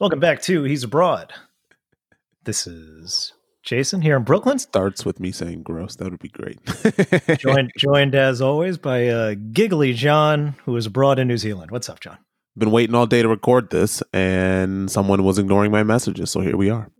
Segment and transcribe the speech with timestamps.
[0.00, 1.32] Welcome back to He's Abroad.
[2.44, 5.96] This is Jason here in Brooklyn, Starts with me saying gross.
[5.96, 6.58] That would be great.
[7.38, 11.70] joined joined as always by uh, Giggly John, who is abroad in New Zealand.
[11.70, 12.18] What's up, John?
[12.56, 16.56] Been waiting all day to record this, and someone was ignoring my messages, so here
[16.56, 16.90] we are.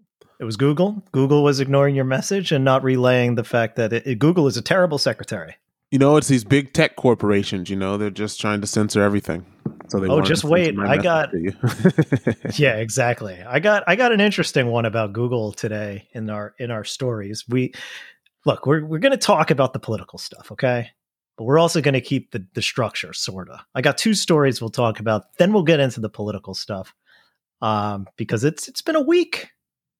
[0.40, 1.02] It was Google.
[1.10, 4.56] Google was ignoring your message and not relaying the fact that it, it- Google is
[4.56, 5.56] a terrible secretary.
[5.90, 7.70] You know, it's these big tech corporations.
[7.70, 9.46] You know, they're just trying to censor everything.
[9.88, 10.78] So they Oh, just wait.
[10.78, 11.30] I got-
[12.58, 13.42] yeah, exactly.
[13.42, 17.44] I got I got an interesting one about Google today in our in our stories.
[17.48, 17.72] We
[18.44, 20.90] look, we're we're going to talk about the political stuff, okay?
[21.38, 23.64] But we're also going to keep the the structure sorta.
[23.74, 25.36] I got two stories we'll talk about.
[25.38, 26.94] Then we'll get into the political stuff.
[27.62, 29.48] Um because it's it's been a week.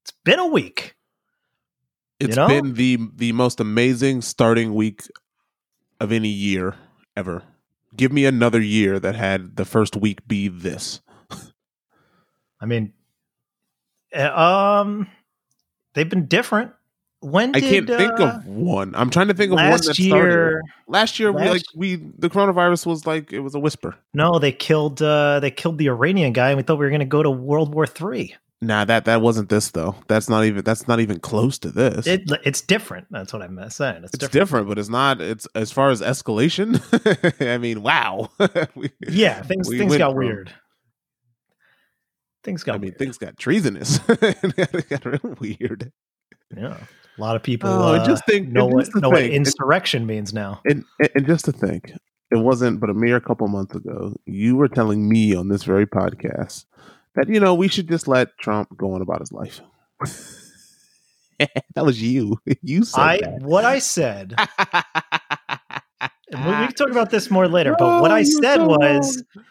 [0.02, 0.94] It's been a week.
[2.20, 2.46] It's know?
[2.46, 5.02] been the the most amazing starting week
[6.00, 6.74] of any year
[7.16, 7.42] ever.
[7.96, 11.00] Give me another year that had the first week be this.
[12.60, 12.92] I mean
[14.14, 15.06] uh, um
[15.94, 16.72] they've been different.
[17.20, 18.94] When I did can't think uh, of one.
[18.94, 20.06] I'm trying to think of one last that started.
[20.06, 23.96] year Last year, we like we the coronavirus was like it was a whisper.
[24.14, 27.00] No, they killed uh they killed the Iranian guy and we thought we were going
[27.00, 28.34] to go to World War 3.
[28.60, 29.94] Nah, that that wasn't this though.
[30.08, 32.08] That's not even that's not even close to this.
[32.08, 33.06] It, it's different.
[33.10, 34.02] That's what I'm saying.
[34.02, 34.32] It's, it's different.
[34.32, 34.68] different.
[34.68, 35.20] but it's not.
[35.20, 36.80] It's as far as escalation.
[37.48, 38.30] I mean, wow.
[38.74, 40.52] We- Yeah, things we things got from- weird.
[42.44, 42.98] Things got I mean, weird.
[42.98, 44.00] things got treasonous.
[44.08, 45.92] it got real weird.
[46.56, 46.78] yeah.
[47.16, 50.32] A lot of people Oh, uh, just think- know and what know what insurrection means
[50.32, 50.60] now.
[50.64, 50.84] And
[51.14, 51.92] and just to think,
[52.30, 54.14] it wasn't but a mere couple months ago.
[54.24, 56.64] You were telling me on this very podcast
[57.18, 59.60] that you know we should just let Trump go on about his life.
[61.38, 62.38] that was you.
[62.62, 63.42] You said I that.
[63.42, 64.34] what I said.
[66.32, 67.74] and we, we can talk about this more later.
[67.78, 69.44] but what I said so was wrong.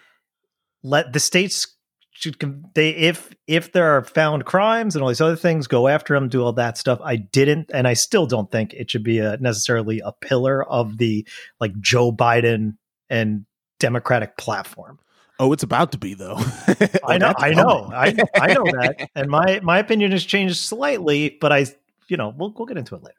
[0.84, 1.76] let the states
[2.12, 2.36] should
[2.73, 6.30] they if if there are found crimes and all these other things go after them
[6.30, 9.38] do all that stuff i didn't and i still don't think it should be a
[9.38, 11.27] necessarily a pillar of the
[11.60, 12.76] like joe biden
[13.08, 13.45] and
[13.80, 14.98] democratic platform
[15.39, 16.36] Oh, it's about to be though.
[17.08, 18.08] i know i know I.
[18.36, 21.65] I know that and my my opinion has changed slightly but i
[22.08, 23.17] you know we'll, we'll get into it later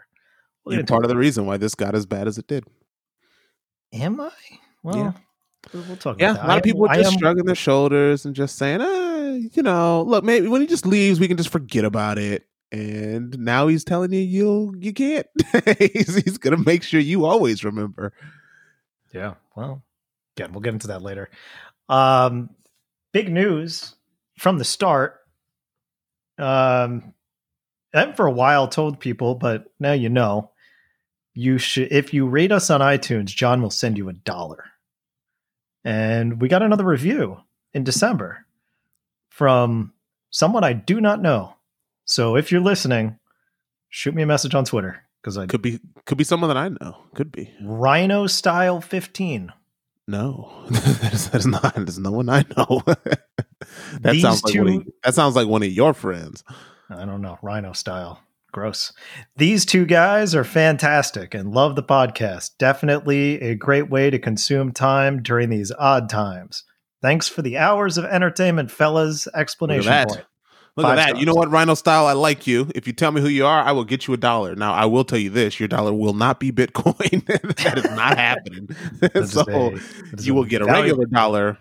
[0.64, 2.64] we'll You're part of the reason why this got as bad as it did.
[3.92, 4.30] am i
[4.82, 5.12] well Yeah.
[5.72, 6.44] we'll, we'll talk Yeah, about that.
[6.44, 8.80] a lot I of people am- are just am- shrugging their shoulders and just saying,
[8.80, 12.46] ah, you know, look, maybe when he just leaves, we can just forget about it.
[12.72, 15.26] And now he's telling you you you can't.
[15.78, 18.12] he's, he's gonna make sure you always remember.
[19.12, 19.34] Yeah.
[19.56, 19.82] Well,
[20.36, 21.28] again, we'll get into that later.
[21.88, 22.50] Um,
[23.12, 23.94] big news
[24.38, 25.20] from the start.
[26.38, 27.14] Um,
[27.94, 30.50] I haven't for a while told people, but now you know.
[31.34, 34.64] You should, if you rate us on iTunes, John will send you a dollar.
[35.84, 37.38] And we got another review
[37.72, 38.44] in December
[39.28, 39.92] from
[40.30, 41.54] someone I do not know.
[42.04, 43.18] So if you're listening,
[43.88, 46.68] shoot me a message on Twitter because I Could be could be someone that I
[46.68, 47.04] know.
[47.14, 47.54] Could be.
[47.62, 49.52] Rhino Style 15.
[50.08, 51.74] No, that is, that is not.
[51.74, 52.82] There's no one I know.
[52.86, 53.20] that
[54.02, 56.42] These sounds like one of, that sounds like one of your friends.
[56.88, 58.18] I don't know, rhino style.
[58.50, 58.94] Gross.
[59.36, 62.52] These two guys are fantastic and love the podcast.
[62.58, 66.64] Definitely a great way to consume time during these odd times.
[67.02, 69.28] Thanks for the hours of entertainment, fellas.
[69.34, 70.24] Explanation point.
[70.78, 71.18] Look Five at that.
[71.18, 72.06] You know what, Rhino Style?
[72.06, 72.70] I like you.
[72.72, 74.54] If you tell me who you are, I will get you a dollar.
[74.54, 77.26] Now, I will tell you this: your dollar will not be Bitcoin.
[77.64, 78.68] that is not happening.
[79.26, 79.74] So
[80.20, 81.58] you will get a regular dollar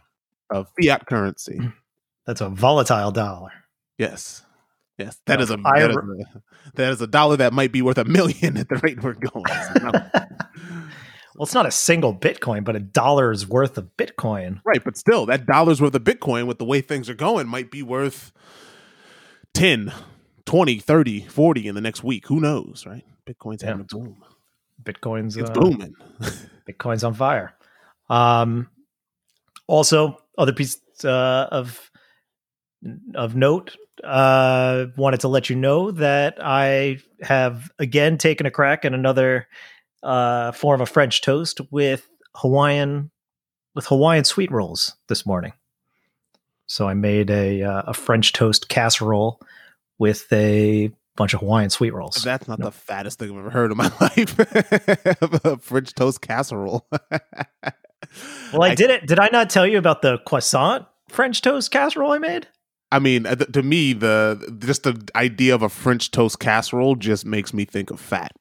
[0.51, 1.59] of fiat currency.
[2.28, 3.50] That's a volatile dollar.
[3.97, 4.45] Yes,
[5.00, 6.41] yes, that is a, that is a
[6.75, 9.45] that is a dollar that might be worth a million at the rate we're going.
[9.81, 9.91] No.
[11.38, 14.59] Well, it's not a single Bitcoin, but a dollar's worth of Bitcoin.
[14.63, 17.72] right, but still, that dollar's worth of Bitcoin with the way things are going might
[17.72, 18.31] be worth
[19.57, 19.91] 10,
[20.45, 22.28] 20, 30, 40 in the next week.
[22.28, 23.03] Who knows, right?
[23.28, 23.69] Bitcoin's Yeah.
[23.69, 24.23] having a boom.
[24.84, 25.95] Bitcoin's It's uh, booming.
[26.69, 27.56] Bitcoin's on fire.
[28.09, 28.69] Um,
[29.67, 31.90] also, other piece uh, of
[33.16, 38.85] of note, uh, wanted to let you know that I have again taken a crack
[38.85, 39.47] at another
[40.03, 43.09] uh, form of French toast with Hawaiian
[43.73, 45.53] with Hawaiian sweet rolls this morning.
[46.67, 49.41] So I made a uh, a French toast casserole
[49.99, 52.16] with a bunch of Hawaiian sweet rolls.
[52.23, 52.66] That's not No.
[52.66, 54.37] the fattest thing I've ever heard in my life.
[55.46, 56.85] a French toast casserole.
[58.53, 59.08] well, I, did it.
[59.08, 62.47] Did I not tell you about the croissant French toast casserole I made?
[62.91, 66.96] I mean, uh, th- to me, the just the idea of a French toast casserole
[66.96, 68.31] just makes me think of fat.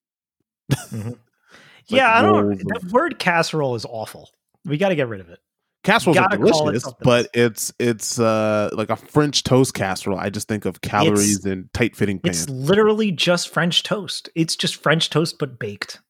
[1.89, 2.45] yeah, I don't.
[2.47, 4.31] rolls The word casserole is awful.
[4.65, 5.39] We got to get rid of it.
[5.87, 10.19] Casseroles are call it delicious, but it's it's uh like a French toast casserole.
[10.19, 12.51] I just think of calories and tight fitting It's pans.
[12.51, 14.29] literally just French toast.
[14.35, 16.01] It's just French toast but baked.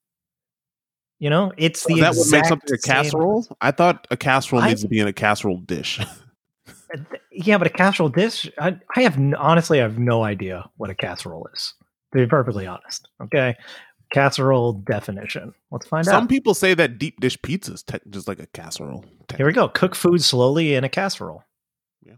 [1.19, 3.47] You know, it's the that makes exact something a same- casserole?
[3.61, 6.01] I thought a casserole I- needs to be in a casserole dish.
[7.31, 8.51] Yeah, but a casserole dish.
[8.59, 11.75] I, I have honestly, I have no idea what a casserole is.
[12.13, 13.57] To be perfectly honest, okay.
[14.13, 15.53] Casserole definition.
[15.71, 16.19] Let's find Some out.
[16.21, 19.05] Some people say that deep dish pizza is te- just like a casserole.
[19.37, 19.69] Here we go.
[19.69, 21.43] Cook food slowly in a casserole.
[22.05, 22.15] Yeah.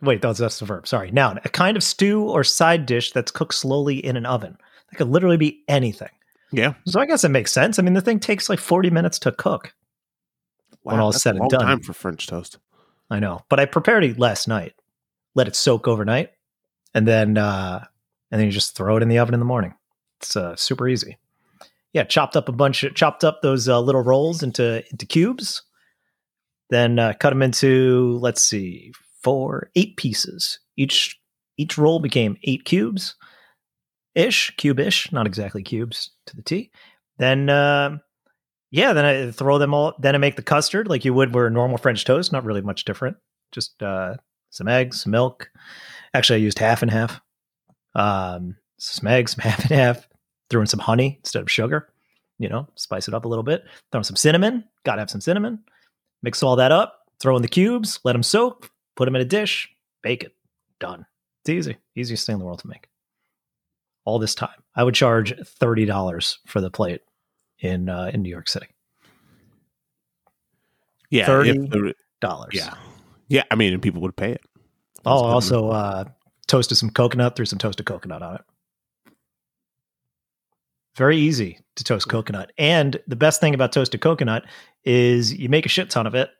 [0.00, 0.86] Wait, that's that's the verb.
[0.86, 1.10] Sorry.
[1.10, 1.40] Noun.
[1.44, 4.56] A kind of stew or side dish that's cooked slowly in an oven.
[4.90, 6.10] That could literally be anything.
[6.54, 7.78] Yeah, So I guess it makes sense.
[7.78, 9.72] I mean, the thing takes like forty minutes to cook.
[10.82, 11.60] When all that's said a and done.
[11.62, 12.58] time for French toast.
[13.10, 14.74] I know, but I prepared it last night.
[15.34, 16.30] Let it soak overnight,
[16.92, 17.84] and then uh,
[18.30, 19.74] and then you just throw it in the oven in the morning.
[20.22, 21.18] It's uh, super easy.
[21.92, 25.62] Yeah, chopped up a bunch of chopped up those uh, little rolls into into cubes.
[26.70, 28.92] Then uh, cut them into let's see,
[29.22, 30.60] four eight pieces.
[30.76, 31.18] Each
[31.58, 33.16] each roll became eight cubes,
[34.14, 36.70] ish cube-ish, not exactly cubes to the T.
[37.18, 37.98] Then uh,
[38.70, 39.94] yeah, then I throw them all.
[39.98, 42.32] Then I make the custard like you would for a normal French toast.
[42.32, 43.16] Not really much different.
[43.50, 44.14] Just uh,
[44.50, 45.50] some eggs, some milk.
[46.14, 47.20] Actually, I used half and half.
[47.94, 50.08] Um, some eggs, half and half.
[50.52, 51.88] Threw in some honey instead of sugar.
[52.38, 53.64] You know, spice it up a little bit.
[53.90, 54.64] Throw in some cinnamon.
[54.84, 55.60] Got to have some cinnamon.
[56.22, 56.98] Mix all that up.
[57.20, 57.98] Throw in the cubes.
[58.04, 58.70] Let them soak.
[58.96, 59.70] Put them in a dish.
[60.02, 60.36] Bake it.
[60.78, 61.06] Done.
[61.40, 61.78] It's easy.
[61.96, 62.90] Easiest thing in the world to make.
[64.04, 67.00] All this time, I would charge thirty dollars for the plate
[67.60, 68.66] in uh, in New York City.
[71.10, 72.52] Yeah, if 30 the- Dollars.
[72.54, 72.74] yeah,
[73.28, 73.42] yeah.
[73.50, 74.42] I mean, and people would pay it.
[75.06, 76.04] Oh, also uh,
[76.46, 77.36] toasted some coconut.
[77.36, 78.40] Threw some toasted coconut on it.
[80.96, 84.44] Very easy to toast coconut, and the best thing about toasted coconut
[84.84, 86.30] is you make a shit ton of it,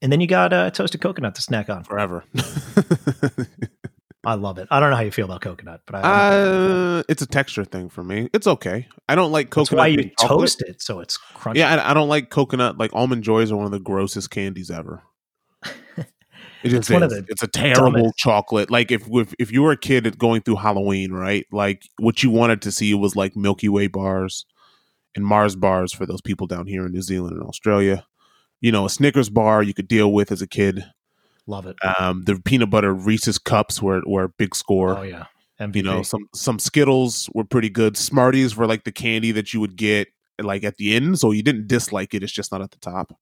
[0.00, 1.84] and then you got a toasted coconut to snack on.
[1.84, 2.24] forever.
[4.24, 4.66] I love it.
[4.70, 7.88] I don't know how you feel about coconut, but I, uh, it's a texture thing
[7.88, 8.28] for me.
[8.34, 8.88] It's okay.
[9.08, 9.78] I don't like that's coconut.
[9.78, 10.40] why you chocolate.
[10.40, 11.56] toast it so it's crunchy.
[11.56, 12.78] Yeah, I, I don't like coconut.
[12.78, 15.02] Like almond joys are one of the grossest candies ever.
[16.62, 17.12] It It's one is.
[17.12, 18.18] of the it's a terrible dumbest.
[18.18, 18.70] chocolate.
[18.70, 21.46] Like if, if if you were a kid going through Halloween, right?
[21.52, 24.44] Like what you wanted to see was like Milky Way bars
[25.14, 28.04] and Mars bars for those people down here in New Zealand and Australia.
[28.60, 30.84] You know, a Snickers bar you could deal with as a kid.
[31.46, 31.76] Love it.
[31.98, 34.98] Um, the peanut butter Reese's cups were were a big score.
[34.98, 35.26] oh yeah,
[35.60, 35.76] MVP.
[35.76, 39.60] you know some some skittles were pretty good smarties were like the candy that you
[39.60, 40.08] would get
[40.40, 43.16] like at the end so you didn't dislike it it's just not at the top.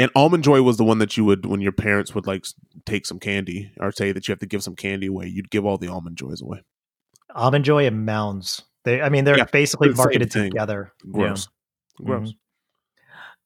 [0.00, 2.44] And almond joy was the one that you would when your parents would like
[2.86, 5.64] take some candy or say that you have to give some candy away you'd give
[5.64, 6.62] all the almond joys away
[7.34, 8.62] almond joy and mounds.
[8.84, 10.50] They, I mean, they're Yeah, basically the marketed thing.
[10.50, 10.92] together.
[11.12, 11.46] gross
[12.02, 12.36] gross Mhm.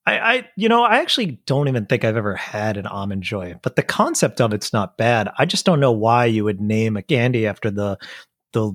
[0.06, 3.54] I, I, you know, I actually don't even think I've ever had an almond joy,
[3.62, 5.30] but the concept of it's not bad.
[5.38, 7.96] I just don't know why you would name a candy after the
[8.52, 8.72] the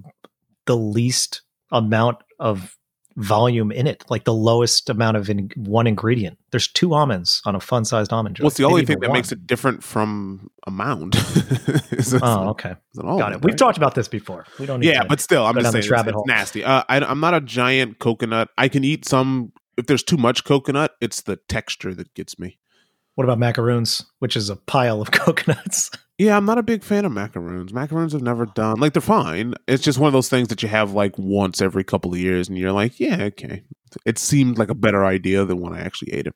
[0.66, 2.76] the least amount of
[3.20, 6.38] volume in it, like the lowest amount of in, one ingredient.
[6.52, 9.32] There's two almonds on a fun sized almond well it's the only thing that makes
[9.32, 11.16] it different from a mound
[12.22, 13.42] Oh, okay, an got almond, it.
[13.44, 14.46] We've talked about this before.
[14.60, 14.80] We don't.
[14.80, 16.64] Need yeah, to- but still, I'm just saying it's, it's nasty.
[16.64, 18.50] Uh, I, I'm not a giant coconut.
[18.58, 19.52] I can eat some.
[19.78, 22.59] If there's too much coconut, it's the texture that gets me.
[23.20, 25.92] What about macaroons, which is a pile of coconuts?
[26.18, 27.74] Yeah, I'm not a big fan of macaroons.
[27.74, 29.56] Macaroons have never done like they're fine.
[29.68, 32.48] It's just one of those things that you have like once every couple of years,
[32.48, 33.64] and you're like, yeah, okay.
[34.06, 36.34] It seemed like a better idea than when I actually ate it.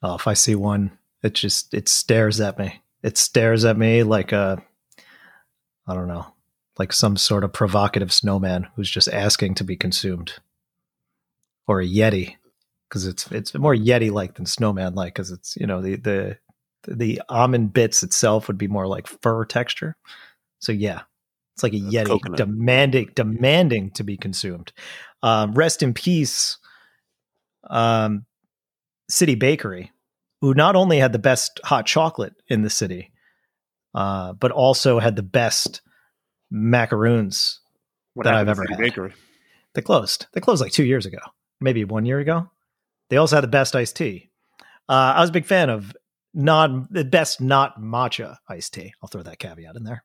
[0.00, 2.80] Oh, if I see one, it just it stares at me.
[3.02, 4.62] It stares at me like a
[5.88, 6.26] I don't know,
[6.78, 10.34] like some sort of provocative snowman who's just asking to be consumed.
[11.66, 12.36] Or a yeti
[12.90, 16.36] because it's it's more yeti like than snowman like because it's you know the the
[16.88, 19.96] the almond bits itself would be more like fur texture.
[20.58, 21.02] So yeah,
[21.54, 22.38] it's like a That's yeti coconut.
[22.38, 24.72] demanding demanding to be consumed.
[25.22, 26.58] Um, rest in peace,
[27.68, 28.24] um,
[29.08, 29.92] City Bakery,
[30.40, 33.12] who not only had the best hot chocolate in the city,
[33.94, 35.82] uh, but also had the best
[36.50, 37.60] macaroons.
[38.14, 38.78] What That I've ever had.
[38.78, 39.12] Bakery?
[39.74, 40.26] They closed.
[40.32, 41.18] They closed like two years ago,
[41.60, 42.50] maybe one year ago.
[43.10, 44.30] They also had the best iced tea.
[44.88, 45.94] Uh, I was a big fan of
[46.32, 48.94] not the best not matcha iced tea.
[49.02, 50.04] I'll throw that caveat in there.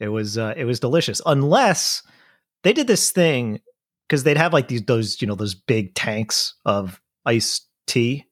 [0.00, 2.02] It was uh, it was delicious, unless
[2.62, 3.60] they did this thing
[4.08, 8.26] because they'd have like these those you know those big tanks of iced tea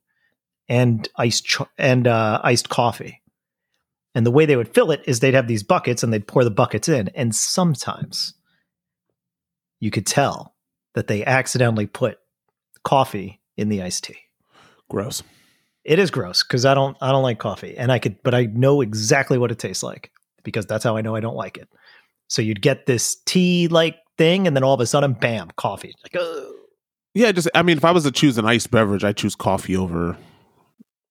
[0.68, 3.22] and iced cho- and uh, iced coffee.
[4.14, 6.42] And the way they would fill it is they'd have these buckets and they'd pour
[6.42, 7.08] the buckets in.
[7.08, 8.32] And sometimes
[9.78, 10.54] you could tell
[10.94, 12.18] that they accidentally put
[12.82, 14.18] coffee in the iced tea.
[14.88, 15.22] Gross.
[15.84, 18.46] It is gross because I don't I don't like coffee, and I could, but I
[18.46, 20.10] know exactly what it tastes like
[20.42, 21.68] because that's how I know I don't like it.
[22.28, 25.94] So you'd get this tea like thing, and then all of a sudden, bam, coffee.
[26.02, 26.22] Like.
[27.14, 29.76] Yeah, just I mean, if I was to choose an iced beverage, I choose coffee
[29.76, 30.16] over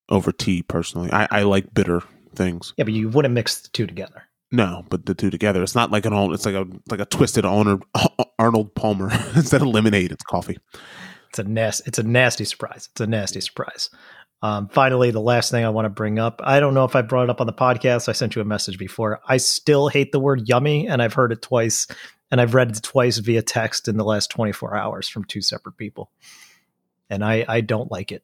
[0.09, 0.61] over tea.
[0.61, 2.01] Personally, I, I like bitter
[2.35, 2.73] things.
[2.77, 4.23] yeah, but you wouldn't mix the two together.
[4.51, 6.33] No, but the two together, it's not like an all.
[6.33, 7.83] It's like a like a twisted Arnold
[8.39, 10.11] Arnold Palmer instead of lemonade.
[10.11, 10.57] It's coffee.
[11.35, 11.83] It's a nasty.
[11.87, 12.87] It's a nasty surprise.
[12.93, 13.89] It's a nasty surprise.
[14.41, 16.39] Um, finally, the last thing I want to bring up.
[16.43, 18.07] I don't know if I brought it up on the podcast.
[18.07, 19.19] I sent you a message before.
[19.27, 21.87] I still hate the word yummy, and I've heard it twice,
[22.31, 25.75] and I've read it twice via text in the last 24 hours from two separate
[25.75, 26.09] people,
[27.09, 28.23] and I I don't like it.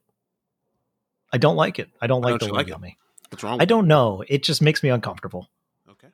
[1.33, 1.89] I don't like it.
[1.99, 2.71] I don't like don't the word like it?
[2.71, 2.97] yummy.
[3.29, 3.61] What's wrong?
[3.61, 4.23] I don't know.
[4.25, 5.49] It just makes me uncomfortable.
[5.89, 6.09] Okay.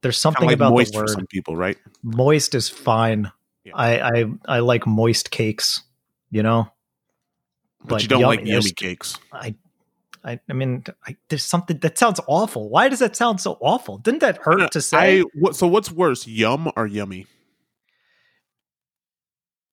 [0.00, 1.76] There's something like about moist the for word some people, right?
[2.02, 3.30] moist is fine.
[3.64, 3.72] Yeah.
[3.74, 5.82] I, I I like moist cakes.
[6.30, 6.70] You know,
[7.80, 9.16] But, But you don't yummy, like yummy cakes.
[9.32, 9.54] I,
[10.24, 12.68] I, I mean, I, there's something that sounds awful.
[12.68, 13.98] Why does that sound so awful?
[13.98, 15.20] Didn't that hurt to say?
[15.20, 17.26] I what, so what's worse, yum or yummy?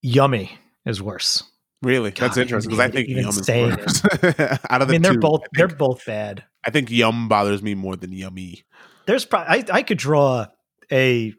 [0.01, 1.43] Yummy is worse.
[1.81, 4.05] Really, that's interesting because I think even yum is worse.
[4.69, 6.43] Out of I the mean, they're two, both I they're both bad.
[6.63, 8.63] I think yum bothers me more than yummy.
[9.07, 10.47] There's probably I, I could draw
[10.91, 11.33] a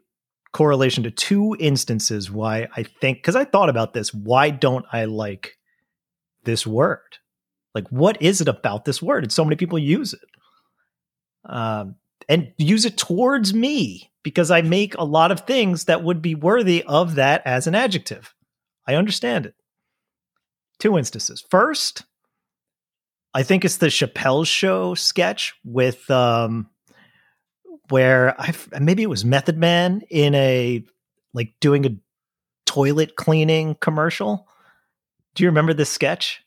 [0.53, 4.13] correlation to two instances why I think because I thought about this.
[4.13, 5.57] Why don't I like
[6.43, 7.17] this word?
[7.75, 9.23] Like, what is it about this word?
[9.23, 11.95] And so many people use it, um,
[12.27, 16.35] and use it towards me because I make a lot of things that would be
[16.35, 18.33] worthy of that as an adjective.
[18.87, 19.55] I understand it.
[20.79, 21.43] Two instances.
[21.49, 22.03] First,
[23.33, 26.69] I think it's the Chappelle Show sketch with um,
[27.89, 30.83] where I maybe it was Method Man in a
[31.33, 31.95] like doing a
[32.65, 34.47] toilet cleaning commercial.
[35.35, 36.43] Do you remember this sketch?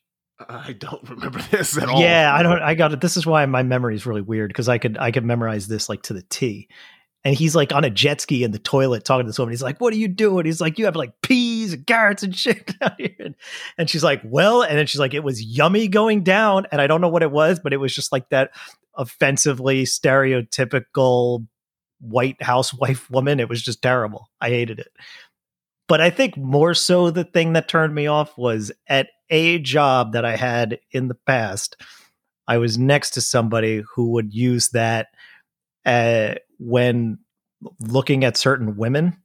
[0.49, 2.00] I don't remember this at all.
[2.00, 2.61] Yeah, I don't.
[2.62, 3.00] I got it.
[3.00, 5.88] This is why my memory is really weird because I could I could memorize this
[5.88, 6.68] like to the T.
[7.23, 9.52] And he's like on a jet ski in the toilet talking to this woman.
[9.52, 11.20] He's like, "What are you doing?" He's like, "You have like
[11.71, 13.35] peas and carrots and shit down here."
[13.79, 16.87] And, she's like, "Well," and then she's like, "It was yummy going down." And I
[16.87, 18.50] don't know what it was, but it was just like that
[18.95, 21.47] offensively stereotypical
[22.00, 23.41] white housewife woman.
[23.41, 24.31] It was just terrible.
[24.41, 24.93] I hated it.
[25.89, 30.12] But I think more so the thing that turned me off was at a job
[30.12, 31.77] that I had in the past,
[32.47, 35.09] I was next to somebody who would use that
[35.85, 37.19] uh, when
[37.81, 39.17] looking at certain women.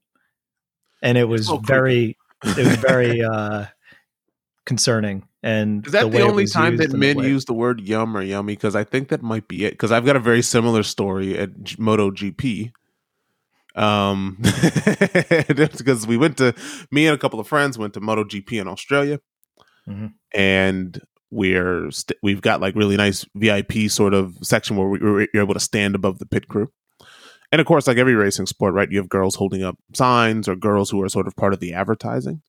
[1.04, 1.66] And it was creepy.
[1.66, 3.66] very, it was very uh,
[4.66, 5.28] concerning.
[5.44, 8.22] And Is that the, it only time that the men use the word yum or
[8.22, 8.54] yummy?
[8.54, 9.72] Because I think that might be it.
[9.72, 12.72] Because I've got a very similar story at MotoGP.
[13.76, 16.54] Um, because we went to
[16.92, 19.20] me and a couple of friends went to MotoGP in Australia,
[19.88, 20.14] Mhm.
[20.34, 25.28] and we're st- we've got like really nice VIP sort of section where we, where
[25.34, 26.72] you're able to stand above the pit crew.
[27.56, 28.92] And of course, like every racing sport, right?
[28.92, 31.74] You have girls holding up signs or girls who are sort of part of the
[31.74, 32.42] advertising.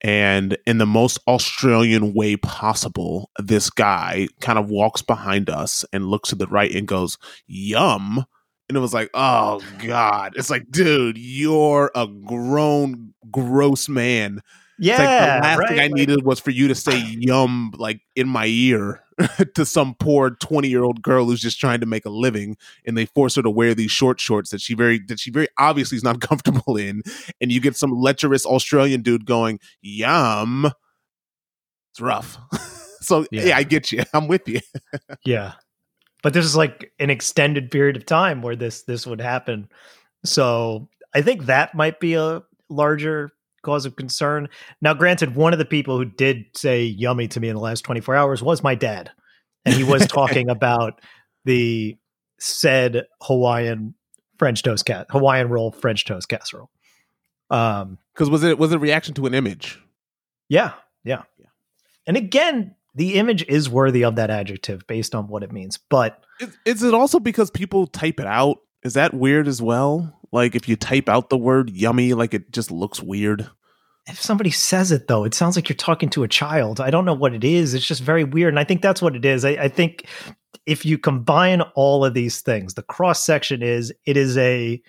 [0.00, 6.06] And in the most Australian way possible, this guy kind of walks behind us and
[6.06, 8.24] looks to the right and goes, Yum.
[8.70, 10.32] And it was like, oh God.
[10.36, 14.40] It's like, dude, you're a grown, gross man.
[14.78, 15.68] It's Yeah, like the last right.
[15.68, 19.03] thing I needed was for you to say yum like in my ear
[19.54, 22.56] to some poor 20 year old girl who's just trying to make a living
[22.86, 25.48] and they force her to wear these short shorts that she very that she very
[25.58, 27.02] obviously is not comfortable in
[27.40, 30.70] and you get some lecherous Australian dude going yum
[31.92, 32.38] it's rough
[33.00, 33.44] so yeah.
[33.44, 33.56] Yeah.
[33.56, 34.60] I get you I'm with you
[35.24, 35.52] Yeah.
[36.22, 39.68] But this is like an extended period of time where this this would happen.
[40.24, 43.30] So I think that might be a larger
[43.64, 44.48] cause of concern.
[44.80, 47.82] Now, granted, one of the people who did say yummy to me in the last
[47.82, 49.10] 24 hours was my dad.
[49.64, 51.00] And he was talking about
[51.44, 51.96] the
[52.38, 53.94] said Hawaiian
[54.38, 56.70] French toast cat Hawaiian roll French toast casserole.
[57.50, 59.78] Um because was it was it a reaction to an image
[60.48, 60.72] yeah,
[61.04, 61.22] yeah.
[61.38, 61.46] Yeah.
[62.06, 65.78] And again, the image is worthy of that adjective based on what it means.
[65.90, 70.20] But is, is it also because people type it out is that weird as well
[70.34, 73.48] like if you type out the word yummy like it just looks weird
[74.06, 76.78] if somebody says it though, it sounds like you're talking to a child.
[76.78, 77.72] I don't know what it is.
[77.72, 78.52] It's just very weird.
[78.52, 79.44] And I think that's what it is.
[79.44, 80.06] I, I think
[80.66, 84.82] if you combine all of these things, the cross section is it is a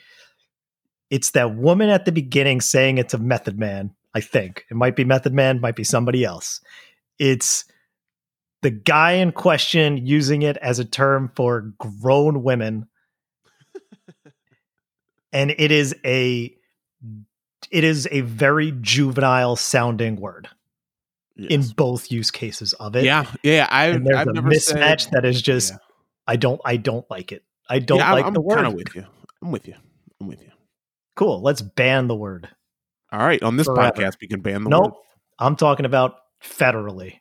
[1.10, 4.66] it's that woman at the beginning saying it's a method man, I think.
[4.70, 6.60] It might be Method Man, might be somebody else.
[7.20, 7.66] It's
[8.64, 12.88] the guy in question using it as a term for grown women.
[15.36, 16.56] And it is a
[17.72, 20.48] it is a very juvenile sounding word.
[21.38, 23.04] in both use cases of it.
[23.04, 23.68] yeah, yeah.
[23.70, 25.78] I, and there's I've a never mismatch said, that is just Yeah.
[26.28, 27.44] I don't I don't like it.
[27.70, 28.56] I don't Yeah, I'm- like I'm, the word.
[28.56, 29.06] kind of with you.
[29.44, 29.76] I'm with you.
[30.22, 30.52] I'm with you.
[31.16, 31.42] Cool.
[31.42, 32.48] Let's ban the word.
[33.12, 33.92] All right, on this Forever.
[33.92, 34.78] podcast, we can ban the word.
[34.84, 34.84] Nope.
[34.94, 35.02] word.
[35.40, 37.20] I'm talking about federally.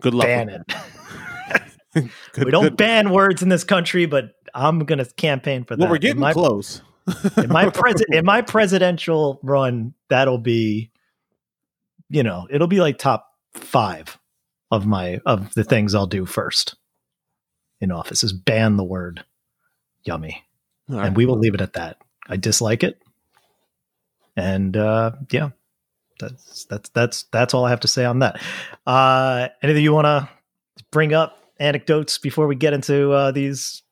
[0.00, 0.26] Good luck.
[0.26, 0.72] Ban it.
[2.32, 5.80] Good- we don't good- ban words in this country, but I'm gonna campaign for that.
[5.82, 6.82] Well, we're getting my, close.
[7.36, 10.90] In my pres- in my presidential run, that'll be,
[12.08, 14.18] you know, it'll be like top five
[14.70, 16.76] of my of the things I'll do first
[17.80, 19.24] in office is ban the word
[20.04, 20.44] yummy,
[20.88, 21.06] right.
[21.06, 21.98] and we will leave it at that.
[22.28, 23.00] I dislike it,
[24.36, 25.50] and uh, yeah,
[26.18, 28.40] that's that's that's that's all I have to say on that.
[28.86, 30.28] Uh, anything you want to
[30.90, 33.82] bring up anecdotes before we get into uh, these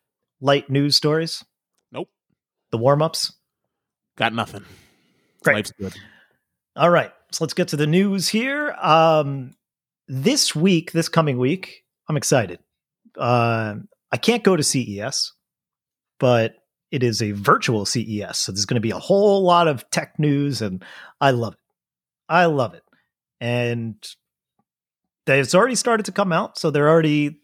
[0.41, 1.45] light news stories?
[2.75, 3.33] The warm ups.
[4.17, 4.65] Got nothing.
[5.45, 5.55] Great.
[5.55, 5.95] Life's good.
[6.75, 8.73] All right, so let's get to the news here.
[8.73, 9.53] Um,
[10.09, 12.59] this week, this coming week, I'm excited.
[13.17, 13.77] Uh,
[14.11, 15.35] I can't go to CES,
[16.19, 16.57] but
[16.91, 20.19] it is a virtual CES, so there's going to be a whole lot of tech
[20.19, 20.85] news, and
[21.21, 21.61] I love it.
[22.29, 22.83] I love it,
[23.41, 24.05] and
[25.29, 26.59] it's already started to come out.
[26.59, 27.39] So they're already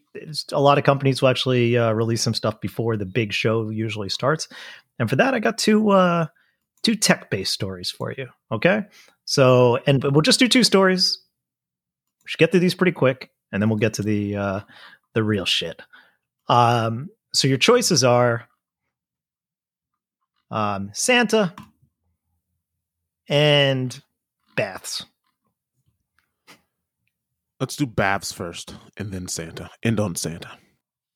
[0.51, 4.09] a lot of companies will actually uh, release some stuff before the big show usually
[4.09, 4.47] starts,
[5.01, 6.27] and for that, I got two uh,
[6.83, 8.27] two tech based stories for you.
[8.51, 8.83] Okay.
[9.25, 11.19] So, and we'll just do two stories.
[12.23, 14.59] We should get through these pretty quick, and then we'll get to the uh,
[15.15, 15.81] the real shit.
[16.49, 18.47] Um, so your choices are
[20.51, 21.55] um, Santa
[23.27, 24.03] and
[24.55, 25.03] baths.
[27.59, 29.71] Let's do baths first, and then Santa.
[29.81, 30.59] End on Santa.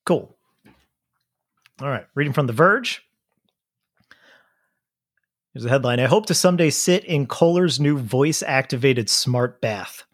[0.04, 0.36] Cool.
[1.80, 2.06] All right.
[2.16, 3.05] Reading from The Verge.
[5.56, 6.00] Here's a headline.
[6.00, 10.04] I hope to someday sit in Kohler's new voice activated smart bath.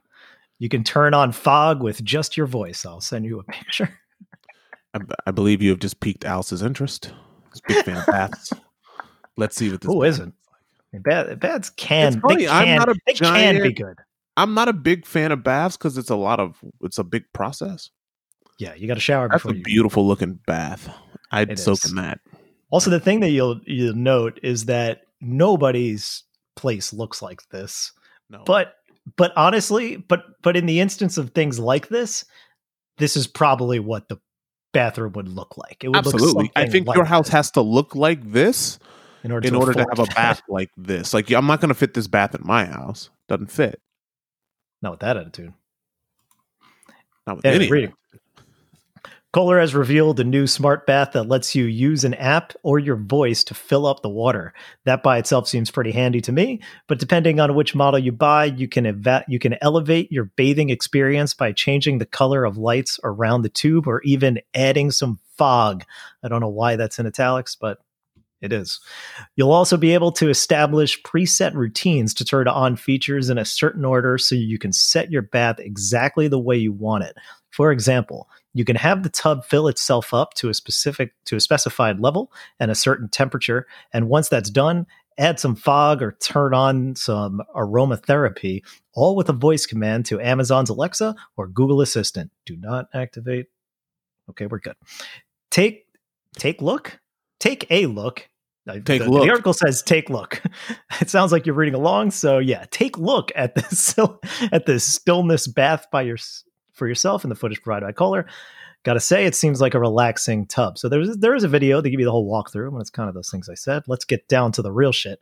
[0.61, 2.87] You can turn on fog with just your voice.
[2.87, 3.91] I'll send you a picture.
[4.95, 7.13] I, I believe you have just piqued Alice's interest.
[7.53, 8.53] He's a big fan of baths.
[9.37, 9.89] Let's see what this.
[9.89, 10.33] Who isn't?
[10.93, 13.99] Bad, bads can, funny, I'm not a they can be good.
[14.37, 17.25] I'm not a big fan of baths because it's a lot of it's a big
[17.33, 17.91] process.
[18.61, 20.89] Yeah, you got to shower That's before a beautiful looking bath.
[21.33, 21.91] I'd It soak is.
[21.91, 22.21] in that.
[22.71, 26.25] Also, the thing that you'll you'll note is that nobody's
[26.57, 27.93] place looks like this.
[28.29, 28.75] No, but
[29.17, 32.25] but honestly but but in the instance of things like this
[32.99, 34.17] this is probably what the
[34.73, 37.51] bathroom would look like it would absolutely, look I think like your house this has
[37.53, 38.79] to look like this
[39.25, 41.13] in order in to, order to have a bath like this.
[41.15, 43.11] Like I'm not going to fit this bath in my house.
[43.29, 43.81] Doesn't fit.
[44.83, 45.53] not with that attitude
[47.27, 47.73] Not with Anyway, any.
[47.73, 47.95] reading.
[49.33, 52.97] Kohler has revealed a new smart bath that lets you use an app or your
[52.97, 54.53] voice to fill up the water.
[54.85, 58.45] That by itself seems pretty handy to me, but depending on which model you buy,
[58.45, 58.85] you can
[59.29, 63.89] you can elevate your bathing experience by changing the color of lights around the tube
[63.89, 65.85] or even adding some fog.
[66.23, 67.79] I don't know why that's in italics, but
[68.43, 68.81] it is.
[69.37, 73.85] You'll also be able to establish preset routines to turn on features in a certain
[73.85, 77.17] order so you can set your bath exactly the way you want it.
[77.51, 81.41] For example, you can have the tub fill itself up to a specific to a
[81.41, 84.87] specified level and a certain temperature, and once that's done,
[85.19, 88.63] add some fog or turn on some aromatherapy,
[88.95, 92.31] all with a voice command to Amazon's Alexa or Google Assistant.
[92.47, 93.47] Do not activate.
[94.31, 94.77] Okay, we're good.
[95.51, 95.87] Take
[96.37, 97.01] take look.
[97.41, 98.29] Take a look.
[98.67, 99.25] Take the, look.
[99.25, 100.43] The article says take look.
[101.01, 103.95] It sounds like you're reading along, so yeah, take look at this
[104.53, 106.19] at this stillness bath by your
[106.83, 108.27] for yourself in the footage provided by Kohler.
[108.83, 110.79] Got to say, it seems like a relaxing tub.
[110.79, 111.81] So there's there is a video.
[111.81, 113.85] They give you the whole walkthrough, and it's kind of those things I said.
[113.87, 115.21] Let's get down to the real shit.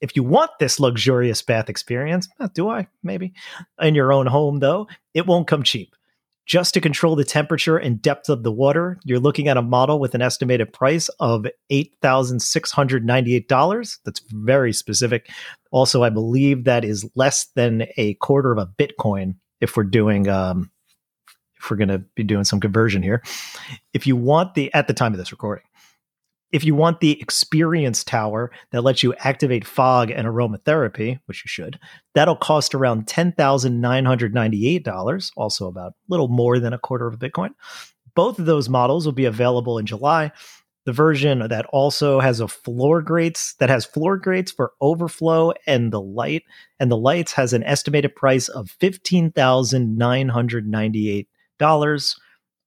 [0.00, 2.86] If you want this luxurious bath experience, eh, do I?
[3.02, 3.32] Maybe
[3.80, 5.96] in your own home, though, it won't come cheap.
[6.46, 9.98] Just to control the temperature and depth of the water, you're looking at a model
[9.98, 13.98] with an estimated price of $8,698.
[14.04, 15.28] That's very specific.
[15.72, 20.28] Also, I believe that is less than a quarter of a Bitcoin if we're doing
[20.28, 20.70] um,
[21.62, 23.22] if we're going to be doing some conversion here.
[23.92, 25.64] If you want the at the time of this recording,
[26.52, 31.48] if you want the experience tower that lets you activate fog and aromatherapy, which you
[31.48, 31.80] should,
[32.14, 37.54] that'll cost around $10,998, also about a little more than a quarter of a Bitcoin.
[38.14, 40.30] Both of those models will be available in July.
[40.84, 45.92] The version that also has a floor grates that has floor grates for overflow and
[45.92, 46.42] the light
[46.80, 51.26] and the lights has an estimated price of $15,998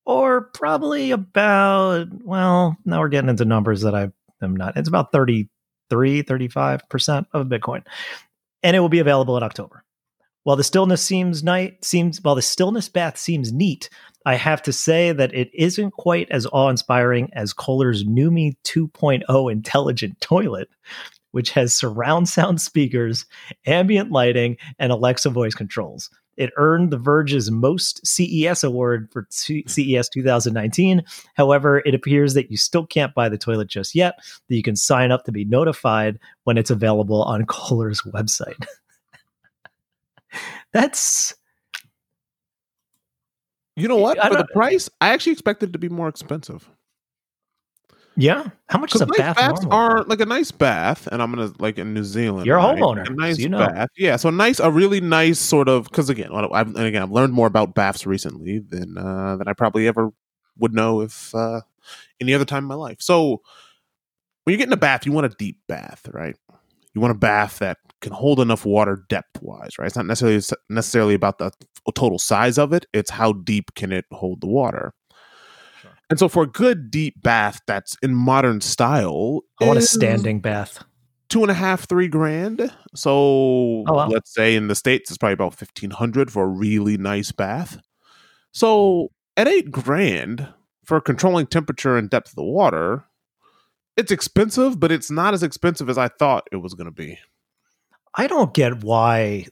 [0.05, 4.09] or probably about well now we're getting into numbers that i
[4.41, 7.83] am not it's about 33 35% of bitcoin
[8.63, 9.83] and it will be available in october
[10.45, 13.89] While the stillness seems night seems while the stillness bath seems neat,
[14.27, 20.21] I have to say that it isn't quite as awe-inspiring as Kohler's Numi 2.0 intelligent
[20.21, 20.69] toilet,
[21.31, 23.25] which has surround sound speakers,
[23.65, 26.11] ambient lighting, and Alexa voice controls.
[26.37, 31.03] It earned The Verge's most CES award for CES 2019.
[31.35, 34.15] However, it appears that you still can't buy the toilet just yet,
[34.47, 38.65] that you can sign up to be notified when it's available on Kohler's website.
[40.73, 41.33] That's
[43.75, 44.21] You know what?
[44.21, 46.69] For the price, I actually expected it to be more expensive.
[48.17, 48.47] Yeah.
[48.69, 49.35] How much is a nice bath?
[49.35, 52.45] baths are like a nice bath, and I'm gonna like in New Zealand.
[52.45, 52.77] You're a right?
[52.77, 53.67] homeowner, A nice so you know.
[53.67, 54.15] bath, yeah.
[54.15, 55.85] So a nice, a really nice sort of.
[55.85, 59.53] Because again, I've, and again, I've learned more about baths recently than uh, than I
[59.53, 60.09] probably ever
[60.57, 61.61] would know if uh,
[62.21, 62.97] any other time in my life.
[63.01, 63.41] So
[64.43, 66.35] when you're getting a bath, you want a deep bath, right?
[66.93, 69.87] You want a bath that can hold enough water depth wise, right?
[69.87, 71.51] It's not necessarily necessarily about the
[71.93, 74.93] total size of it; it's how deep can it hold the water.
[76.09, 80.39] And so, for a good deep bath that's in modern style, I want a standing
[80.39, 80.83] bath.
[81.29, 82.71] two and a half, three grand.
[82.93, 83.11] So
[83.87, 84.07] Oh, wow.
[84.07, 87.79] let's say in the states, it's probably about fifteen hundred for a really nice bath.
[88.51, 90.47] So at eight grand
[90.85, 93.03] for controlling temperature and depth of the water,
[93.97, 97.17] it's expensive, but it's not as expensive as I thought it was going to be.
[98.15, 99.47] I don't get why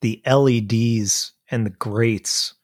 [0.00, 2.54] the LEDs and the grates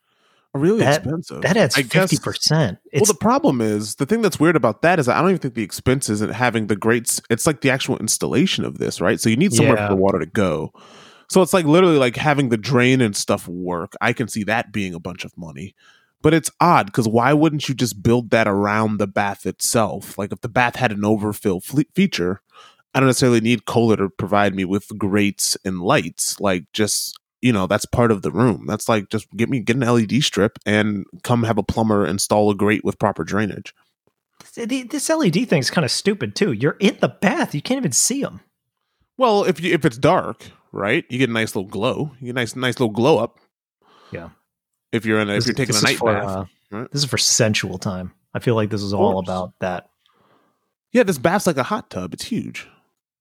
[0.59, 1.42] Really That- expensive.
[1.42, 2.79] that adds I fifty percent.
[2.94, 5.55] Well, the problem is the thing that's weird about that is I don't even think
[5.55, 7.21] the expense isn't having the grates.
[7.31, 9.21] It's like the actual installation of this, right?
[9.21, 9.88] So you need somewhere Yeah.
[9.88, 10.73] for the water to go.
[11.31, 13.92] So it's like literally like having the drain and stuff work.
[14.01, 15.75] I can see that being a bunch of money.
[16.21, 20.18] But it's odd because why wouldn't you just build that around the bath itself?
[20.18, 22.40] Like if the bath had an overfill fle- feature,
[22.94, 26.40] I don't necessarily need Kohler to provide me with grates and lights.
[26.40, 28.64] Like just you know that's part of the room.
[28.66, 32.51] That's like just get me get an LED strip and come have a plumber install
[32.51, 33.74] a grate with proper drainage.
[34.55, 36.53] the- this LED thing's kind of stupid too.
[36.53, 38.40] You're in the bath, you can't even see them.
[39.16, 42.12] Well, if you if it's dark, right, you get a nice little glow.
[42.20, 43.38] You get a nice nice little glow up.
[44.12, 44.31] Yeah.
[44.92, 46.90] If you're in a, if you're taking a night bath, uh, right?
[46.92, 48.12] this is for sensual time.
[48.35, 49.90] I feel like this is all about that.
[50.92, 52.14] yeah, this bath's like a hot tub.
[52.14, 52.68] It's huge.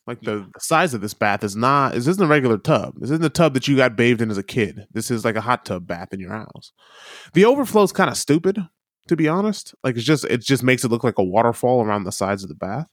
[0.08, 1.93] Like the, the size of this bath is not.
[1.93, 2.93] This isn't a regular tub.
[2.98, 4.88] This isn't a tub that you got bathed in as a kid.
[4.93, 6.72] This is like a hot tub bath in your house.
[7.34, 8.58] The overflow is kind of stupid,
[9.10, 9.76] to be honest.
[9.84, 12.48] Like it's just it just makes it look like a waterfall around the sides of
[12.50, 12.88] the bath.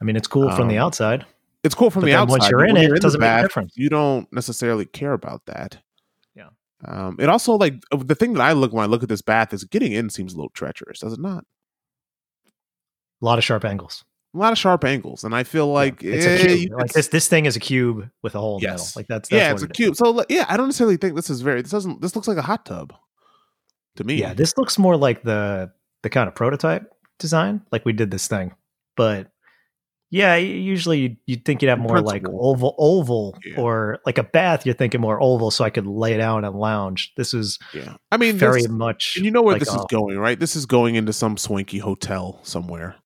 [0.00, 1.26] I mean, it's cool from the Um, outside.
[1.64, 2.30] It's cool from the outside.
[2.30, 3.72] once you're in it, it the doesn't make a difference.
[3.76, 5.78] You don't necessarily care about that.
[6.34, 6.48] Yeah.
[6.84, 9.52] Um, it also like the thing that I look when I look at this bath
[9.52, 11.44] is getting in seems a little treacherous, does it not?
[13.20, 14.04] A lot of sharp angles.
[14.34, 16.58] A lot of sharp angles, and I feel like it's eh, a cube.
[16.70, 18.96] you Like could this, this thing is a cube with a hole in the Yes.
[18.96, 19.00] middle.
[19.00, 19.76] Like that's, that's yeah, it's a it is.
[19.76, 19.96] cube.
[19.96, 21.60] So yeah, I don't necessarily think this is very.
[21.60, 22.00] This doesn't.
[22.00, 22.94] This looks like a hot tub
[23.96, 24.14] to me.
[24.14, 25.70] Yeah, this looks more like the
[26.02, 28.54] the kind of prototype design, like we did this thing.
[28.96, 29.28] But
[30.10, 33.60] yeah, usually you'd, you'd think you'd have more like oval, oval, Yeah.
[33.60, 34.66] or like a bath.
[34.66, 37.12] You're thinking more oval, so I could lay down and lounge.
[37.16, 37.96] This is yeah.
[38.10, 39.14] I mean, very this- much.
[39.16, 40.38] and you know where like this is a- going, right?
[40.40, 42.96] This is going into some swanky hotel somewhere.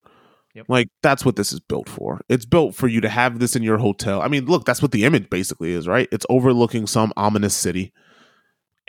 [0.56, 0.66] Yep.
[0.68, 2.22] Like that's what this is built for.
[2.28, 4.22] It's built for you to have this in your hotel.
[4.22, 6.08] I mean, look, that's what the image basically is, right?
[6.10, 7.92] It's overlooking some ominous city,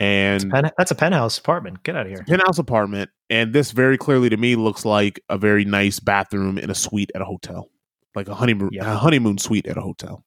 [0.00, 1.82] and pen- that's a penthouse apartment.
[1.82, 2.24] Get out of here.
[2.26, 3.10] penthouse apartment.
[3.30, 7.10] And this very clearly to me looks like a very nice bathroom in a suite
[7.14, 7.68] at a hotel,
[8.14, 8.90] like a honeymoon Yeah.
[8.90, 10.24] a honeymoon suite at a hotel.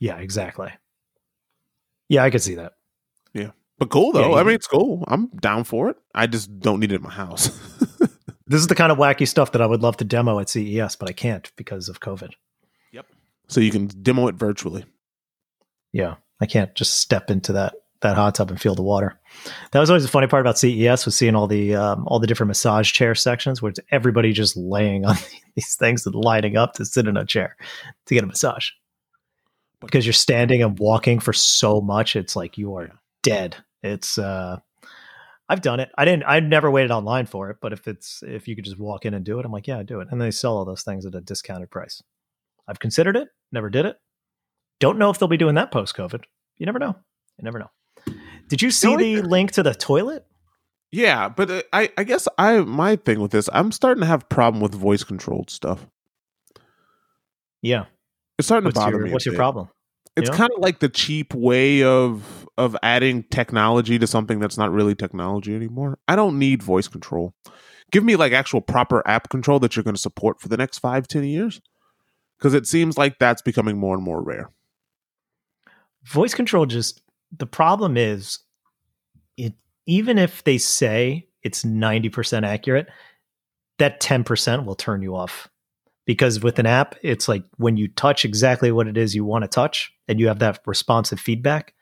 [0.00, 0.70] Yeah, exactly.
[2.08, 2.72] Yeah, I could see that.
[3.32, 3.50] Yeah.
[3.78, 4.28] But cool Yeah, though.
[4.30, 5.04] you- I mean, it's cool.
[5.06, 5.96] I'm down for it.
[6.14, 7.50] I just don't need it in my house.
[8.50, 10.96] This is the kind of wacky stuff that I would love to demo at CES,
[10.96, 12.32] but I can't because of COVID.
[12.90, 13.06] Yep.
[13.46, 14.86] So you can demo it virtually.
[15.92, 19.20] Yeah, I can't just step into that that hot tub and feel the water.
[19.70, 22.26] That was always the funny part about CES was seeing all the um, all the
[22.26, 25.14] different massage chair sections where it's everybody just laying on
[25.54, 27.56] these things and lining up to sit in a chair
[28.06, 28.70] to get a massage.
[29.80, 32.90] Because you're standing and walking for so much, it's like you are
[33.22, 33.56] dead.
[33.84, 34.58] It's uh
[35.50, 35.90] I've done it.
[35.98, 38.78] I didn't I've never waited online for it, but if it's if you could just
[38.78, 40.06] walk in and do it, I'm like, yeah, do it.
[40.10, 42.00] And they sell all those things at a discounted price.
[42.68, 43.96] I've considered it, never did it.
[44.78, 46.22] Don't know if they'll be doing that post COVID.
[46.58, 46.94] You never know.
[47.36, 47.70] You never know.
[48.48, 50.24] Did you see the link to the toilet?
[50.92, 54.28] Yeah, but uh, I I guess I my thing with this, I'm starting to have
[54.28, 55.86] problem with voice controlled stuff.
[57.62, 57.86] Yeah.
[58.38, 59.12] It's starting What's to bother your, me.
[59.12, 59.38] what's your bit.
[59.38, 59.68] problem?
[60.16, 60.36] It's Yeah.
[60.36, 64.94] kind of like the cheap way of of adding technology to something that's not really
[64.94, 65.98] technology anymore.
[66.08, 67.34] I don't need voice control.
[67.90, 70.78] Give me like actual proper app control that you're going to support for the next
[70.78, 71.60] five, ten years,
[72.38, 74.50] because it seems like that's becoming more and more rare.
[76.04, 77.02] Voice control just
[77.36, 78.38] the problem is
[79.36, 79.54] it
[79.86, 82.88] even if they say it's 90% accurate,
[83.78, 85.48] that 10% will turn you off.
[86.06, 89.42] Because with an app, it's like when you touch exactly what it is you want
[89.42, 91.74] to touch and you have that responsive feedback.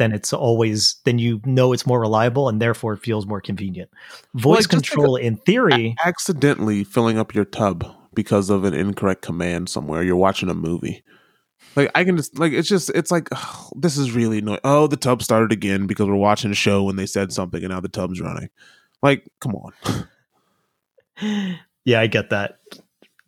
[0.00, 3.90] Then it's always then you know it's more reliable and therefore it feels more convenient.
[4.34, 7.84] Voice like control in theory, accidentally filling up your tub
[8.14, 10.02] because of an incorrect command somewhere.
[10.02, 11.02] You're watching a movie.
[11.76, 13.28] Like I can just like it's just it's like
[13.76, 14.60] this is really annoying.
[14.64, 17.70] Oh, the tub started again because we're watching a show and they said something and
[17.70, 18.48] now the tub's running.
[19.02, 19.72] Like, come on.
[21.84, 22.58] yeah, I get that.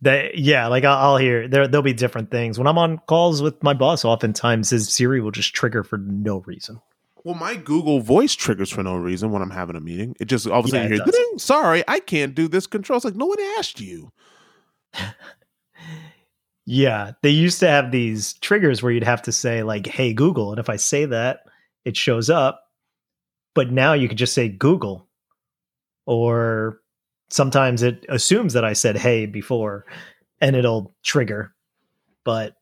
[0.03, 1.67] That yeah, like I'll, I'll hear there.
[1.67, 4.05] There'll be different things when I'm on calls with my boss.
[4.05, 6.81] Oftentimes, his Siri will just trigger for no reason.
[7.23, 10.15] Well, my Google Voice triggers for no reason when I'm having a meeting.
[10.19, 12.97] It just all of a Yeah, you hear, "Ding, sorry, I can't do this control.
[12.97, 14.11] It's like no one asked you.
[16.65, 20.51] Yeah, they used to have these triggers where you'd have to say like, "Hey Google,"
[20.51, 21.41] and if I say that,
[21.83, 22.61] it shows up.
[23.53, 25.07] But now you can just say Google,
[26.05, 26.79] or
[27.33, 29.85] sometimes it assumes that I said "Hey" before,
[30.41, 31.53] and it'll trigger.
[32.23, 32.53] But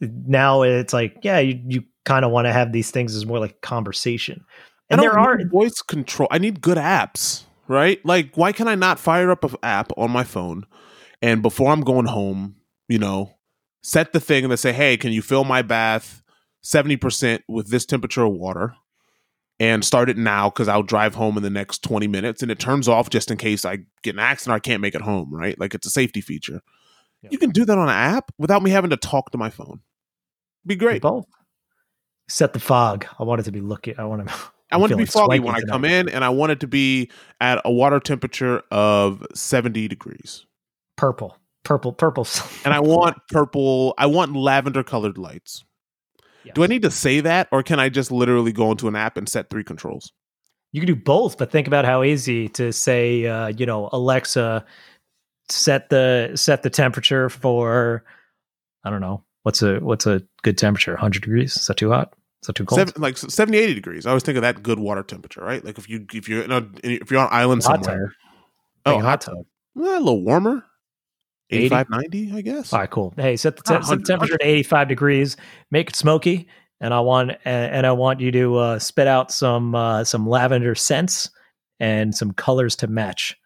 [0.00, 3.38] now it's like, yeah, you you kind of want to have these things as more
[3.38, 4.44] like conversation.
[4.88, 6.28] And there are voice control.
[6.30, 8.04] I need good apps, right?
[8.04, 10.64] Like, why can I not fire up an app on my phone
[11.22, 12.56] and before I'm going home,
[12.88, 13.32] you know,
[13.82, 16.22] set the thing and they say, hey, can you fill my bath
[16.64, 18.74] 70% with this temperature of water?
[19.58, 22.58] And start it now because I'll drive home in the next 20 minutes and it
[22.58, 25.32] turns off just in case I get an accident or I can't make it home,
[25.34, 25.58] right?
[25.58, 26.60] Like it's a safety feature.
[27.22, 27.30] Yeah.
[27.32, 29.80] You can do that on an app without me having to talk to my phone.
[30.66, 31.00] Be great.
[31.00, 31.26] both.
[32.28, 33.06] Set the fog.
[33.18, 33.94] I want it to be looking.
[33.98, 34.34] I want to.
[34.72, 35.72] I want it to be foggy when I tonight.
[35.72, 37.08] come in, and I want it to be
[37.40, 40.44] at a water temperature of 70 degrees.
[40.96, 42.26] purple, purple, purple.
[42.64, 45.64] And I want purple, I want lavender colored lights.
[46.54, 49.16] Do I need to say that, or can I just literally go into an app
[49.16, 50.12] and set three controls?
[50.72, 54.64] You can do both, but think about how easy to say, uh, you know, Alexa,
[55.48, 58.04] set the set the temperature for,
[58.84, 60.92] I don't know, what's a what's a good temperature?
[60.92, 61.56] 100 degrees?
[61.56, 62.14] Is that too hot?
[62.42, 62.80] Is that too cold?
[62.80, 64.06] Seven, like 70, 80 degrees.
[64.06, 65.64] I always think of that good water temperature, right?
[65.64, 68.12] Like if you if you're in a, if you're on an island Hot somewhere,
[68.84, 69.46] Big oh, hot tub.
[69.74, 70.62] well, a little warmer, 80?
[71.50, 72.72] 85, 90, I guess.
[72.72, 73.14] All right, cool.
[73.16, 75.36] Hey, set the, Ah, te- set the temperature to 85 degrees.
[75.70, 76.48] Make it smoky,
[76.80, 80.28] and I want and, and I want you to uh, spit out some uh, some
[80.28, 81.30] lavender scents
[81.78, 83.36] and some colors to match.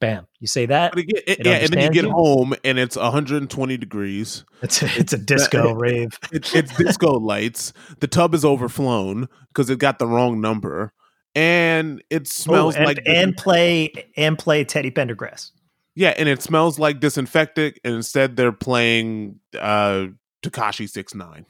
[0.00, 0.26] Bam!
[0.40, 2.10] You say that But again, it- It yeah, and then you get you?
[2.10, 4.44] home and it's 120 degrees.
[4.60, 6.18] it's a, it's a disco rave.
[6.32, 7.72] It, it's disco lights.
[8.00, 10.92] The tub is overflown because it got the wrong number,
[11.36, 15.50] and it smells Oh, and, like and play and play Teddy Pendergrass.
[15.94, 17.78] Yeah, and it smells like disinfectant.
[17.84, 20.06] And instead, they're playing uh
[20.42, 21.46] Tekashi Six Nine.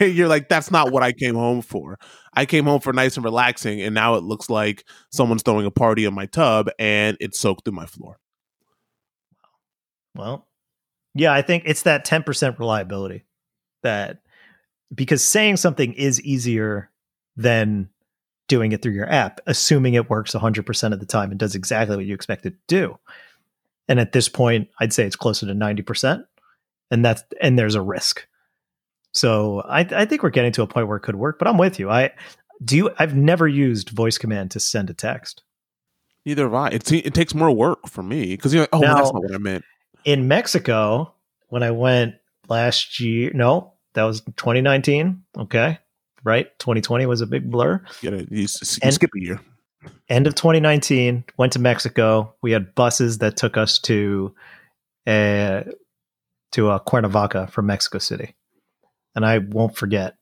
[0.00, 1.98] You're like, that's not what I came home for.
[2.34, 5.70] I came home for nice and relaxing, and now it looks like someone's throwing a
[5.70, 8.18] party in my tub, and it's soaked through my floor.
[10.14, 10.46] Well,
[11.14, 13.24] yeah, I think it's that 10% reliability
[13.82, 14.18] that
[14.94, 16.90] because saying something is easier
[17.36, 17.88] than
[18.48, 21.96] doing it through your app, assuming it works 100% of the time and does exactly
[21.96, 22.98] what you expect it to do.
[23.90, 26.24] And at this point, I'd say it's closer to 90%.
[26.92, 28.26] And that's and there's a risk.
[29.12, 31.58] So I, I think we're getting to a point where it could work, but I'm
[31.58, 31.90] with you.
[31.90, 32.12] I
[32.64, 35.42] do you I've never used voice command to send a text.
[36.24, 36.68] Neither have I.
[36.68, 39.34] It, it takes more work for me because you're like, oh, well, that's not what
[39.34, 39.64] I meant.
[40.04, 41.12] in Mexico
[41.48, 42.14] when I went
[42.48, 43.32] last year.
[43.34, 45.22] No, that was 2019.
[45.38, 45.78] Okay.
[46.22, 46.46] Right.
[46.58, 47.82] 2020 was a big blur.
[48.02, 48.46] You, gotta, you, you
[48.82, 49.40] And- skip a year.
[50.08, 52.34] End of 2019, went to Mexico.
[52.42, 54.34] We had buses that took us to
[55.06, 55.62] uh,
[56.52, 58.34] to uh, Cuernavaca from Mexico City.
[59.14, 60.16] And I won't forget.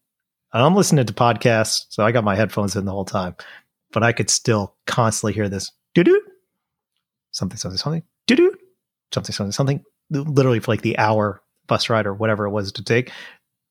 [0.53, 3.37] And I'm listening to podcasts, so I got my headphones in the whole time,
[3.93, 6.23] but I could still constantly hear this doo doo,
[7.33, 8.55] something, something, something, doo doo,
[9.13, 12.83] something, something, something, literally for like the hour bus ride or whatever it was to
[12.83, 13.11] take.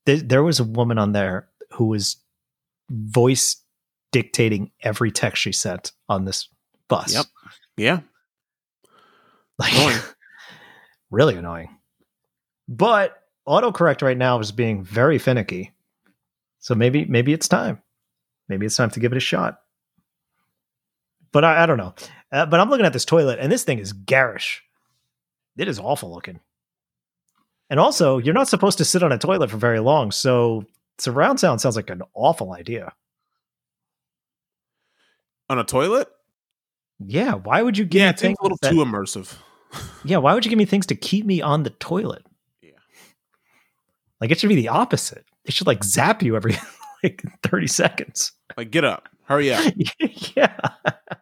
[0.05, 2.17] There, there was a woman on there who was
[2.91, 3.55] voice
[4.17, 6.49] dictating every text she sent on this
[6.87, 7.13] bus.
[7.13, 7.25] Yep.
[7.77, 7.99] Yeah.
[9.59, 9.97] Like, Annoying.
[11.09, 11.75] really annoying.
[12.67, 15.73] But autocorrect right now is being very finicky.
[16.59, 17.81] So maybe maybe it's time.
[18.49, 19.61] Maybe it's time to give it a shot.
[21.31, 21.95] But I, I don't know.
[22.31, 24.63] Uh, but I'm looking at this toilet, and this thing is garish.
[25.57, 26.39] It is awful looking.
[27.71, 30.11] And also, you're not supposed to sit on a toilet for very long.
[30.11, 30.65] So
[30.99, 32.93] surround sound sounds like an awful idea.
[35.49, 36.09] On a toilet?
[36.99, 37.33] Yeah.
[37.35, 39.35] Why would you give Yeah, me it seems a little that- too immersive.
[40.05, 42.25] Yeah, why would you give me things to keep me on the toilet?
[42.61, 42.71] Yeah.
[44.21, 45.25] Like it should be the opposite.
[45.43, 46.55] It should like zap you every
[47.03, 48.31] like 30 seconds.
[48.55, 49.73] Like, get up, hurry up.
[50.35, 50.55] yeah.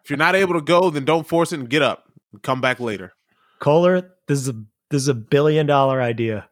[0.02, 2.04] If you're not able to go, then don't force it and get up.
[2.42, 3.12] Come back later.
[3.58, 4.52] Kohler, this is a
[4.90, 6.48] this is a billion dollar idea.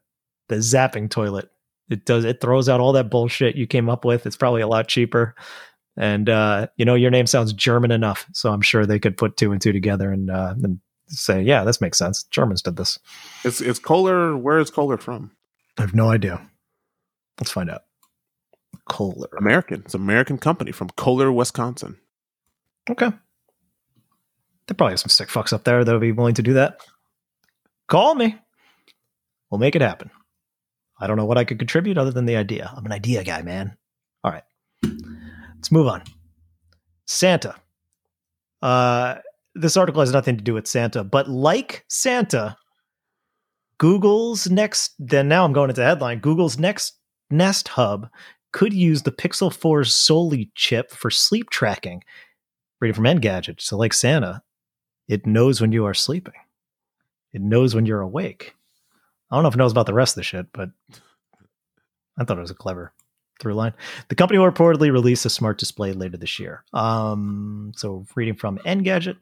[0.48, 1.48] The zapping toilet.
[1.88, 4.26] It does it throws out all that bullshit you came up with.
[4.26, 5.36] It's probably a lot cheaper.
[5.96, 9.36] And uh, you know, your name sounds German enough, so I'm sure they could put
[9.36, 12.24] two and two together and uh, and say, yeah, this makes sense.
[12.24, 12.98] Germans did this.
[13.44, 14.36] It's it's Kohler.
[14.36, 15.30] Where is Kohler from?
[15.78, 16.40] I have no idea.
[17.38, 17.82] Let's find out.
[18.88, 19.28] Kohler.
[19.38, 19.82] American.
[19.84, 21.96] It's an American company from Kohler, Wisconsin.
[22.90, 23.10] Okay.
[24.66, 26.80] There probably have some sick fucks up there that would be willing to do that.
[27.86, 28.36] Call me.
[29.50, 30.10] We'll make it happen.
[30.98, 32.72] I don't know what I could contribute other than the idea.
[32.74, 33.76] I'm an idea guy, man.
[35.64, 36.02] Let's move on.
[37.06, 37.54] Santa.
[38.60, 39.14] Uh,
[39.54, 42.58] this article has nothing to do with Santa, but like Santa,
[43.78, 46.98] Google's next, then now I'm going into the headline Google's next
[47.30, 48.10] Nest Hub
[48.52, 52.04] could use the Pixel 4's Soli chip for sleep tracking.
[52.78, 53.62] Reading from Engadget.
[53.62, 54.42] So, like Santa,
[55.08, 56.34] it knows when you are sleeping,
[57.32, 58.54] it knows when you're awake.
[59.30, 60.68] I don't know if it knows about the rest of the shit, but
[62.18, 62.92] I thought it was clever
[63.40, 63.72] through line.
[64.08, 66.64] The company will reportedly release a smart display later this year.
[66.72, 69.16] Um, so, reading from Engadget.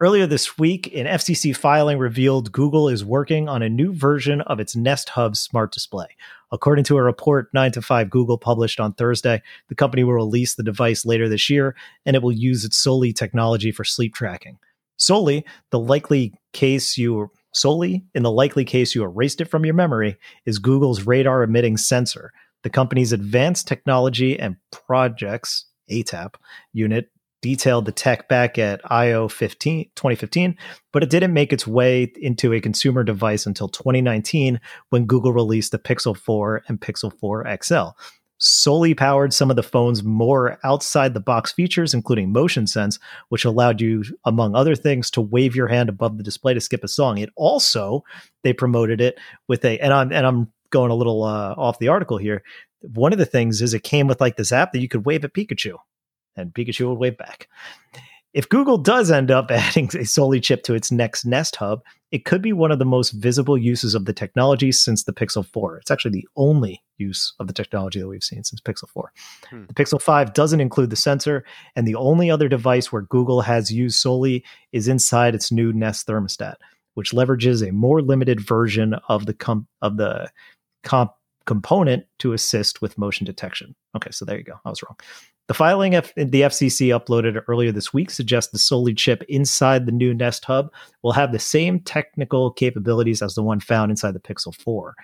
[0.00, 4.60] Earlier this week, an FCC filing revealed Google is working on a new version of
[4.60, 6.06] its Nest Hub smart display.
[6.52, 10.54] According to a report 9 to 5 Google published on Thursday, the company will release
[10.54, 11.74] the device later this year
[12.06, 14.58] and it will use its Soli technology for sleep tracking.
[14.98, 19.74] Soli, the likely case you Soli, in the likely case you erased it from your
[19.74, 22.32] memory, is Google's radar emitting sensor.
[22.62, 26.34] The company's advanced technology and projects ATAP
[26.72, 30.56] unit detailed the tech back at IO 15, 2015,
[30.92, 35.70] but it didn't make its way into a consumer device until 2019 when Google released
[35.72, 37.90] the Pixel 4 and Pixel 4 XL.
[38.40, 42.98] Soli powered some of the phone's more outside the box features, including Motion Sense,
[43.30, 46.84] which allowed you, among other things, to wave your hand above the display to skip
[46.84, 47.18] a song.
[47.18, 48.04] It also,
[48.44, 49.18] they promoted it
[49.48, 52.42] with a, and I'm, and I'm going a little uh, off the article here.
[52.80, 55.24] One of the things is it came with like this app that you could wave
[55.24, 55.76] at Pikachu
[56.36, 57.48] and Pikachu would wave back.
[58.34, 62.24] If Google does end up adding a Soli chip to its next Nest Hub, it
[62.24, 65.78] could be one of the most visible uses of the technology since the Pixel 4.
[65.78, 69.12] It's actually the only use of the technology that we've seen since Pixel 4.
[69.50, 69.66] Hmm.
[69.66, 71.44] The Pixel 5 doesn't include the sensor,
[71.76, 76.06] and the only other device where Google has used Soli is inside its new Nest
[76.06, 76.56] thermostat,
[76.94, 80.30] which leverages a more limited version of the com- of the
[80.82, 81.12] comp
[81.46, 83.74] component to assist with motion detection.
[83.96, 84.60] Okay, so there you go.
[84.64, 84.96] I was wrong.
[85.48, 89.92] The filing F- the FCC uploaded earlier this week suggests the Soli chip inside the
[89.92, 90.70] new Nest Hub
[91.02, 94.94] will have the same technical capabilities as the one found inside the Pixel 4.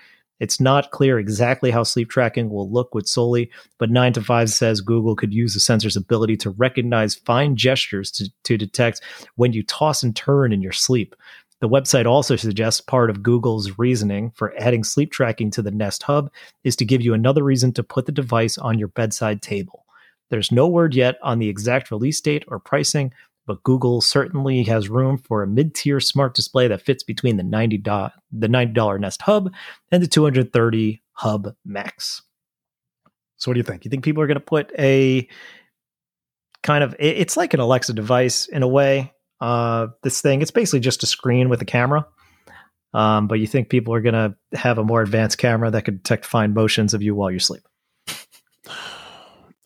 [0.40, 4.50] It's not clear exactly how sleep tracking will look with Soli, but 9 to 5
[4.50, 9.00] says Google could use the sensor's ability to recognize fine gestures to, to detect
[9.37, 11.14] when you toss and turn in your sleep.
[11.64, 16.03] The website also suggests part of Google's reasoning for adding sleep tracking to the Nest
[16.03, 16.31] Hub
[16.62, 19.87] is to give you another reason to put the device on your bedside table.
[20.29, 23.14] There's no word yet on the exact release date or pricing,
[23.46, 28.12] but Google certainly has room for a mid-tier smart display that fits between the $90
[28.31, 29.50] the $90 Nest Hub
[29.90, 32.20] and the 230 Hub Max.
[33.38, 33.87] So what do you think?
[33.87, 35.27] You think people are going to put a
[36.62, 39.13] kind of it's like an Alexa device in a way.
[39.40, 42.07] Uh, this thing, it's basically just a screen with a camera.
[42.92, 46.03] Um, but you think people are going to have a more advanced camera that could
[46.03, 47.62] detect fine motions of you while you sleep?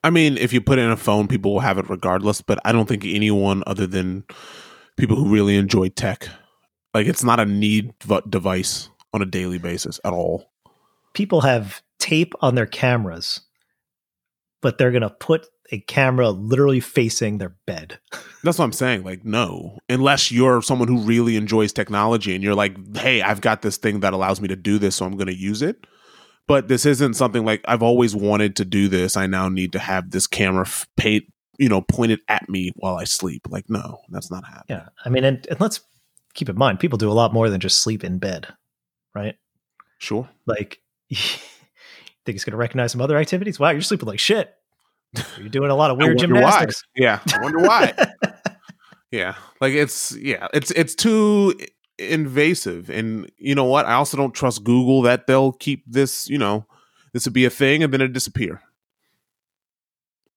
[0.03, 2.41] I mean, if you put it in a phone, people will have it regardless.
[2.41, 4.25] But I don't think anyone other than
[4.97, 6.29] people who really enjoy tech,
[6.95, 7.93] like it's not a need
[8.29, 10.51] device on a daily basis at all.
[11.15, 13.41] People have tape on their cameras,
[14.63, 17.99] but they're gonna put a camera literally facing their bed.
[18.43, 19.05] That's what I'm saying.
[19.05, 23.63] Like, no, unless you're someone who really enjoys technology and you're like, hey, I've got
[23.63, 25.87] this thing that allows me to do this, so I'm going to use it
[26.49, 29.17] but this isn't something like I've always wanted to do this.
[29.17, 32.97] I now need to have this camera f- paid, you know, pointed at me while
[32.97, 33.47] I sleep.
[33.51, 34.79] Like, no, that's not happening.
[34.81, 34.89] Yeah.
[35.05, 35.81] I mean, and, and let's
[36.33, 38.49] keep in mind, people do a lot more than just sleep in bed,
[39.15, 39.37] right?
[39.99, 40.27] Sure.
[40.47, 40.79] Like,
[42.29, 43.59] think it's going to recognize some other activities?
[43.59, 44.55] Wow, you're sleeping like shit.
[45.39, 46.85] You're doing a lot of weird gymnastics.
[46.95, 47.03] Why.
[47.03, 47.21] Yeah.
[47.33, 47.95] I wonder why.
[49.11, 49.35] yeah.
[49.61, 51.55] Like, it's, yeah, it's, it's too
[51.99, 52.91] invasive.
[52.91, 53.87] And you know what?
[53.87, 56.67] I also don't trust Google that they'll keep this, you know,
[57.13, 58.61] this would be a thing and then it disappear.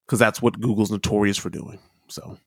[0.06, 1.80] Because that's what Google's notorious for doing.
[2.08, 2.38] So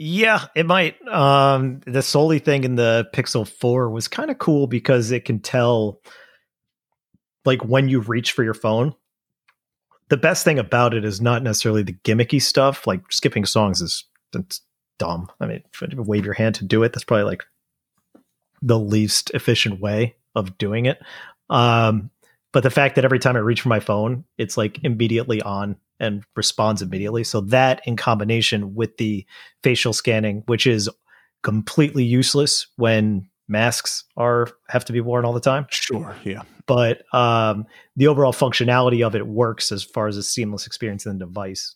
[0.00, 0.94] yeah, it might.
[1.08, 5.40] Um, the Soli thing in the Pixel 4 was kind of cool because it can
[5.40, 6.00] tell
[7.44, 8.94] like when you reach for your phone.
[10.08, 12.86] The best thing about it is not necessarily the gimmicky stuff.
[12.86, 14.04] Like skipping songs is
[14.98, 15.30] dumb.
[15.40, 17.44] I mean, you wave your hand to do it, that's probably like
[18.60, 21.00] the least efficient way of doing it.
[21.50, 22.10] Um,
[22.52, 25.76] but the fact that every time I reach for my phone, it's like immediately on
[26.00, 27.24] and responds immediately.
[27.24, 29.26] So that in combination with the
[29.62, 30.88] facial scanning, which is
[31.42, 35.66] completely useless when masks are have to be worn all the time.
[35.70, 36.42] Sure, yeah.
[36.66, 41.18] But um, the overall functionality of it works as far as a seamless experience in
[41.18, 41.74] the device.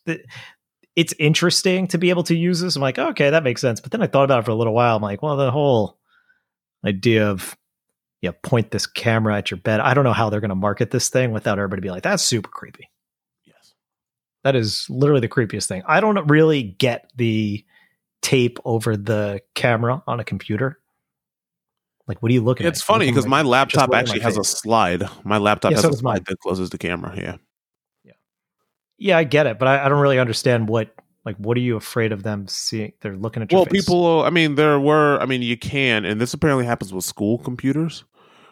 [0.94, 2.76] It's interesting to be able to use this.
[2.76, 3.80] I'm like, okay, that makes sense.
[3.80, 4.96] But then I thought about it for a little while.
[4.96, 5.98] I'm like, well, the whole
[6.84, 7.56] idea of
[8.22, 9.80] yeah, point this camera at your bed.
[9.80, 12.22] I don't know how they're going to market this thing without everybody be like, that's
[12.22, 12.88] super creepy.
[13.44, 13.74] Yes.
[14.44, 15.82] That is literally the creepiest thing.
[15.86, 17.64] I don't really get the
[18.22, 20.78] tape over the camera on a computer.
[22.08, 22.80] Like, what are you looking it's at?
[22.80, 25.04] It's funny because my laptop actually my has a slide.
[25.24, 26.16] My laptop Yeah, has so a does mine.
[26.16, 27.14] slide that closes the camera.
[27.16, 27.36] Yeah.
[28.04, 28.12] Yeah.
[28.98, 30.94] Yeah, I get it, but I, I don't really understand what
[31.24, 32.92] like what are you afraid of them seeing?
[33.00, 33.84] They're looking at your Well, face.
[33.84, 37.04] people, uh, I mean, there were, I mean, you can, and this apparently happens with
[37.04, 38.04] school computers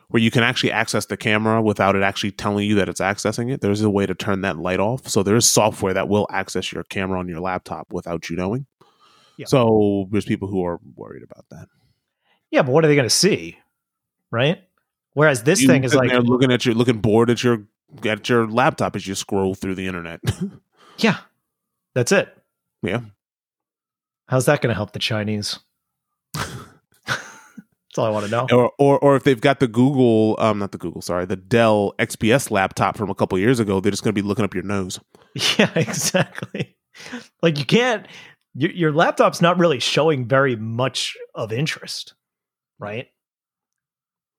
[0.09, 3.53] where you can actually access the camera without it actually telling you that it's accessing
[3.53, 3.61] it.
[3.61, 5.09] There's a way to turn that light off.
[5.09, 8.66] So there's software that will access your camera on your laptop without you knowing.
[9.36, 9.46] Yeah.
[9.46, 11.68] So there's people who are worried about that.
[12.51, 13.59] Yeah, but what are they going to see?
[14.30, 14.62] Right?
[15.14, 17.64] Whereas this You thing is like, looking at your looking bored at your
[18.05, 20.20] at your laptop as you scroll through the internet.
[20.98, 21.18] yeah,
[21.94, 22.28] that's it.
[22.82, 23.01] yeah.
[24.28, 25.59] How's that going to help the Chinese?
[26.34, 28.46] That's all I want to know.
[28.53, 31.92] Or, or or if they've got the Google, um, not the Google, sorry, the Dell
[31.98, 34.62] XPS laptop from a couple years ago, they're just going to be looking up your
[34.62, 35.01] nose.
[35.59, 36.76] Yeah, exactly.
[37.42, 38.07] Like you can't.
[38.55, 42.14] Your, your laptop's not really showing very much of interest,
[42.80, 43.06] right?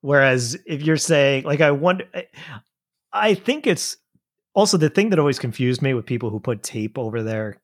[0.01, 2.05] Whereas if you're saying, like, I wonder,
[3.13, 3.97] I- think it's
[4.53, 7.61] also the thing that always confused me with people who put tape over their.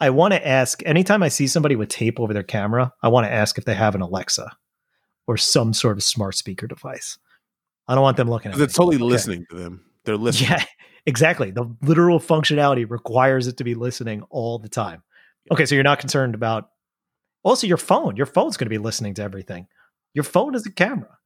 [0.00, 3.26] I want to ask anytime I see somebody with tape over their camera, I want
[3.26, 4.50] to ask if they have an Alexa
[5.26, 7.18] or some sort of smart speaker device.
[7.88, 8.66] I don't want them looking at me.
[8.66, 9.04] totally Okay.
[9.04, 9.84] listening to them.
[10.04, 10.50] They're listening.
[10.50, 10.64] Yeah,
[11.06, 11.50] exactly.
[11.50, 15.02] The literal functionality requires it to be listening all the time.
[15.50, 16.70] Okay, so you're not concerned about
[17.42, 18.16] also your phone.
[18.16, 19.66] Your phone's going to be listening to everything.
[20.14, 21.18] Your phone is a camera.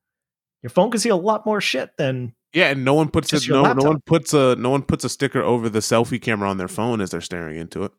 [0.62, 3.46] Your phone can see a lot more shit than Yeah, and no one puts it.
[3.46, 6.48] your No, no one puts a no one puts a sticker over the selfie camera
[6.50, 7.92] on their phone as they're staring into it.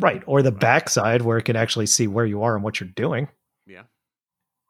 [0.00, 2.88] right or the backside where it can actually see where you are and what you're
[2.96, 3.28] doing.
[3.66, 3.82] Yeah.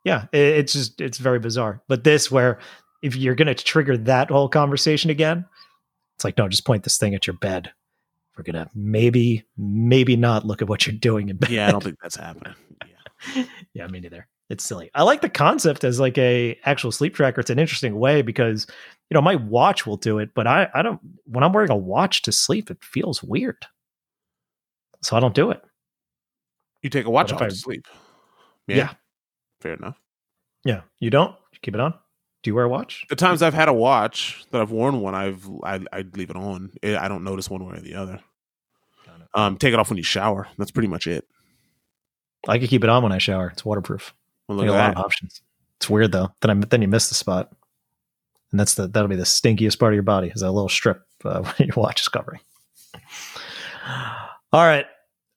[0.04, 1.82] Yeah, it, it's just it's very bizarre.
[1.88, 2.58] But this where
[3.02, 5.46] if you're going to trigger that whole conversation again,
[6.16, 7.72] it's like no, just point this thing at your bed.
[8.36, 11.50] We're gonna maybe maybe not look at what you're doing in bed.
[11.50, 12.54] Yeah, I don't think that's happening.
[13.36, 13.44] Yeah.
[13.72, 14.26] yeah, me neither.
[14.52, 14.90] It's silly.
[14.94, 17.40] I like the concept as like a actual sleep tracker.
[17.40, 18.66] It's an interesting way because
[19.08, 21.00] you know my watch will do it, but I I don't.
[21.24, 23.64] When I'm wearing a watch to sleep, it feels weird,
[25.00, 25.62] so I don't do it.
[26.82, 27.86] You take a watch off if to sleep.
[28.66, 28.92] Yeah.
[29.62, 29.98] fair enough.
[30.66, 31.94] Yeah, you don't You keep it on.
[32.42, 33.06] Do you wear a watch?
[33.08, 36.36] The times I've had a watch that I've worn one, I've I I leave it
[36.36, 36.72] on.
[36.82, 38.20] Eh, I don't notice one way or the other.
[39.32, 40.46] Um, take it off when you shower.
[40.58, 41.26] That's pretty much it.
[42.46, 43.48] I can keep it on when I shower.
[43.48, 44.12] It's waterproof.
[44.56, 45.42] Well, look got a lot of options.
[45.76, 46.32] It's weird though.
[46.40, 47.52] Then I then you miss the spot,
[48.50, 51.02] and that's the that'll be the stinkiest part of your body is that little strip
[51.24, 52.40] uh, when your watch is covering.
[54.52, 54.86] All right,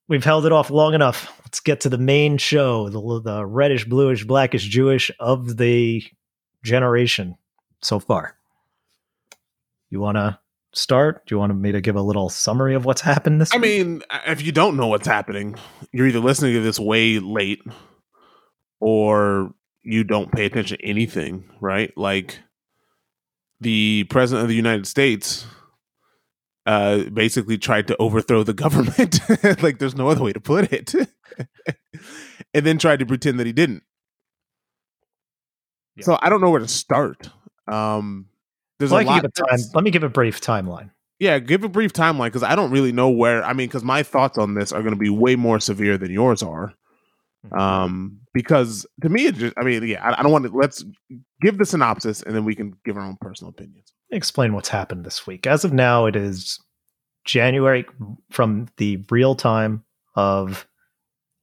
[0.08, 1.32] we've held it off long enough.
[1.44, 6.04] Let's get to the main show, the the reddish, bluish, blackish, Jewish of the
[6.64, 7.38] generation
[7.82, 8.38] so far.
[9.90, 10.38] You want to
[10.74, 11.26] start?
[11.26, 13.54] Do you want me to give a little summary of what's happened this?
[13.54, 13.86] I week?
[13.86, 15.56] mean, if you don't know what's happening,
[15.92, 17.62] you're either listening to this way late
[18.86, 19.52] or
[19.84, 21.92] you don't pay attention to anything, right?
[21.98, 22.38] Like
[23.60, 25.48] the president of the United States
[26.68, 29.20] uh basically tried to overthrow the government.
[29.64, 30.94] like there's no other way to put it.
[32.54, 33.84] and then tried to pretend that he didn't.
[35.96, 36.04] Yeah.
[36.06, 37.30] So I don't know where to start.
[37.68, 38.28] Um
[38.80, 39.60] there's Well, a lot give a time.
[39.74, 40.92] Let me give a brief timeline.
[41.20, 43.42] yeah, give a brief timeline because I don't really know where.
[43.44, 46.12] I mean, because my thoughts on this are going to be way more severe than
[46.12, 46.74] yours are.
[47.52, 50.56] Um, because to me, it just, I mean, yeah, I, I don't want to.
[50.56, 50.84] Let's
[51.42, 53.94] give the synopsis and then we can give our own personal opinions.
[54.12, 55.48] explain what's happened this week.
[55.48, 56.60] As of now, it is
[57.24, 57.86] January
[58.32, 59.84] from the real time
[60.16, 60.68] of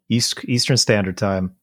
[0.09, 1.57] East Eastern Standard Time.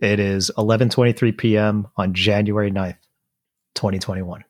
[0.00, 1.88] It is 11:23 p.m.
[1.96, 2.98] on January 9th,
[3.74, 4.44] 2021.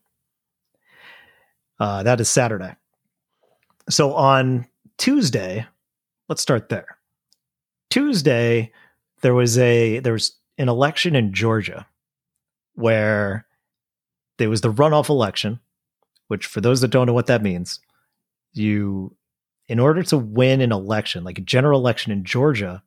[1.79, 2.75] Uh, that is Saturday.
[3.89, 4.67] So on
[4.99, 5.67] Tuesday,
[6.29, 6.96] let's start there.
[7.91, 8.73] Tuesday,
[9.23, 11.87] there was a there was an election in Georgia
[12.75, 13.47] where
[14.39, 15.61] there was the runoff election,
[16.29, 17.81] which for those that don't know what that means,
[18.53, 19.17] you
[19.69, 22.83] in order to win an election, like a general election in Georgia,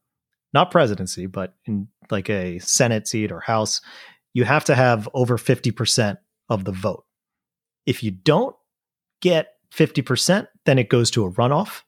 [0.54, 3.82] not presidency, but in like a Senate seat or House,
[4.34, 7.06] you have to have over 50% of the vote.
[7.86, 8.56] If you don't
[9.22, 11.82] get 50%, then it goes to a runoff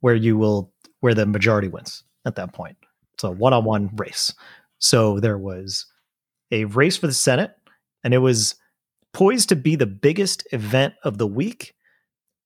[0.00, 2.76] where you will where the majority wins at that point.
[3.14, 4.34] It's a one-on-one race.
[4.78, 5.86] So there was
[6.50, 7.54] a race for the Senate
[8.02, 8.56] and it was
[9.12, 11.74] poised to be the biggest event of the week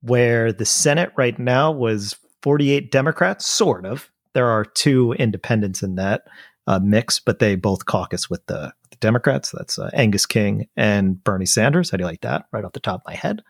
[0.03, 4.11] where the Senate right now was 48 Democrats, sort of.
[4.35, 6.23] There are two independents in that
[6.69, 9.53] uh, mix, but they both caucus with the, the Democrats.
[9.57, 11.91] That's uh, Angus King and Bernie Sanders.
[11.91, 12.45] How do you like that?
[12.53, 13.43] Right off the top of my head.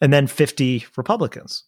[0.00, 1.64] And then 50 Republicans.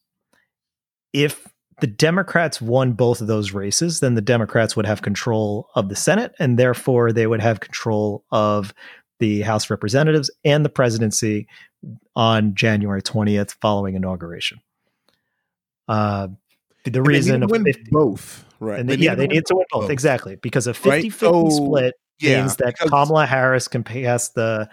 [1.13, 1.47] If
[1.81, 5.97] the Democrats won both of those races, then the Democrats would have control of the
[5.97, 8.73] Senate, and therefore they would have control of
[9.19, 11.47] the House of Representatives and the presidency
[12.15, 14.61] on January 20th following inauguration.
[15.89, 16.29] Uh,
[16.85, 18.81] the And reason they of need to win 50, both, right?
[18.81, 19.83] and they, yeah, they need to win both.
[19.83, 19.91] both.
[19.91, 20.37] Exactly.
[20.37, 21.03] Because a 50 Right?
[21.13, 24.69] 50 So, split yeah, means that Kamala Harris can pass the,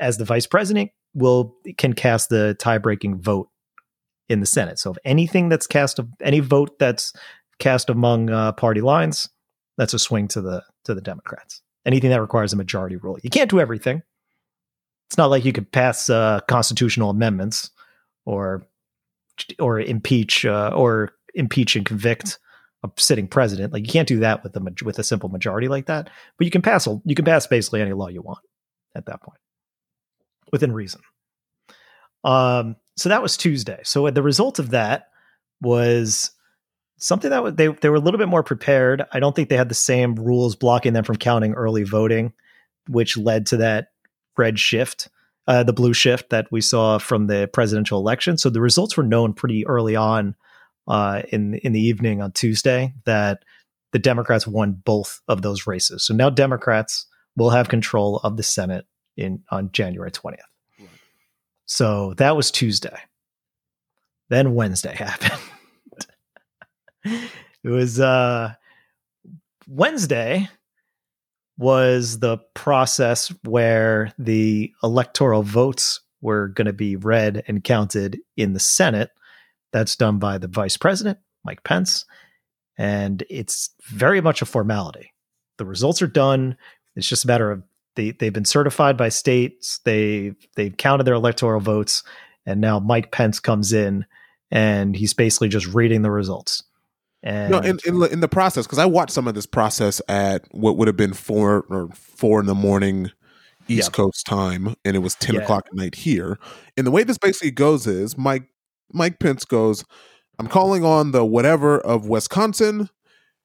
[0.00, 3.48] as the vice president, will can cast the tie breaking vote
[4.28, 4.78] in the Senate.
[4.78, 7.12] So if anything that's cast, of any vote that's
[7.58, 9.28] cast among uh, party lines,
[9.76, 11.62] that's a swing to the to the Democrats.
[11.86, 14.02] Anything that requires a majority rule, you can't do everything.
[15.08, 17.70] It's not like you could pass uh, constitutional amendments
[18.26, 18.66] or
[19.58, 22.38] or impeach uh, or impeach and convict
[22.84, 23.72] a sitting president.
[23.72, 26.10] Like you can't do that with a with a simple majority like that.
[26.36, 28.40] But you can pass a, you can pass basically any law you want
[28.94, 29.38] at that point
[30.52, 31.00] within reason.
[32.24, 33.80] Um, so that was Tuesday.
[33.84, 35.08] So the result of that
[35.60, 36.32] was
[36.98, 39.04] something that they they were a little bit more prepared.
[39.12, 42.32] I don't think they had the same rules blocking them from counting early voting,
[42.88, 43.88] which led to that
[44.36, 45.08] red shift,
[45.46, 48.36] uh, the blue shift that we saw from the presidential election.
[48.36, 50.34] So the results were known pretty early on
[50.88, 53.44] uh, in in the evening on Tuesday that
[53.92, 56.04] the Democrats won both of those races.
[56.04, 58.86] So now Democrats will have control of the Senate
[59.16, 60.47] in on January twentieth.
[61.68, 62.98] So that was Tuesday.
[64.30, 65.40] Then Wednesday happened.
[67.04, 68.54] it was uh
[69.68, 70.48] Wednesday
[71.58, 78.54] was the process where the electoral votes were going to be read and counted in
[78.54, 79.10] the Senate.
[79.72, 82.06] That's done by the vice president, Mike Pence.
[82.78, 85.12] And it's very much a formality.
[85.58, 86.56] The results are done.
[86.96, 87.62] It's just a matter of
[87.98, 89.80] they, they've been certified by states.
[89.84, 92.04] They they've counted their electoral votes,
[92.46, 94.06] and now Mike Pence comes in
[94.50, 96.62] and he's basically just reading the results.
[97.24, 100.44] And No, in, in in the process, because I watched some of this process at
[100.52, 103.10] what would have been four or four in the morning
[103.66, 103.96] East Yeah.
[103.96, 105.42] Coast time, and it was ten Yeah.
[105.42, 106.38] o'clock at night here.
[106.76, 108.44] And the way this basically goes is Mike
[108.92, 109.84] Mike Pence goes,
[110.38, 112.88] "I'm calling on the whatever of Wisconsin.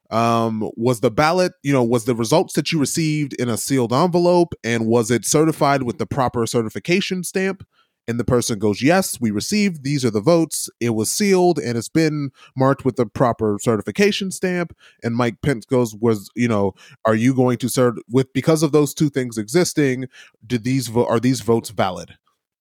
[0.10, 3.92] Um, was the ballot, you know, was the results that you received in a sealed
[3.92, 7.66] envelope, and was it certified with the proper certification stamp?"
[8.08, 9.84] And the person goes, Yes, we received.
[9.84, 10.70] These are the votes.
[10.80, 14.76] It was sealed and it's been marked with the proper certification stamp.
[15.04, 16.74] And Mike Pence goes, Was, you know,
[17.06, 20.08] are you going to serve with because of those two things existing?
[20.46, 22.16] Did these vo- are these votes valid?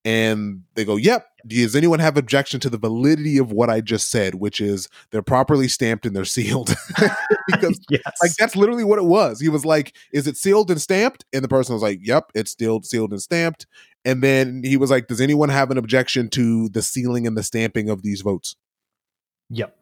[0.04, 1.26] And they go, Yep.
[1.46, 5.22] Does anyone have objection to the validity of what I just said, which is they're
[5.22, 6.74] properly stamped and they're sealed?
[7.46, 9.40] because yes, like that's literally what it was.
[9.40, 12.56] He was like, "Is it sealed and stamped?" And the person was like, "Yep, it's
[12.56, 13.66] sealed, sealed and stamped."
[14.04, 17.42] And then he was like, "Does anyone have an objection to the sealing and the
[17.42, 18.56] stamping of these votes?"
[19.50, 19.76] yep.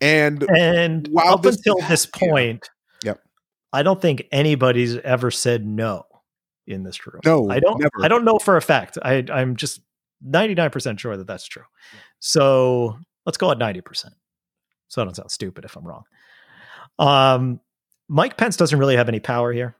[0.00, 2.68] And And While up this until this point,
[3.04, 3.20] Yep.
[3.72, 6.04] I don't think anybody's ever said no
[6.66, 7.20] in this room.
[7.24, 7.78] No, I don't.
[7.80, 7.90] never.
[8.02, 8.98] I don't know for a fact.
[9.02, 9.80] I, I'm just
[10.26, 11.64] 99% sure that that's true.
[12.20, 14.06] So let's go at 90%.
[14.88, 16.04] So I don't sound stupid if I'm wrong.
[16.98, 17.60] Um,
[18.08, 19.76] Mike Pence doesn't really have any power here.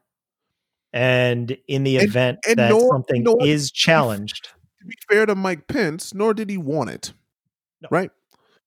[0.92, 4.44] And in the And- event and that nor- something nor- is challenged,
[4.80, 7.12] to be fair to Mike Pence, nor did he want it.
[7.80, 7.88] No.
[7.90, 8.10] Right?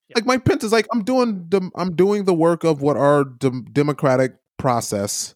[0.09, 0.13] Yeah.
[0.15, 3.23] Like Mike Pence is like, I'm doing the I'm doing the work of what our
[3.23, 5.36] dem- democratic process,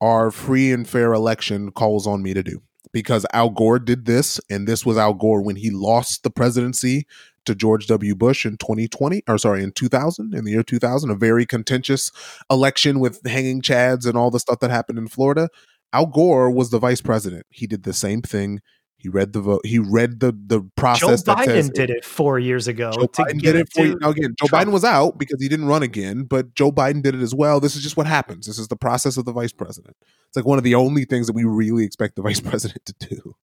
[0.00, 2.62] our free and fair election calls on me to do.
[2.92, 7.06] Because Al Gore did this, and this was Al Gore when he lost the presidency
[7.44, 8.14] to George W.
[8.14, 12.10] Bush in 2020, or sorry, in 2000, in the year 2000, a very contentious
[12.50, 15.48] election with hanging chads and all the stuff that happened in Florida.
[15.92, 17.46] Al Gore was the vice president.
[17.50, 18.60] He did the same thing.
[19.00, 19.62] He read the vote.
[19.64, 22.90] He read the the Joe process that Biden says did it four years ago.
[22.92, 23.98] Joe Biden did it to- you.
[24.00, 24.68] Now again, Joe Trump.
[24.68, 27.60] Biden was out because he didn't run again, but Joe Biden did it as well.
[27.60, 28.46] This is just what happens.
[28.46, 29.96] This is the process of the vice president.
[30.28, 32.94] It's like one of the only things that we really expect the vice president to
[33.08, 33.34] do.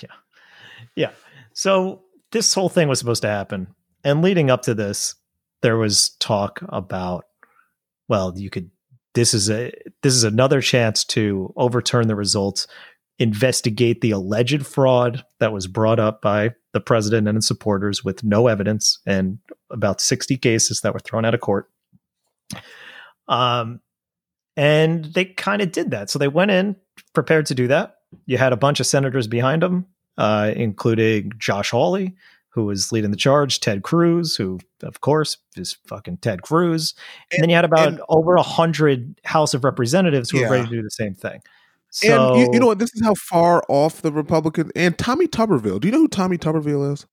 [0.00, 0.08] Yeah,
[0.96, 1.10] Yeah.
[1.52, 2.02] So
[2.32, 3.68] this whole thing was supposed to happen.
[4.02, 5.14] And leading up to this,
[5.62, 7.24] there was talk about,
[8.08, 8.70] well, you could.
[9.14, 9.70] This is a
[10.02, 12.66] this is another chance to overturn the results,
[13.18, 18.24] investigate the alleged fraud that was brought up by the president and his supporters with
[18.24, 19.38] no evidence and
[19.70, 21.70] about 60 cases that were thrown out of court.
[23.28, 23.80] Um,
[24.56, 26.10] and they kind of did that.
[26.10, 26.76] So they went in
[27.12, 27.96] prepared to do that.
[28.26, 29.86] You had a bunch of senators behind them,
[30.18, 32.14] uh, including Josh Hawley,
[32.50, 36.94] who was leading the charge, Ted Cruz, who, of course, is fucking Ted Cruz.
[37.30, 40.48] And, and then you had about and, over a hundred House of Representatives who yeah.
[40.48, 41.40] were ready to do the same thing.
[41.94, 42.80] So, and you, you know what?
[42.80, 45.80] This is how far off the Republicans and Tommy Tuberville.
[45.80, 47.06] Do you know who Tommy Tuberville is?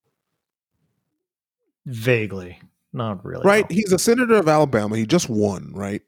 [1.86, 2.58] Vaguely,
[2.92, 3.44] not really.
[3.44, 3.76] Right, no.
[3.76, 4.96] he's a senator of Alabama.
[4.96, 5.70] He just won.
[5.72, 6.02] Right,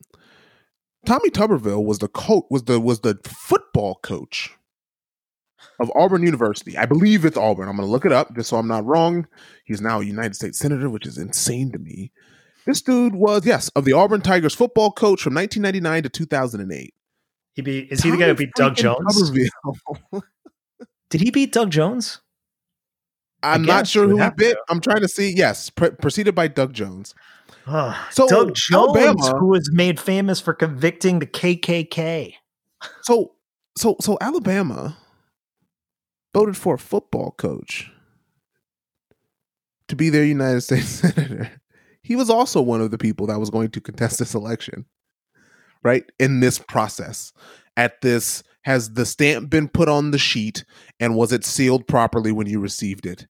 [1.07, 4.51] Tommy Tuberville was the coach was the was the football coach
[5.79, 6.77] of Auburn University.
[6.77, 7.69] I believe it's Auburn.
[7.69, 9.29] I'm going to look it up just so I'm not wrong.
[9.67, 12.11] He's now a United States senator, which is insane to me.
[12.67, 16.93] This dude was yes of the Auburn Tigers football coach from 1999 to 2008.
[17.55, 19.31] He be is he the guy who beat Doug Jones?
[21.11, 22.21] Did he beat Doug Jones?
[23.43, 24.57] I'm not sure who he bit.
[24.69, 25.33] I'm trying to see.
[25.35, 27.15] Yes, pre- preceded by Doug Jones.
[28.11, 32.35] so Doug Jones, Alabama, who was made famous for convicting the KKK.
[33.03, 33.33] So,
[33.77, 34.97] so, so Alabama
[36.33, 37.91] voted for a football coach
[39.89, 41.51] to be their United States senator.
[42.03, 44.85] He was also one of the people that was going to contest this election,
[45.85, 46.05] right?
[46.19, 47.33] In this process,
[47.77, 50.65] at this, has the stamp been put on the sheet
[50.99, 53.27] and was it sealed properly when you received it?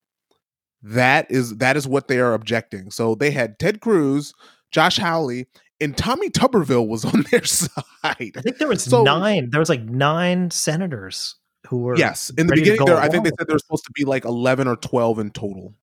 [0.83, 2.91] That is that is what they are objecting.
[2.91, 4.33] So they had Ted Cruz,
[4.71, 5.47] Josh Hawley,
[5.81, 7.73] and Tommy Tuberville was on their side.
[8.05, 9.51] I think there was so, nine.
[9.51, 11.37] There was like nine senators
[11.69, 12.85] who were yes in the beginning.
[12.85, 15.31] There, I think they said there was supposed to be like eleven or twelve in
[15.31, 15.75] total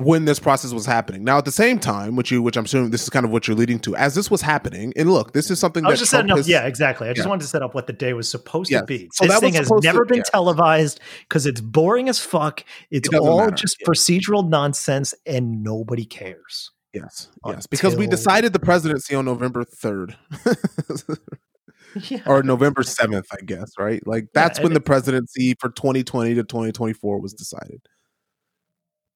[0.00, 1.24] when this process was happening.
[1.24, 3.46] Now, at the same time, which you, which I'm assuming this is kind of what
[3.46, 6.10] you're leading to, as this was happening, and look, this is something I was just
[6.10, 6.38] setting up.
[6.44, 7.08] Yeah, exactly.
[7.08, 7.30] I just yeah.
[7.30, 9.08] wanted to set up what the day was supposed to be.
[9.12, 10.24] So this thing has never to, been yeah.
[10.24, 12.64] televised because it's boring as fuck.
[12.90, 13.56] It's it all matter.
[13.56, 13.86] just yeah.
[13.86, 16.70] procedural nonsense, and nobody cares.
[16.94, 20.16] Yes, yes, because we decided the presidency on November third.
[22.08, 22.22] yeah.
[22.26, 24.04] or November 7th, I guess, right?
[24.06, 27.80] Like that's yeah, when the presidency for 2020 to 2024 was decided.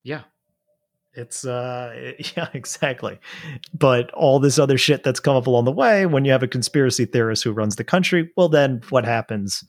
[0.04, 0.22] Yeah
[1.14, 3.18] it's uh yeah exactly.
[3.74, 6.48] But all this other shit that's come up along the way when you have a
[6.48, 9.64] conspiracy theorist who runs the country well then what happens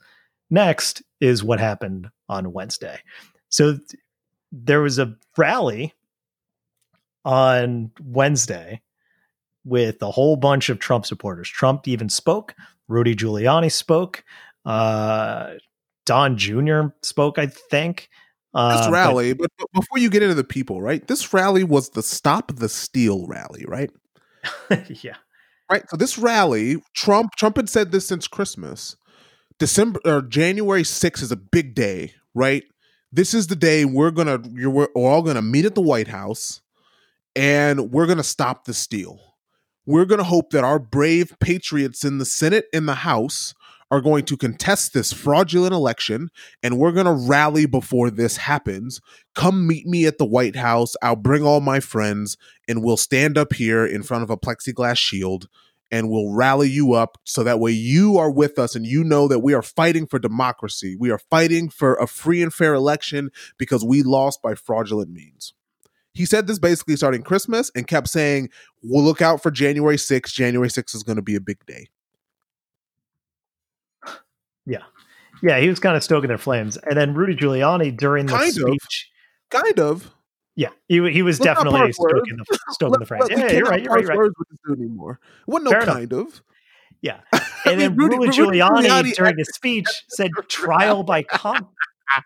[0.49, 2.99] next is what happened on wednesday.
[3.49, 4.01] So th-
[4.51, 5.93] there was a rally
[7.25, 8.81] on wednesday
[9.65, 11.49] with a whole bunch of trump supporters.
[11.49, 12.55] Trump even spoke
[12.87, 14.23] rudy giuliani spoke
[14.65, 15.53] uh
[16.05, 18.09] don jr spoke i think
[18.53, 21.05] this uh, rally, but, but, before you get into the people, right?
[21.07, 23.89] This rally was the Stop the Steal rally, right?
[24.89, 25.15] yeah.
[25.71, 25.89] Right.
[25.89, 28.95] So this rally, Trump, Trump had said this since Christmas.
[29.57, 32.63] December or January 6th is a big day, right?
[33.11, 36.61] This is the day we're gonna you're we're all gonna meet at the White House
[37.35, 39.19] and we're gonna stop the steal.
[39.85, 43.53] We're gonna hope that our brave patriots in the Senate and the House
[43.93, 46.31] are going to contest this fraudulent election
[46.63, 48.99] and we're going to rally before this happens.
[49.35, 50.95] Come meet me at the White House.
[51.03, 52.35] I'll bring all my friends
[52.67, 55.47] and we'll stand up here in front of a plexiglass shield
[55.91, 59.27] and we'll rally you up so that way you are with us and you know
[59.27, 60.97] that we are fighting for democracy.
[60.99, 63.29] We are fighting for a free and fair election
[63.59, 65.53] because we lost by fraudulent means.
[66.15, 68.49] He said this basically starting Christmas and kept saying,
[68.81, 70.33] We'll look out for January 6th.
[70.33, 71.89] January 6th is going to be a big day.
[74.65, 74.83] Yeah.
[75.41, 76.77] Yeah, he was kind of stoking their flames.
[76.77, 79.11] And then Rudy Giuliani during the kind speech.
[79.51, 79.61] Of.
[79.61, 80.11] Kind of.
[80.55, 83.29] Yeah, he, he was Let's definitely stoking the, stoking the flames.
[83.29, 83.83] Yeah, you're right.
[83.83, 84.05] You're right.
[84.05, 84.31] You're right.
[84.71, 85.19] Anymore.
[85.45, 86.27] What no Fair kind enough.
[86.27, 86.41] of.
[87.01, 87.19] Yeah.
[87.65, 91.63] And then Rudy, Rudy, Giuliani, Giuliani during his speech said trial by combat.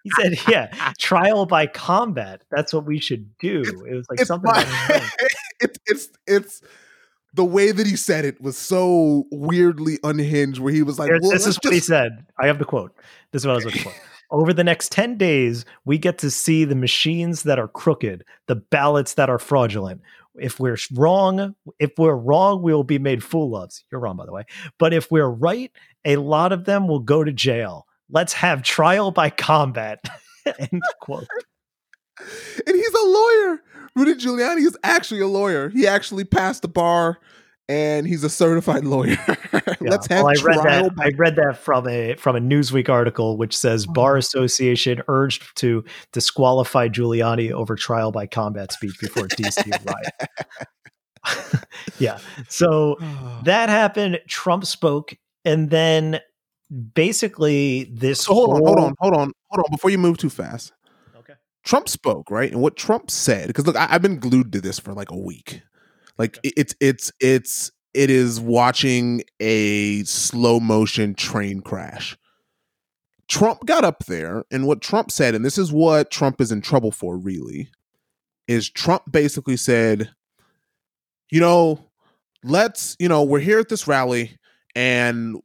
[0.03, 2.41] He said, "Yeah, trial by combat.
[2.49, 4.49] That's what we should do." It was like something.
[4.51, 4.65] My,
[5.59, 6.61] it's it's it's
[7.33, 11.31] the way that he said it was so weirdly unhinged where he was like well,
[11.31, 11.73] this is what just...
[11.73, 12.25] he said.
[12.39, 12.95] I have the quote.
[13.31, 13.93] This is what i was looking for.
[14.29, 18.55] Over the next 10 days we get to see the machines that are crooked the
[18.55, 20.01] ballots that are fraudulent.
[20.35, 23.71] If we're wrong if we're wrong we will be made fool of.
[23.91, 24.43] You're wrong by the way.
[24.79, 25.71] But if we're right
[26.05, 27.85] a lot of them will go to jail.
[28.09, 29.99] Let's have trial by combat.
[30.59, 31.27] End quote.
[32.65, 33.61] And he's a lawyer
[33.97, 35.69] Rudy Giuliani is actually a lawyer.
[35.69, 37.17] He actually passed the bar
[37.67, 39.17] and he's a certified lawyer.
[39.81, 40.89] Let's have well, I read trial.
[40.89, 40.93] that.
[40.99, 43.93] I read that from a from a Newsweek article, which says Oh.
[43.93, 45.83] Bar Association urged to
[46.13, 49.67] disqualify Giuliani over trial by combat speech before DC
[51.25, 51.65] riot.
[51.99, 52.19] yeah.
[52.47, 52.97] So
[53.43, 54.19] that happened.
[54.27, 56.19] Trump spoke, and then
[56.93, 58.21] basically this.
[58.21, 59.71] so hold on, hold on, hold on, hold on.
[59.71, 60.71] Before you move too fast.
[61.67, 64.79] Trump spoke right, and what Trump said because look, I, I've been glued to this
[64.79, 65.61] for like a week.
[66.17, 72.17] Like it- it's it's it's it is watching a slow motion train crash.
[73.29, 76.61] Trump got up there, and what Trump said, and this is what Trump is in
[76.61, 77.69] trouble for, really,
[78.47, 80.11] is Trump basically said,
[81.31, 81.85] you know,
[82.43, 84.37] let's, you know, we're here at this rally,
[84.75, 85.37] and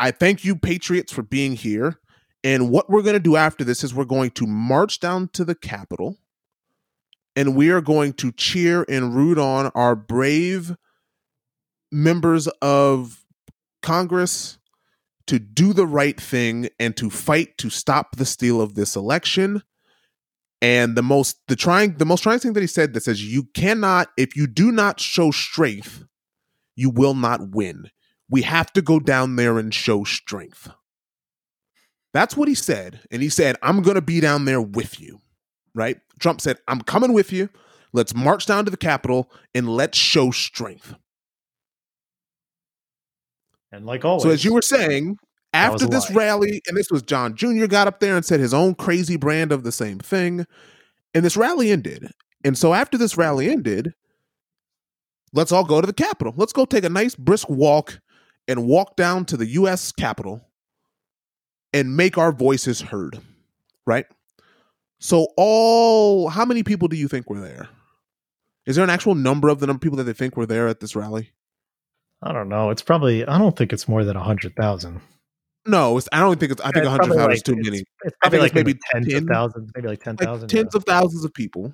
[0.00, 2.00] I thank you, Patriots, for being here.
[2.44, 5.44] And what we're going to do after this is we're going to march down to
[5.44, 6.18] the Capitol
[7.38, 10.76] and we are going to cheer and root on our brave
[11.92, 13.24] members of
[13.80, 14.58] Congress
[15.28, 19.62] to do the right thing and to fight to stop the steal of this election.
[20.60, 23.44] And the most the trying the most trying thing that he said that says you
[23.54, 26.04] cannot if you do not show strength,
[26.74, 27.90] you will not win.
[28.28, 30.70] We have to go down there and show strength.
[32.14, 33.00] That's what he said.
[33.10, 35.20] And he said, I'm going to be down there with you.
[35.74, 35.98] Right?
[36.18, 37.48] Trump said, I'm coming with you.
[37.92, 40.94] Let's march down to the Capitol and let's show strength.
[43.72, 45.16] and like always, So, as you were saying,
[45.52, 46.16] after this lie.
[46.16, 47.66] rally, and this was Don Jr.
[47.66, 50.46] got up there and said his own crazy brand of the same thing,
[51.14, 52.10] and this rally ended.
[52.44, 53.94] And so, after this rally ended,
[55.32, 56.34] let's all go to the Capitol.
[56.36, 58.00] Let's go take a nice brisk walk
[58.46, 59.92] and walk down to the U.S.
[59.92, 60.47] Capitol
[61.72, 63.18] and make our voices heard.
[63.86, 64.06] Right?
[64.98, 67.68] So, all how many people do you think were there?
[68.66, 70.68] Is there an actual number of the number of people that they think were there
[70.68, 71.30] at this rally?
[72.22, 72.70] I don't know.
[72.70, 73.24] It's probably.
[73.26, 75.00] I don't think it's more than a hundred thousand.
[75.66, 76.60] No, it's, I don't think it's.
[76.62, 77.78] I think It's a hundred thousand like- is too it's- many.
[78.04, 80.26] It's I probably think like it's maybe tens 10, of thousands, maybe like ten Like
[80.26, 80.48] thousand.
[80.48, 81.72] tens of thousands of people.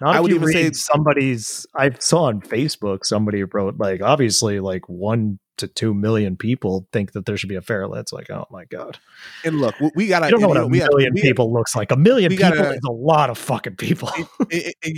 [0.00, 1.66] Not I would even say- somebody's.
[1.76, 7.12] I saw on Facebook somebody wrote like obviously like one to two million people think
[7.12, 7.86] that there should be a fair.
[7.94, 8.98] It's like oh my god,
[9.44, 10.26] And look, we, gotta.
[10.26, 11.90] I don't know what you a gotta- million we- people looks like.
[11.92, 14.10] A million people gotta- is a lot of fucking people.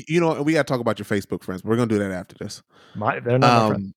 [0.08, 1.64] you know, we gotta talk about your Facebook friends.
[1.64, 2.62] We're gonna do that after this.
[2.94, 3.86] my, they're not friends.
[3.86, 3.92] Um,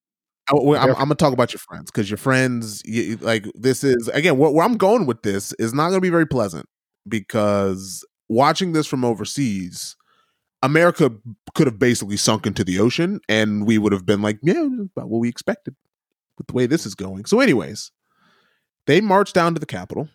[0.49, 3.83] I, I'm, I'm gonna talk about your friends because your friends, you, you- like this
[3.83, 6.67] is again where, where I'm going with this is not gonna be very pleasant
[7.07, 9.95] because watching this from overseas,
[10.63, 11.11] America
[11.53, 15.09] could have basically sunk into the ocean, and we would have been like, yeah, about
[15.09, 15.75] what we expected
[16.37, 17.25] with the way this is going.
[17.25, 17.91] So, anyways,
[18.85, 20.09] they march down to the Capitol.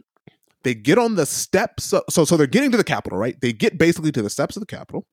[0.65, 1.85] They get on the steps.
[1.85, 3.41] So, so they're getting to the Capitol, right?
[3.41, 5.07] They get basically to the steps of the Capitol.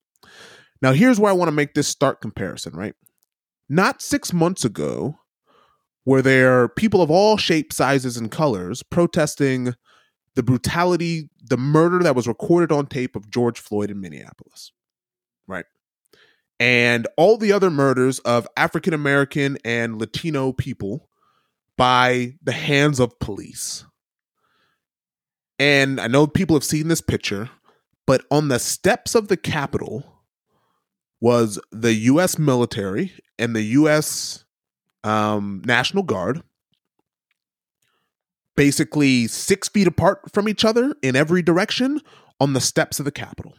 [0.82, 2.94] Now, here's where I want to make this stark comparison, right?
[3.68, 5.20] Not six months ago,
[6.06, 9.74] were there are people of all shapes, sizes, and colors protesting
[10.36, 14.72] the brutality, the murder that was recorded on tape of George Floyd in Minneapolis?
[16.60, 21.08] And all the other murders of African American and Latino people
[21.78, 23.86] by the hands of police.
[25.58, 27.50] And I know people have seen this picture,
[28.06, 30.04] but on the steps of the Capitol
[31.22, 32.38] was the U.S.
[32.38, 34.46] military and the U.S.
[35.04, 36.42] Um, National Guard,
[38.56, 42.02] basically six feet apart from each other in every direction
[42.40, 43.54] on the steps of the Capitol.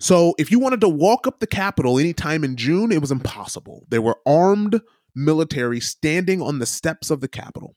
[0.00, 3.86] So if you wanted to walk up the Capitol anytime in June, it was impossible.
[3.88, 4.80] There were armed
[5.14, 7.74] military standing on the steps of the Capitol.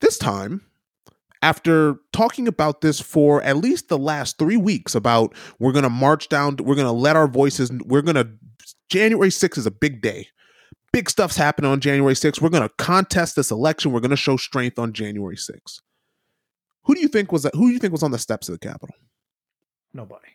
[0.00, 0.62] This time,
[1.42, 5.90] after talking about this for at least the last three weeks about we're going to
[5.90, 8.28] march down, we're going to let our voices, we're going to,
[8.88, 10.28] January 6th is a big day.
[10.92, 12.40] Big stuff's happening on January 6th.
[12.40, 13.92] We're going to contest this election.
[13.92, 15.80] We're going to show strength on January 6th.
[16.84, 17.54] Who do you think was that?
[17.54, 18.94] Who do you think was on the steps of the Capitol?
[19.96, 20.28] Nobody.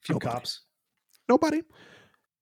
[0.00, 0.32] Few Nobody.
[0.32, 0.60] cops.
[1.28, 1.62] Nobody.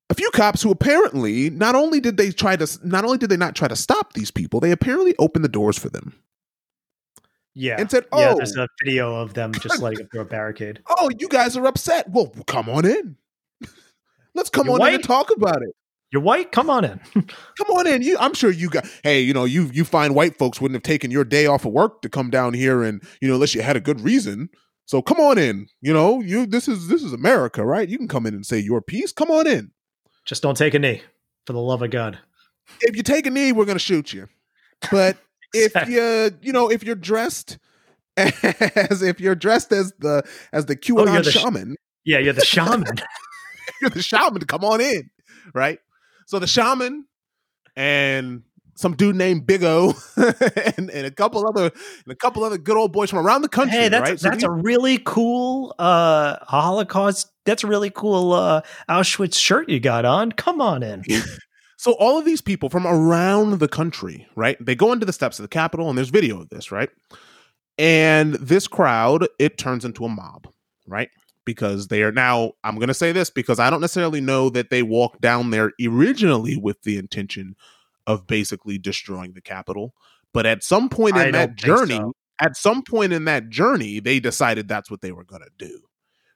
[0.08, 3.36] A few cops who apparently not only did they try to not only did they
[3.36, 6.14] not try to stop these people, they apparently opened the doors for them
[7.54, 7.76] Yeah.
[7.78, 10.80] and said, yeah, "Oh, there's a video of them just letting it through a barricade.
[10.88, 12.08] oh, you guys are upset.
[12.10, 13.16] Well, come on in.
[14.34, 14.94] Let's come You on in white?
[14.94, 15.70] and talk about it.
[16.12, 16.50] You're white?
[16.50, 16.98] Come on in.
[17.14, 18.02] Come on in.
[18.02, 18.84] You, I'm sure you got.
[19.04, 21.70] Hey, you know, you you fine white folks wouldn't have taken your day off of
[21.72, 24.48] work to come down here and you know unless you had a good reason.
[24.90, 25.68] So come on in.
[25.80, 27.88] You know, you this is this is America, right?
[27.88, 29.12] You can come in and say your piece.
[29.12, 29.70] Come on in.
[30.24, 31.00] just don't take a knee,
[31.46, 32.18] for the love of God.
[32.80, 34.26] If you take a knee, we're gonna shoot you.
[34.90, 35.16] But
[35.54, 37.58] if you you know if you're dressed
[38.16, 42.18] as if you're dressed as the as the oh, QAnon Oh, the sh- shaman, Yeah,
[42.18, 42.82] you're the shaman.
[43.80, 44.44] you're the shaman.
[44.46, 45.08] Come on in,
[45.54, 45.78] right?
[46.26, 47.04] So the shaman
[47.76, 48.42] and
[48.80, 51.64] some dude named Big O and, and a couple other
[52.04, 53.78] and a couple other good old boys from around the country.
[53.78, 54.18] Hey, that's right?
[54.18, 57.30] that's these, a really cool uh Holocaust.
[57.44, 60.32] That's a really cool uh Auschwitz shirt you got on.
[60.32, 61.04] Come on in.
[61.76, 64.56] so all of these people from around the country, right?
[64.64, 66.90] They go into the steps of the Capitol, and there's video of this, right?
[67.78, 70.48] And this crowd, it turns into a mob,
[70.86, 71.08] right?
[71.46, 74.68] Because they are now, I'm going to say this because I don't necessarily know that
[74.68, 77.56] they walked down there originally with the intention
[78.06, 79.94] of basically destroying the Capitol.
[80.32, 82.12] But at some point in I that journey, so.
[82.40, 85.80] at some point in that journey, they decided that's what they were going to do.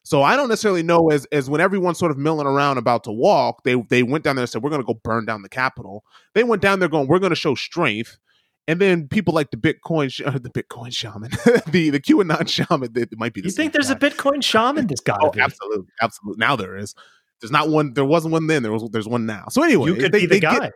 [0.03, 3.13] So I don't necessarily know as as when everyone's sort of milling around about to
[3.13, 5.49] walk, they they went down there and said we're going to go burn down the
[5.49, 6.05] Capitol.
[6.35, 8.19] They went down there going we're going to show strength.
[8.67, 11.31] And then people like the Bitcoin, sh- the Bitcoin shaman,
[11.71, 13.41] the the QAnon shaman, it might be.
[13.43, 13.97] The You think there's a.
[13.97, 14.87] Bitcoin shaman?
[14.89, 15.17] This guy.
[15.21, 16.39] Oh, absolutely, absolutely.
[16.41, 16.95] Now there is.
[17.41, 17.93] There's not one.
[17.95, 18.63] There wasn't one then.
[18.63, 18.89] There was.
[18.91, 19.47] There's one now.
[19.51, 20.71] So anyway, you could they- be the they get- guy.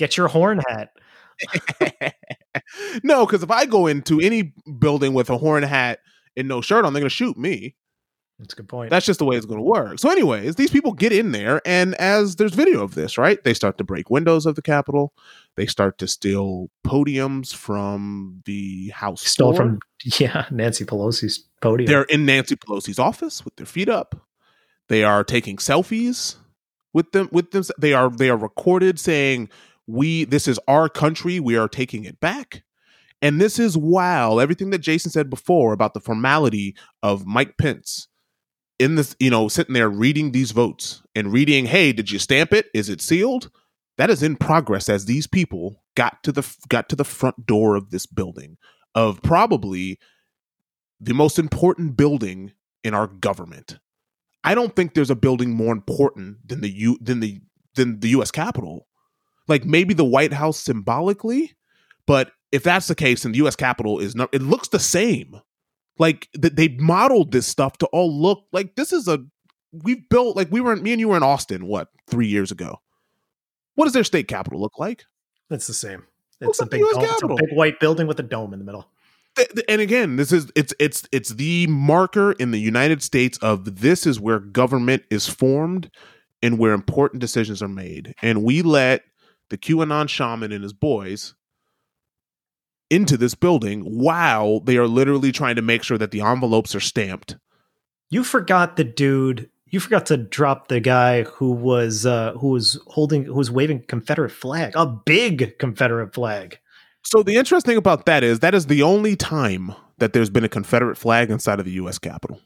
[0.00, 0.90] Get, your horn hat.
[3.02, 6.00] no, because if I go into any building with a horn hat
[6.36, 7.76] and no shirt on, they're going to shoot me.
[8.40, 8.88] That's a good point.
[8.88, 9.98] That's just the way it's going to work.
[9.98, 13.42] So, anyways, these people get in there, and as there's video of this, right?
[13.44, 15.12] They start to break windows of the Capitol.
[15.56, 19.20] They start to steal podiums from the House.
[19.20, 19.66] Stole floor.
[19.66, 19.78] from
[20.18, 21.90] yeah Nancy Pelosi's podium.
[21.90, 24.26] They're in Nancy Pelosi's office with their feet up.
[24.88, 26.36] They are taking selfies
[26.94, 27.28] with them.
[27.32, 29.50] With them, they are they are recorded saying,
[29.90, 31.40] "We this is our country.
[31.40, 32.62] We are taking it back."
[33.22, 38.08] And this is while everything that Jason said before about the formality of Mike Pence
[38.78, 42.52] in this, you know, sitting there reading these votes and reading, "Hey, did you stamp
[42.52, 42.66] it?
[42.72, 43.50] Is it sealed?"
[43.98, 47.76] That is in progress as these people got to the got to the front door
[47.76, 48.56] of this building
[48.94, 49.98] of probably
[50.98, 53.78] the most important building in our government.
[54.42, 57.40] I don't think there's a building more important than the U than the
[57.74, 58.86] than the US Capitol.
[59.50, 61.52] Like maybe the White House symbolically,
[62.06, 65.40] but if that's the case, then the US Capitol is not it looks the same.
[65.98, 69.18] Like th- they modeled this stuff to all look like this is a
[69.72, 72.50] we've built like we were in, me and you were in Austin what 3 years
[72.50, 72.80] ago.
[73.74, 75.04] What does their state capitol look like?
[75.50, 76.04] it's the same.
[76.40, 78.64] Looks It's a big dome, it's a big white building with a dome in the
[78.64, 78.88] middle.
[79.36, 83.36] th- th- and again this is it's it's it's the marker in the united states
[83.38, 85.90] of this is where government is formed
[86.42, 89.02] and where important decisions are made and we let
[89.50, 91.34] the qanon shaman and his boys
[92.88, 96.80] into this building while they are literally trying to make sure that the envelopes are
[96.80, 97.36] stamped
[98.10, 99.48] You forgot the dude.
[99.66, 103.84] You forgot to drop the guy who was uh who was holding who was waving
[103.86, 106.58] Confederate flag, a big Confederate flag.
[107.04, 110.48] so the interesting about that is that is the only time that there's been a
[110.48, 112.40] confederate flag inside of the us capitol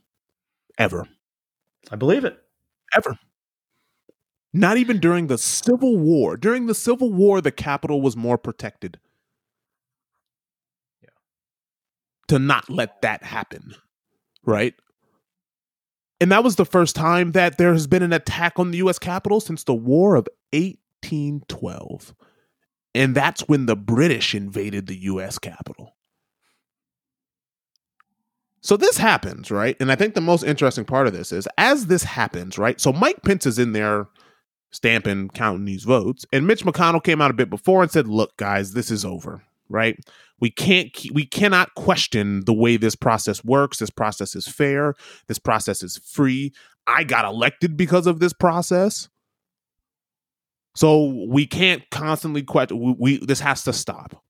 [0.76, 1.06] ever
[1.90, 2.36] I believe it.
[2.94, 3.18] ever.
[4.56, 6.36] Not even during the Civil War.
[6.36, 9.00] During the Civil War, the Capitol was more protected.
[11.02, 11.08] Yeah.
[12.28, 13.74] To not let that happen.
[14.46, 14.74] Right?
[16.20, 19.00] And that was the first time that there has been an attack on the US
[19.00, 22.14] Capitol since the War of 1812.
[22.94, 25.96] And that's when the British invaded the US Capitol.
[28.60, 29.76] So this happens, right?
[29.80, 32.80] And I think the most interesting part of this is as this happens, right?
[32.80, 34.06] So Mike Pence is in there
[34.74, 38.36] stamping, counting these votes, and Mitch McConnell came out a bit before and said, "Look,
[38.36, 39.98] guys, this is over, right?
[40.40, 43.78] We can't we cannot question the way this process works.
[43.78, 44.94] This process is fair.
[45.28, 46.52] This process is free.
[46.86, 49.08] I got elected because of this process."
[50.76, 52.80] So we can't constantly question.
[52.80, 54.22] We, we this has to stop.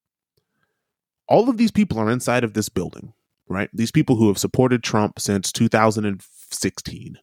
[1.27, 3.13] All of these people are inside of this building
[3.47, 3.69] right?
[3.73, 7.19] These people who have supported Trump since 2016.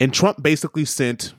[0.00, 1.34] And Trump basically sent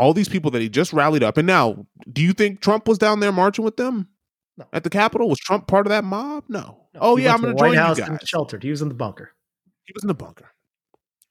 [0.00, 1.36] all these people that he just rallied up.
[1.36, 4.08] And now, do you think Trump was down there marching with them
[4.56, 4.66] No.
[4.72, 5.28] at the Capitol?
[5.28, 6.44] Was Trump part of that mob?
[6.48, 6.78] No.
[6.94, 8.18] No, oh, yeah, I'm going to join House you guys.
[8.24, 8.62] sheltered.
[8.64, 9.30] He was in the bunker.
[9.84, 10.50] He was in the bunker.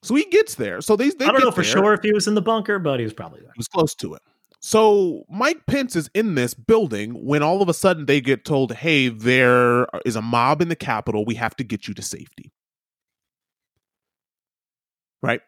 [0.03, 0.79] So he gets there.
[0.81, 1.71] So they, they I don't know for there.
[1.71, 3.51] sure if he was in the bunker, but he was probably there.
[3.53, 4.21] He was close to it.
[4.61, 8.73] So Mike Pence is in this building when all of a sudden they get told,
[8.73, 11.25] "Hey, there is a mob in the Capitol.
[11.25, 12.51] We have to get you to safety."
[15.21, 15.41] Right.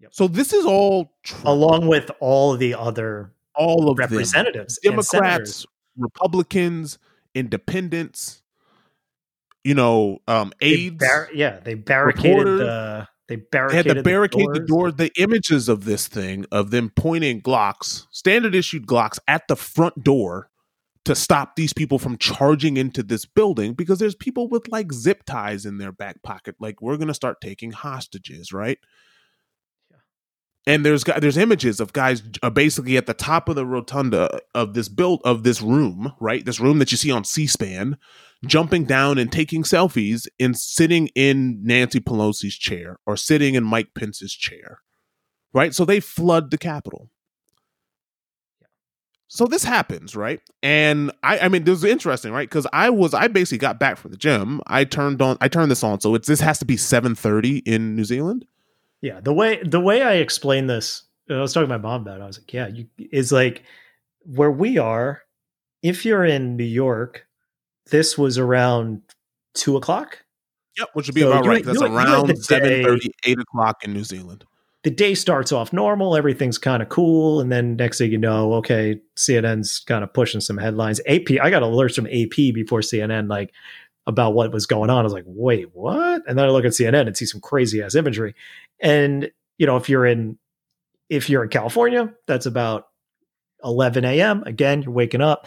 [0.00, 0.10] Yep.
[0.14, 4.06] So this is all Trump, Along with all the other all of them.
[4.06, 5.08] representatives, senators.
[5.10, 6.98] Democrats, Republicans,
[7.34, 8.42] Independents.
[9.64, 10.96] You know, um, They aides.
[10.98, 13.08] bar- yeah, they barricaded reporter- the.
[13.28, 14.68] They They had to barricade the, doors.
[14.68, 14.90] door.
[14.92, 20.02] The images of this thing of them pointing Glocks, standard issued Glocks, at the front
[20.02, 20.48] door
[21.04, 25.24] to stop these people from charging into this building because there's people with like zip
[25.26, 26.54] ties in their back pocket.
[26.58, 28.78] Like we're gonna start taking hostages, right?
[30.66, 34.74] And there's there's images of guys uh, basically at the top of the rotunda of
[34.74, 36.44] this build of this room, right?
[36.44, 37.96] This room that you see on C-SPAN,
[38.44, 43.94] jumping down and taking selfies and sitting in Nancy Pelosi's chair or sitting in Mike
[43.94, 44.80] Pence's chair,
[45.54, 45.74] right?
[45.74, 47.08] So they flood the Capitol.
[49.30, 50.40] So this happens, right?
[50.62, 52.48] And I, I mean, this is interesting, right?
[52.48, 54.60] Because I was, I basically got back from the gym.
[54.66, 56.00] I turned on, I turned this on.
[56.00, 58.46] So it's this has to be seven thirty in New Zealand.
[59.00, 62.20] Yeah, the way the way I explain this, I was talking to my mom about
[62.20, 62.22] it.
[62.22, 63.62] I was like, yeah, you is like
[64.24, 65.22] where we are.
[65.82, 67.26] If you're in New York,
[67.90, 69.02] this was around
[69.54, 70.24] two o'clock.
[70.78, 71.64] Yep, which would be so about right.
[71.64, 74.44] That's around 7 30, 8 o'clock in New Zealand.
[74.84, 78.54] The day starts off normal, everything's kind of cool, and then next thing you know,
[78.54, 81.00] okay, CNN's kind of pushing some headlines.
[81.06, 83.52] AP, I got alerts from AP before CNN, like
[84.08, 85.00] about what was going on.
[85.00, 86.22] I was like, wait, what?
[86.26, 88.34] And then I look at CNN and see some crazy ass imagery.
[88.80, 90.38] And you know, if you're in
[91.10, 92.88] if you're in California, that's about
[93.62, 94.42] 11 a.m.
[94.44, 95.46] Again, you're waking up.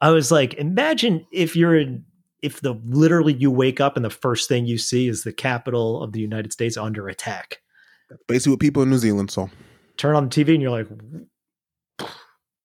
[0.00, 2.04] I was like, imagine if you're in
[2.40, 6.02] if the literally you wake up and the first thing you see is the capital
[6.02, 7.60] of the United States under attack.
[8.10, 9.48] That's basically what people in New Zealand saw.
[9.96, 10.88] Turn on the TV and you're like,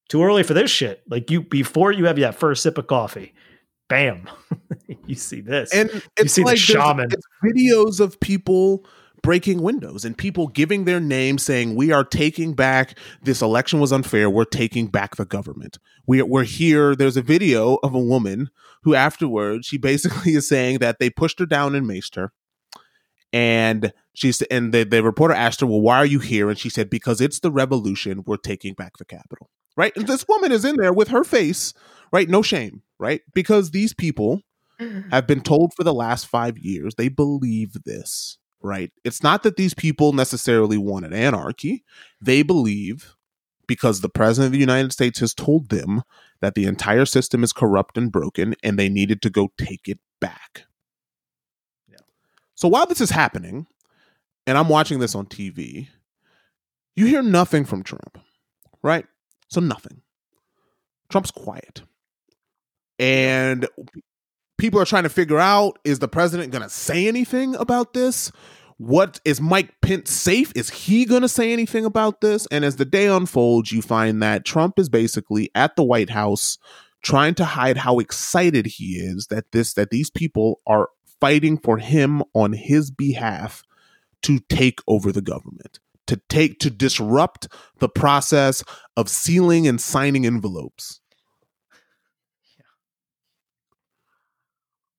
[0.09, 1.03] too early for this shit.
[1.09, 3.33] Like you before you have that first sip of coffee,
[3.87, 4.29] bam,
[5.07, 7.09] you see this, and you see like the shaman.
[7.43, 8.85] videos of people
[9.27, 13.91] breaking windows and people giving their name saying we are taking back this election was
[13.91, 15.79] unfair we're taking back the government.
[16.05, 16.95] We, we're here.
[16.95, 18.49] There's a video of a woman
[18.83, 22.31] who afterwards she basically is saying that they pushed her down and maced her
[23.33, 26.49] and she's and the, the reporter asked her well why are you here?
[26.49, 29.95] And she said because it's the revolution we're taking back the capital right?
[29.97, 31.73] And this woman is in there with her face
[32.13, 32.29] right?
[32.29, 34.41] No shame right because these people
[34.79, 35.09] mm-hmm.
[35.09, 38.91] have been told for the last five years they believe this right?
[39.03, 41.83] It's not that these people necessarily wanted anarchy.
[42.21, 43.15] They believe
[43.67, 46.03] because the president of the United States has told them
[46.41, 49.99] that the entire system is corrupt and broken and they needed to go take it
[50.19, 50.63] back.
[51.87, 51.97] Yeah.
[52.55, 53.67] So while this is happening,
[54.45, 55.89] and I'm watching this on TV,
[56.95, 58.17] you hear nothing from Trump,
[58.81, 59.05] right?
[59.49, 60.01] So nothing.
[61.09, 61.83] Trump's quiet.
[62.99, 63.67] And
[64.57, 68.31] people are trying to figure out is the president going to say anything about this?
[68.77, 70.51] What is Mike Pence safe?
[70.55, 72.47] Is he going to say anything about this?
[72.51, 76.59] And as the day unfolds, you find that Trump is basically at the White House
[77.01, 80.89] trying to hide how excited he is that this that these people are
[81.19, 83.63] fighting for him on his behalf
[84.23, 87.47] to take over the government to take to disrupt
[87.79, 88.63] the process
[88.95, 90.99] of sealing and signing envelopes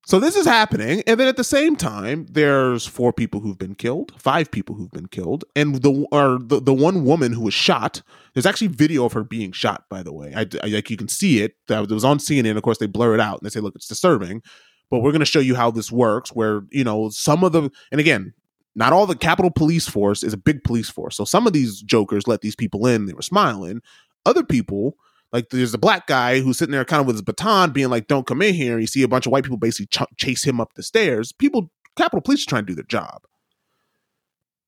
[0.09, 3.75] So this is happening, and then at the same time, there's four people who've been
[3.75, 7.53] killed, five people who've been killed, and the or the, the one woman who was
[7.53, 8.01] shot.
[8.33, 10.33] There's actually video of her being shot, by the way.
[10.35, 11.57] I, I like you can see it.
[11.67, 12.57] That was on CNN.
[12.57, 14.41] Of course, they blur it out and they say, "Look, it's disturbing,"
[14.89, 16.31] but we're going to show you how this works.
[16.31, 18.33] Where you know some of the, and again,
[18.73, 21.17] not all the Capitol Police Force is a big police force.
[21.17, 23.05] So some of these jokers let these people in.
[23.05, 23.83] They were smiling.
[24.25, 24.95] Other people
[25.31, 28.07] like there's a black guy who's sitting there kind of with his baton being like
[28.07, 28.73] don't come in here.
[28.73, 31.31] And you see a bunch of white people basically ch- chase him up the stairs.
[31.31, 33.21] People capitol police are trying to do their job.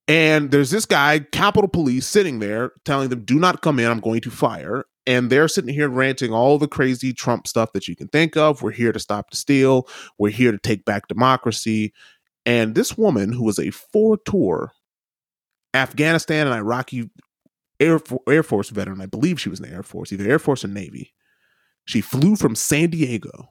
[0.07, 3.89] And there's this guy capitol police sitting there telling them do not come in.
[3.89, 4.85] I'm going to fire.
[5.07, 8.61] And they're sitting here ranting all the crazy trump stuff that you can think of.
[8.61, 9.87] We're here to stop the steal.
[10.19, 11.93] We're here to take back democracy.
[12.45, 14.73] And this woman who was a four tour
[15.73, 17.09] afghanistan and iraqi
[17.81, 19.01] Air, Air Force veteran.
[19.01, 21.13] I believe she was in the Air Force, either Air Force or Navy.
[21.85, 23.49] She flew from San Diego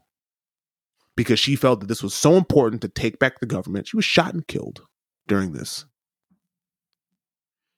[1.16, 3.89] because she felt that this was so important to take back the government.
[3.89, 4.83] She was shot and killed
[5.26, 5.85] during this.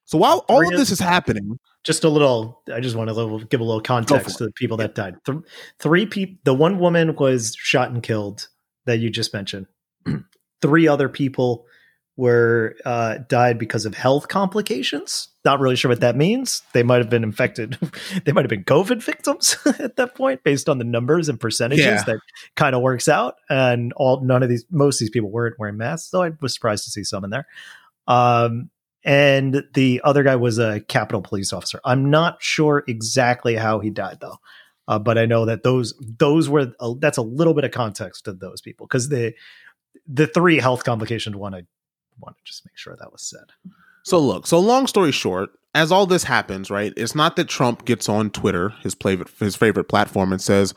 [0.05, 3.61] So while all of this is happening, just a little, I just want to give
[3.61, 5.15] a little context to the people that died.
[5.25, 5.39] Th-
[5.79, 8.49] three people, the one woman was shot and killed
[8.85, 9.67] that you just mentioned.
[10.61, 11.65] Three other people
[12.17, 15.29] were uh, died because of health complications.
[15.45, 16.63] Not really sure what that means.
[16.73, 17.79] They might have been infected.
[18.25, 21.85] they might have been COVID victims at that point, based on the numbers and percentages.
[21.85, 22.03] Yeah.
[22.05, 22.19] That
[22.55, 23.37] kind of works out.
[23.49, 26.11] And all none of these, most of these people weren't wearing masks.
[26.11, 27.47] So I was surprised to see some in there.
[28.07, 28.71] Um,
[29.05, 31.81] and the other guy was a Capitol police officer.
[31.85, 34.37] I'm not sure exactly how he died though.
[34.87, 38.25] Uh, but I know that those those were uh, that's a little bit of context
[38.25, 39.33] to those people because the
[40.07, 41.63] the three health complications one I
[42.23, 43.53] want to just make sure that was said.
[44.05, 46.93] So look, so long story short, as all this happens, right?
[46.97, 50.75] It's not that Trump gets on Twitter, his favorite his favorite platform, and says,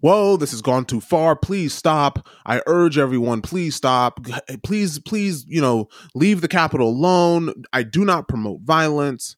[0.00, 1.36] "Whoa, this has gone too far.
[1.36, 2.26] Please stop.
[2.46, 4.20] I urge everyone, please stop.
[4.48, 7.52] Eh, please, please, you know, leave the Capitol alone.
[7.72, 9.36] I do not promote violence."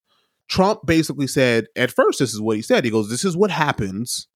[0.48, 2.84] Trump basically said at first this is what he said.
[2.84, 4.28] He goes, "This is what happens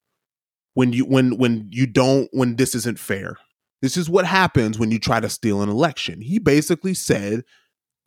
[0.77, 3.37] when you when when you don't when this isn't fair.
[3.83, 7.45] This is what happens when you try to steal an election." He basically said,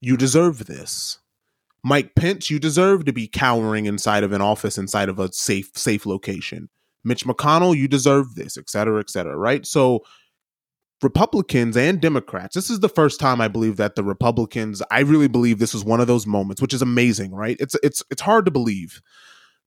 [0.01, 1.19] "You deserve this."
[1.83, 5.71] Mike Pence, you deserve to be cowering inside of an office inside of a safe
[5.75, 6.69] safe location.
[7.03, 9.65] Mitch McConnell, you deserve this, et cetera, et cetera, right?
[9.65, 10.01] So
[11.01, 15.29] Republicans and Democrats, this is the first time I believe that the Republicans, I really
[15.29, 17.55] believe this was one of those moments, which is amazing, right?
[17.59, 19.01] It's it's it's hard to believe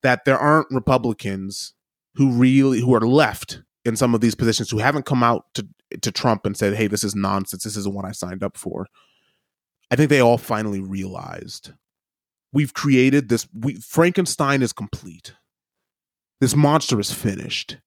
[0.03, 1.73] that there aren't Republicans
[2.17, 5.67] who really who are left in some of these positions who haven't come out to
[6.01, 7.65] to Trump and said, "Hey, this is nonsense.
[7.65, 8.87] This isn't what I signed up for."
[9.91, 11.73] I think they all finally realized
[12.53, 15.35] we've created this we, Frankenstein is complete.
[16.41, 17.79] This monster is finished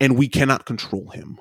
[0.00, 1.40] and we cannot control him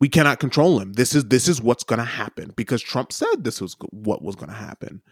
[0.00, 0.94] we cannot control him.
[0.94, 4.34] This is this is what's going to happen because Trump said this was what was
[4.34, 5.02] going to happen.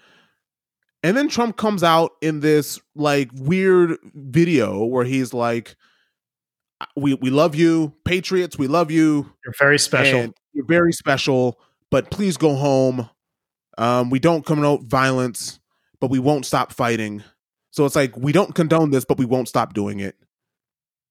[1.02, 5.76] And then Trump comes out in this like weird video where he's like
[6.96, 9.32] we we love you, patriots, we love you.
[9.44, 10.32] You're very special.
[10.52, 11.60] You're very special,
[11.90, 13.08] but please go home.
[13.76, 15.60] Um, we don't condone violence,
[16.00, 17.22] but we won't stop fighting.
[17.70, 20.16] So it's like we don't condone this, but we won't stop doing it.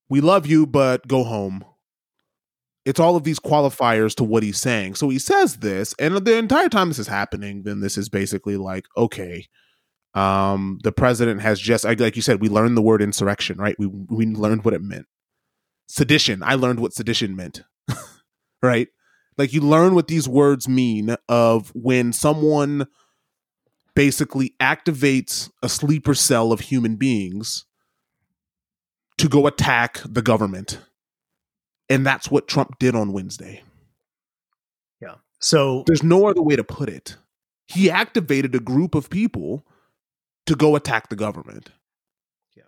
[0.09, 1.63] We love you, but go home
[2.87, 4.95] it's all of these qualifiers to what he's saying.
[4.95, 8.55] So he says this, and the entire time this is happening, then this is basically
[8.55, 9.45] like, okay,
[10.13, 13.75] um, the president has just, like you said, we learned the word insurrection, right?
[13.77, 15.05] We we learned what it meant.
[15.87, 16.43] Sedition.
[16.43, 17.61] I learned what sedition meant,
[18.61, 18.89] right?
[19.37, 22.87] Like you learn what these words mean of when someone
[23.95, 27.65] basically activates a sleeper cell of human beings
[29.17, 30.79] to go attack the government
[31.89, 33.63] and that's what Trump did on Wednesday.
[35.01, 35.15] Yeah.
[35.39, 37.17] So there's no other way to put it.
[37.67, 39.65] He activated a group of people
[40.45, 41.71] to go attack the government.
[42.55, 42.63] Yeah.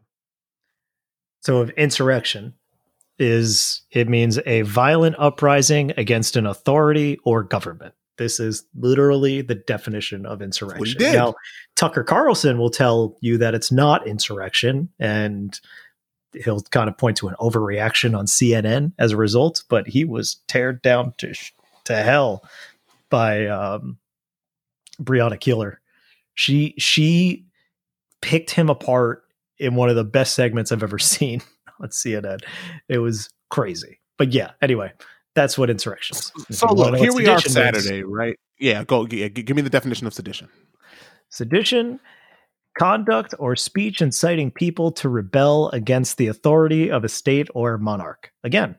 [1.41, 2.55] So insurrection
[3.20, 7.93] is it means a violent uprising against an authority or government.
[8.17, 10.97] This is literally the definition of insurrection.
[11.13, 11.36] Now,
[11.76, 15.57] Tucker Carlson will tell you that it's not insurrection and
[16.34, 20.41] he'll kind of point to an overreaction on CNN as a result, but he was
[20.47, 21.53] teared down to sh-
[21.86, 22.43] to hell
[23.09, 23.97] by um,
[25.01, 25.78] Brianna Keilar.
[26.36, 27.45] She she
[28.22, 29.24] picked him apart
[29.57, 31.41] in one of the best segments I've ever seen
[31.80, 32.36] on CNN.
[32.36, 32.46] It.
[32.88, 34.00] It was crazy.
[34.18, 34.92] But yeah, anyway,
[35.36, 36.32] that's what insurrection is.
[36.52, 38.36] So look, here we are Saturday, right?
[38.60, 40.50] Yeah, go yeah, give me the definition of sedition.
[41.30, 42.00] Sedition
[42.78, 48.32] conduct or speech inciting people to rebel against the authority of a state or monarch.
[48.44, 48.76] Again,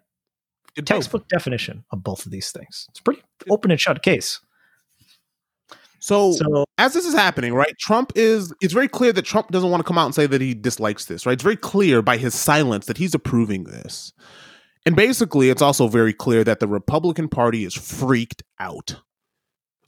[0.84, 2.86] textbook definition of both of these things.
[2.90, 4.40] It's pretty open and shut case.
[6.00, 7.76] So, so, as this is happening, right?
[7.78, 10.40] Trump is it's very clear that Trump doesn't want to come out and say that
[10.40, 11.34] he dislikes this, right?
[11.34, 14.12] It's very clear by his silence that he's approving this.
[14.86, 19.00] And basically, it's also very clear that the Republican Party is freaked out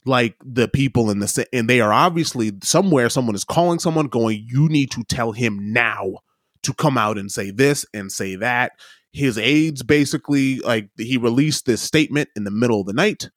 [0.05, 4.45] like the people in the and they are obviously somewhere someone is calling someone going
[4.49, 6.15] you need to tell him now
[6.61, 8.73] to come out and say this and say that
[9.11, 13.29] his aides basically like he released this statement in the middle of the night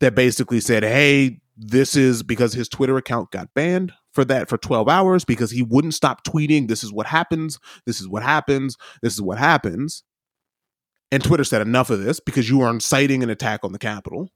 [0.00, 4.56] that basically said hey this is because his twitter account got banned for that for
[4.56, 7.58] 12 hours because he wouldn't stop tweeting this is what happens.
[7.84, 8.76] This is what happens.
[9.02, 10.04] This is what happens.
[11.10, 14.30] And twitter said enough of this because you are inciting an attack on the capitol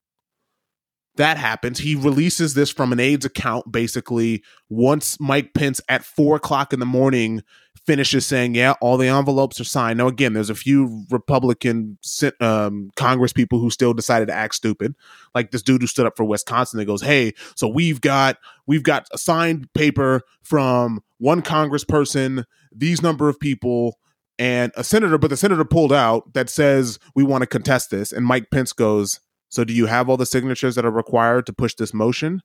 [1.19, 1.79] that happens.
[1.79, 6.81] He releases this from an aide's account basically once Mike Pence at four o'clock in
[6.81, 7.43] the morning
[7.87, 9.99] finishes saying, Yeah, all the envelopes are signed.
[9.99, 11.99] Now, again, there's a few Republican
[12.41, 14.95] um, Congress people who still decided to act stupid.
[15.35, 18.83] Like this dude who stood up for Wisconsin that goes, Hey, so we've got we've
[18.83, 23.99] got a signed paper from one congressperson, these number of people,
[24.39, 28.13] and a senator, but the senator pulled out that says we want to contest this.
[28.13, 29.19] And Mike Pence goes,
[29.49, 32.43] so do you have all the signatures that are required to push this motion?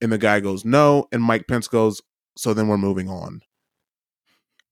[0.00, 1.06] And the guy goes, no.
[1.12, 2.02] And Mike Pence goes,
[2.36, 3.40] so then we're moving on.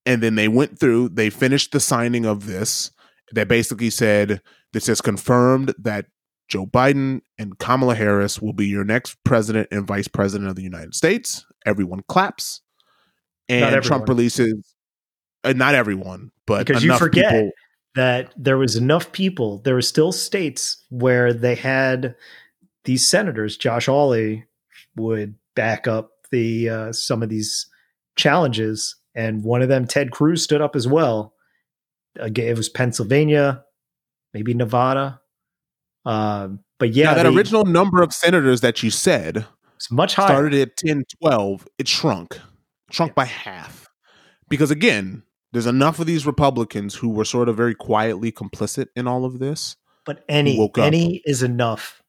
[0.07, 2.91] And then they went through, they finished the signing of this.
[3.33, 4.43] That basically said,
[4.75, 6.07] this has confirmed that
[6.49, 10.63] Joe Biden and Kamala Harris will be your next president and vice president of the
[10.63, 11.45] United States.
[11.65, 12.61] Everyone claps.
[13.49, 14.75] And Trump releases,
[15.43, 17.51] uh, not everyone, but because you forget people,
[17.95, 22.15] that there was enough people, there were still states where they had
[22.85, 24.45] these senators, Josh Hawley
[24.97, 27.67] would back up the uh, some of these
[28.17, 31.35] challenges, and one of them, Ted Cruz, stood up as well.
[32.19, 33.65] Again, it was Pennsylvania,
[34.33, 35.21] maybe Nevada,
[36.05, 39.47] um, but yeah, now that they, original number of senators that you said
[39.77, 40.29] it's much higher.
[40.29, 41.69] Started at 10, 12.
[41.79, 42.39] It shrunk.
[42.91, 43.89] shrunk by half.
[44.49, 45.23] Because again,
[45.55, 49.39] there's enough of these Republicans who were sort of very quietly complicit in all of
[49.39, 49.77] this.
[50.05, 52.03] But any any is enough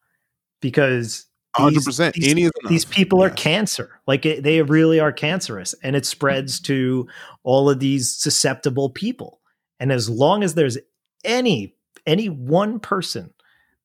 [0.62, 2.16] because hundred percent.
[2.22, 2.72] Any is enough.
[2.72, 3.32] These people yes.
[3.32, 4.02] are cancer.
[4.08, 6.74] Like it, they really are cancerous, and it spreads mm-hmm.
[6.74, 7.08] to
[7.44, 9.40] all of these susceptible people.
[9.80, 10.80] And as long as there's
[11.24, 11.76] any
[12.08, 13.32] any one person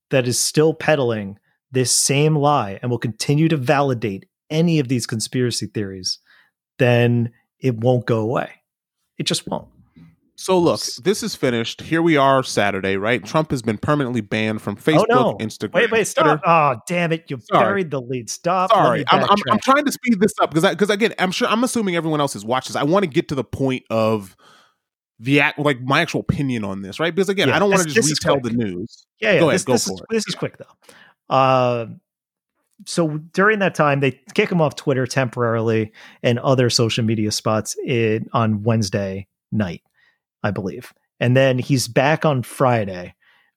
[0.09, 1.39] that is still peddling
[1.71, 6.19] this same lie and will continue to validate any of these conspiracy theories,
[6.79, 7.31] then
[7.61, 8.60] it won't go away.
[9.21, 9.69] It just won't.
[10.37, 11.83] So look, this is finished.
[11.83, 13.23] Here we are Saturday, right?
[13.23, 15.37] Trump has been permanently banned from Facebook, oh, no.
[15.37, 15.75] Instagram.
[15.75, 16.25] Wait, wait, stop.
[16.25, 16.41] Twitter.
[16.47, 17.31] Oh, damn it.
[17.31, 17.63] You Sorry.
[17.67, 18.31] buried the lead.
[18.31, 18.71] Stop.
[18.71, 19.05] Sorry.
[19.09, 21.97] I'm, I'm, I'm, trying to speed this up because because again, I'm sure I'm assuming
[21.97, 22.77] everyone else has watched this.
[22.77, 24.35] I want to get to the point of
[25.19, 27.15] the act like my actual opinion on this, right?
[27.15, 29.07] Because again, yeah, I don't want to just retell the news.
[29.21, 29.41] Yeah, yeah.
[29.41, 30.07] Go this, ahead, go this for is, it.
[30.09, 31.35] This is quick though.
[31.35, 31.87] Uh,
[32.87, 35.93] so during that time, they kick him off Twitter temporarily
[36.23, 39.83] and other social media spots in, on Wednesday night,
[40.43, 40.93] I believe.
[41.19, 43.15] And then he's back on Friday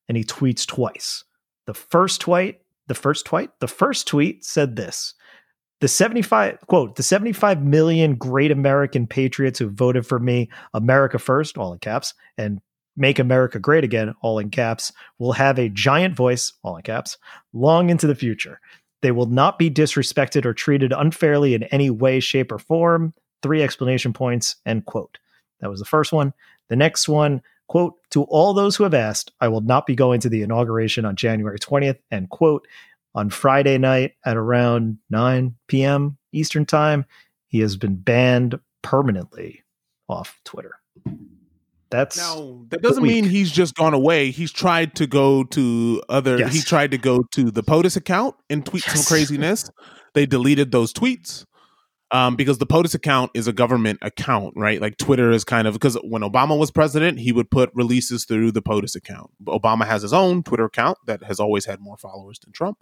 [0.08, 1.24] and he tweets twice.
[1.66, 5.14] The first tweet, the first tweet, the first tweet said this.
[5.80, 11.58] The 75 quote, the 75 million great American patriots who voted for me, America first,
[11.58, 12.62] all in caps, and
[12.96, 17.18] make America great again, all in caps, will have a giant voice, all in caps,
[17.54, 18.60] long into the future.
[19.04, 23.14] They will not be disrespected or treated unfairly in any way, shape, or form.
[23.42, 25.18] Three explanation points, end quote.
[25.60, 26.34] That was the first one.
[26.70, 30.22] The next one, quote, to all those who have asked, I will not be going
[30.22, 32.66] to the inauguration on January 20th, end quote.
[33.14, 36.18] On Friday night at around 9 p.m.
[36.32, 37.06] Eastern Time,
[37.48, 39.64] he has been banned permanently
[40.08, 40.80] off Twitter.
[41.94, 44.32] That's now that doesn't mean he's just gone away.
[44.32, 46.40] He's tried to go to other.
[46.40, 46.52] Yes.
[46.52, 48.96] He tried to go to the POTUS account and tweet yes.
[48.96, 49.70] some craziness.
[50.16, 51.46] they deleted those tweets
[52.10, 54.82] um, because the POTUS account is a government account, right?
[54.82, 58.54] Like Twitter is kind of because when Obama was president, he would put releases through
[58.54, 59.30] the POTUS account.
[59.46, 62.80] Obama has his own Twitter account that has always had more followers than Trump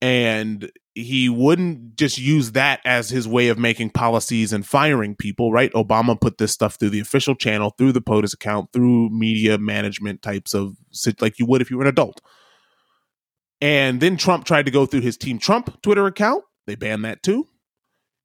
[0.00, 5.52] and he wouldn't just use that as his way of making policies and firing people,
[5.52, 5.72] right?
[5.72, 10.22] Obama put this stuff through the official channel, through the POTUS account, through media management
[10.22, 10.76] types of
[11.20, 12.20] like you would if you were an adult.
[13.60, 16.44] And then Trump tried to go through his Team Trump Twitter account.
[16.66, 17.46] They banned that too.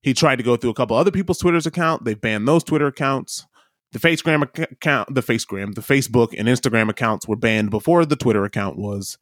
[0.02, 2.06] He tried to go through a couple other people's Twitter's account.
[2.06, 3.46] They banned those Twitter accounts.
[3.92, 8.44] The Facegram account, the Facegram, the Facebook and Instagram accounts were banned before the Twitter
[8.44, 9.18] account was.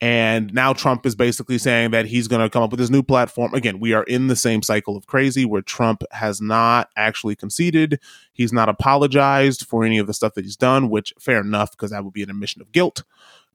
[0.00, 3.02] And now Trump is basically saying that he's going to come up with his new
[3.02, 3.54] platform.
[3.54, 8.00] Again, we are in the same cycle of crazy where Trump has not actually conceded.
[8.32, 11.90] He's not apologized for any of the stuff that he's done, which fair enough, because
[11.92, 13.04] that would be an admission of guilt.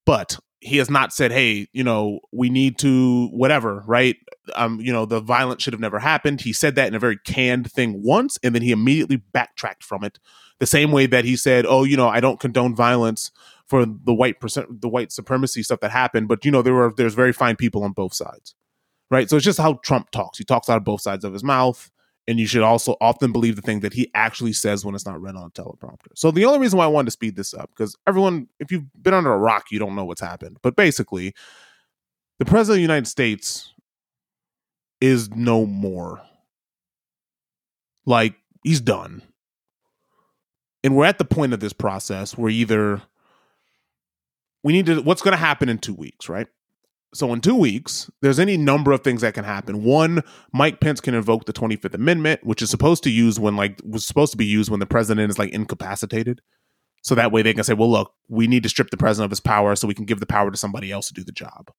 [0.06, 4.16] But he has not said, hey, you know, we need to whatever, right?
[4.56, 6.42] Um, you know, the violence should have never happened.
[6.42, 10.04] He said that in a very canned thing once, and then he immediately backtracked from
[10.04, 10.20] it.
[10.60, 13.32] The same way that he said, oh, you know, I don't condone violence
[13.70, 16.92] for the white percent the white supremacy stuff that happened but you know there were
[16.98, 18.56] there's very fine people on both sides
[19.12, 19.30] right?
[19.30, 20.38] So it's just how trump talks.
[20.38, 21.90] He talks out of both sides of his mouth
[22.28, 25.20] and you should also often believe the thing that he actually says when it's not
[25.20, 26.10] read on a teleprompter.
[26.16, 28.86] So the only reason why i wanted to speed this up because everyone if you've
[29.02, 30.58] been under a rock you don't know what's happened.
[30.62, 31.34] But basically
[32.38, 33.74] the president of the united states
[35.02, 36.22] is no more.
[38.06, 39.22] Like he's done.
[40.84, 43.02] And we're at the point of this process where either
[44.64, 46.48] we need to what's going to happen in two weeks, right?
[47.14, 49.84] So in two weeks, there's any number of things that can happen.
[49.84, 50.22] One,
[50.54, 54.06] Mike Pence can invoke the 25th Amendment, which is supposed to use when like was
[54.06, 56.42] supposed to be used when the president is like incapacitated.
[57.02, 59.32] So that way they can say, well, look, we need to strip the president of
[59.32, 61.72] his power so we can give the power to somebody else to do the job.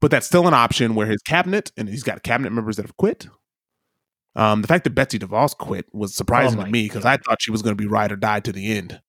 [0.00, 2.96] But that's still an option where his cabinet, and he's got cabinet members that have
[2.96, 3.28] quit.
[4.34, 7.42] Um, the fact that Betsy DeVos quit was surprising oh to me because I thought
[7.42, 9.00] she was going to be ride or die to the end.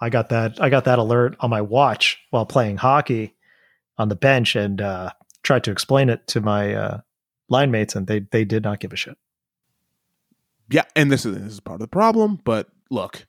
[0.00, 3.34] I got that I got that alert on my watch while playing hockey
[3.98, 5.12] on the bench and uh,
[5.42, 7.00] tried to explain it to my uh,
[7.48, 9.16] line mates and they they did not give a shit.
[10.70, 13.26] Yeah, and this is, this is part of the problem, but look,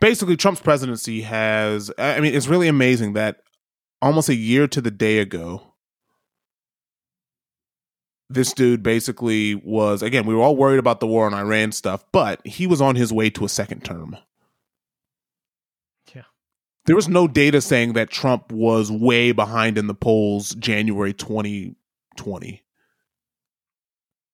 [0.00, 3.42] basically Trump's presidency has I mean it's really amazing that
[4.02, 5.62] almost a year to the day ago
[8.28, 12.04] this dude basically was again we were all worried about the war on Iran stuff,
[12.10, 14.16] but he was on his way to a second term
[16.86, 22.62] there was no data saying that Trump was way behind in the polls January 2020.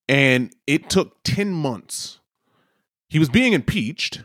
[0.09, 2.21] And it took 10 months.
[3.09, 4.23] He was being impeached,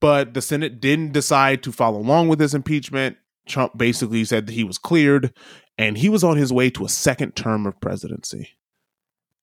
[0.00, 3.16] but the Senate didn't decide to follow along with his impeachment.
[3.46, 5.32] Trump basically said that he was cleared
[5.78, 8.50] and he was on his way to a second term of presidency.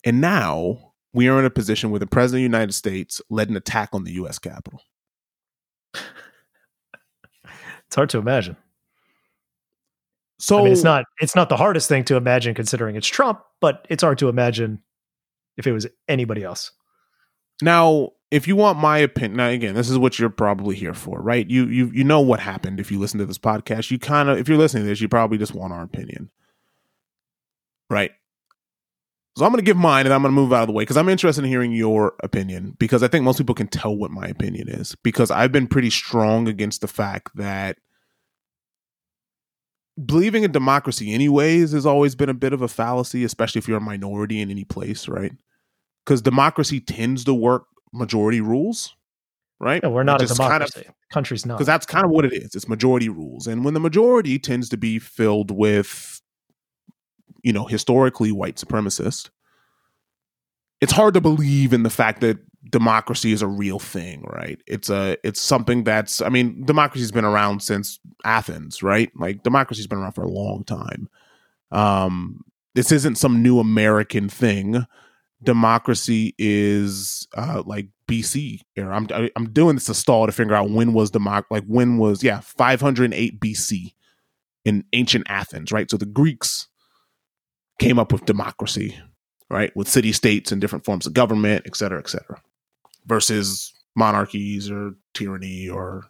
[0.04, 3.50] And now we are in a position where the president of the United States led
[3.50, 4.40] an attack on the U.S.
[4.40, 4.82] Capitol.
[7.94, 8.58] It's hard to imagine.
[10.40, 13.42] So I mean, it's not it's not the hardest thing to imagine considering it's Trump,
[13.62, 14.82] but it's hard to imagine
[15.58, 16.72] if it was anybody else.
[17.62, 21.22] Now, if you want my opinion, now again, this is what you're probably here for,
[21.22, 21.48] right?
[21.48, 23.92] You you you know what happened if you listen to this podcast.
[23.92, 26.32] You kind of if you're listening to this, you probably just want our opinion.
[27.92, 28.10] Right?
[29.36, 30.84] So I'm going to give mine and I'm going to move out of the way
[30.84, 34.12] because I'm interested in hearing your opinion because I think most people can tell what
[34.12, 37.78] my opinion is because I've been pretty strong against the fact that
[40.06, 43.78] believing in democracy anyways has always been a bit of a fallacy especially if you're
[43.78, 45.32] a minority in any place right
[46.06, 48.96] because democracy tends to work majority rules
[49.60, 50.96] right Yeah, we're not a Which is kind of- democracy.
[51.12, 51.56] Country's not.
[51.56, 54.68] because that's kind of what it is it's majority rules and when the majority tends
[54.70, 56.20] to be filled with
[57.44, 59.30] you know historically white supremacists
[60.82, 62.40] it's hard to believe in the fact that
[62.70, 64.62] democracy is a real thing right?
[64.68, 69.12] It's a it's something that's i mean democracy's been around since athens right?
[69.16, 71.10] Like democracy's been around for a long time.
[71.72, 72.44] Um
[72.76, 74.86] this isn't some new american thing.
[75.44, 78.96] Democracy is uh like BC era.
[78.96, 82.24] I'm I'm doing this to stall to figure out when was democ like when was
[82.24, 83.94] yeah 508 BC
[84.66, 85.90] in ancient Athens, right?
[85.90, 86.68] So the Greeks
[87.80, 88.98] came up with democracy,
[89.50, 92.42] right, with city states and different forms of government, et cetera, et cetera,
[93.06, 96.06] versus monarchies or tyranny or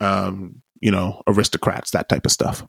[0.00, 2.66] um, you know aristocrats, that type of stuff.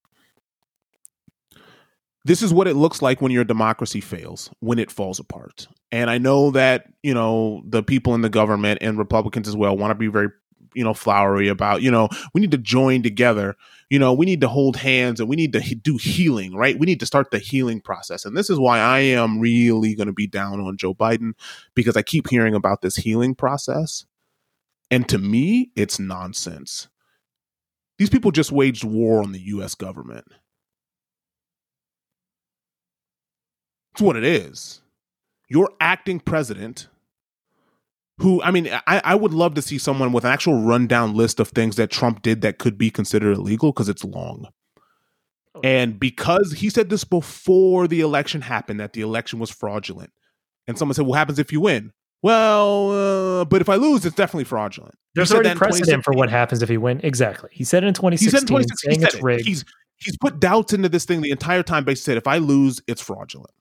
[2.23, 5.67] This is what it looks like when your democracy fails, when it falls apart.
[5.91, 9.75] And I know that, you know, the people in the government and Republicans as well
[9.75, 10.29] want to be very,
[10.73, 13.55] you know, flowery about, you know, we need to join together.
[13.89, 16.79] You know, we need to hold hands and we need to he- do healing, right?
[16.79, 18.25] We need to start the healing process.
[18.25, 21.33] And this is why I am really going to be down on Joe Biden
[21.75, 24.05] because I keep hearing about this healing process.
[24.89, 26.87] And to me, it's nonsense.
[27.97, 30.25] These people just waged war on the US government.
[33.93, 34.81] That's what it is.
[35.49, 36.87] Your acting president,
[38.17, 41.39] who, I mean, I, I would love to see someone with an actual rundown list
[41.39, 44.47] of things that Trump did that could be considered illegal because it's long.
[45.63, 50.11] And because he said this before the election happened, that the election was fraudulent.
[50.67, 51.91] And someone said, What happens if you win?
[52.23, 52.91] Well,
[53.41, 54.93] uh, but if I lose, it's definitely fraudulent.
[54.93, 57.01] He There's already precedent for what happens if he win.
[57.03, 57.49] Exactly.
[57.51, 59.23] He said it in 2016, He said in 2016, saying he it's said it.
[59.23, 59.45] rigged.
[59.45, 59.65] He's,
[59.97, 62.79] he's put doubts into this thing the entire time, but he said, If I lose,
[62.87, 63.51] it's fraudulent.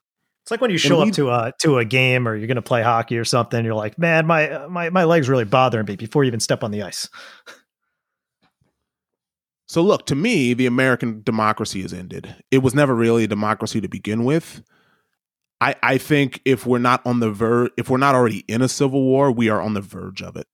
[0.51, 2.63] It's like when you show up to a to a game or you're going to
[2.63, 3.65] play hockey or something.
[3.65, 6.65] You're like, man, my uh, my my legs really bothering me before you even step
[6.65, 7.09] on the ice.
[9.67, 12.35] So look, to me, the American democracy has ended.
[12.51, 14.65] It was never really a democracy to begin with.
[15.61, 18.69] I, I think if we're not on the ver if we're not already in a
[18.69, 20.49] civil war, we are on the verge of it.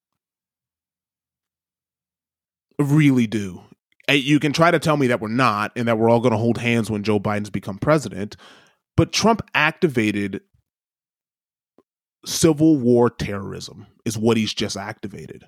[2.79, 3.63] I really do.
[4.11, 6.33] Uh, You can try to tell me that we're not and that we're all going
[6.33, 8.37] to hold hands when Joe Biden's become president,
[8.97, 10.41] but Trump activated
[12.25, 15.45] civil war terrorism is what he's just activated.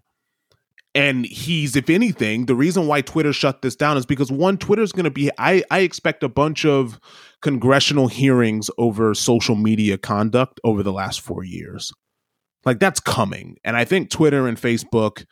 [0.94, 4.92] And he's, if anything, the reason why Twitter shut this down is because one, Twitter's
[4.92, 5.30] going to be.
[5.38, 6.98] I I expect a bunch of
[7.42, 11.92] congressional hearings over social media conduct over the last four years.
[12.64, 15.24] Like that's coming, and I think Twitter and Facebook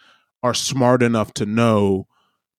[0.42, 2.06] are smart enough to know.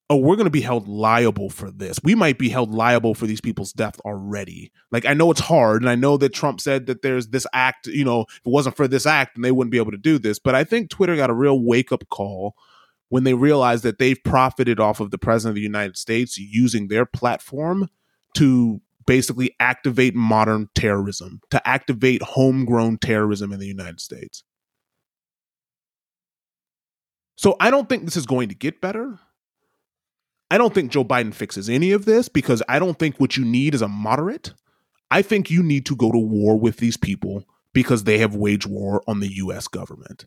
[0.09, 1.99] Oh, we're going to be held liable for this.
[2.01, 4.71] We might be held liable for these people's death already.
[4.89, 7.87] Like I know it's hard, and I know that Trump said that there's this act.
[7.87, 10.17] You know, if it wasn't for this act, then they wouldn't be able to do
[10.17, 10.39] this.
[10.39, 12.55] But I think Twitter got a real wake up call
[13.09, 16.87] when they realized that they've profited off of the president of the United States using
[16.87, 17.89] their platform
[18.35, 24.43] to basically activate modern terrorism, to activate homegrown terrorism in the United States.
[27.35, 29.19] So I don't think this is going to get better.
[30.49, 33.43] I don't think Joe Biden fixes any of this because I don't think what you
[33.43, 34.53] need is a moderate.
[35.11, 38.65] I think you need to go to war with these people because they have waged
[38.65, 40.25] war on the US government.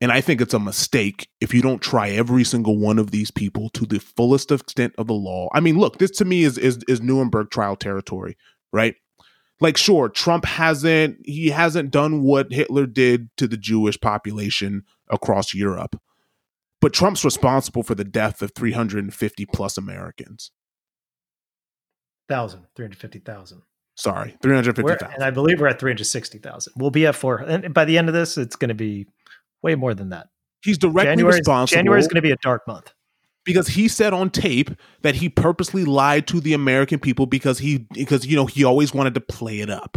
[0.00, 3.30] And I think it's a mistake if you don't try every single one of these
[3.30, 5.48] people to the fullest extent of the law.
[5.52, 8.36] I mean, look, this to me is is, is Nuremberg trial territory,
[8.72, 8.94] right?
[9.60, 15.52] Like, sure, Trump hasn't he hasn't done what Hitler did to the Jewish population across
[15.52, 16.00] Europe,
[16.80, 20.50] but Trump's responsible for the death of 350 plus Americans.
[22.28, 23.62] Thousand, three hundred fifty thousand.
[23.96, 25.14] Sorry, We're- 350,000.
[25.14, 26.72] And I believe we're at 360,000.
[26.76, 27.38] We'll be at four.
[27.38, 29.06] And by the end of this, it's going to be
[29.62, 30.28] way more than that.
[30.62, 31.78] He's directly January responsible.
[31.78, 32.92] January is going to be a dark month.
[33.44, 34.70] because he said on tape
[35.02, 38.92] that he purposely lied to the American people because he because you know he always
[38.94, 39.96] wanted to play it up.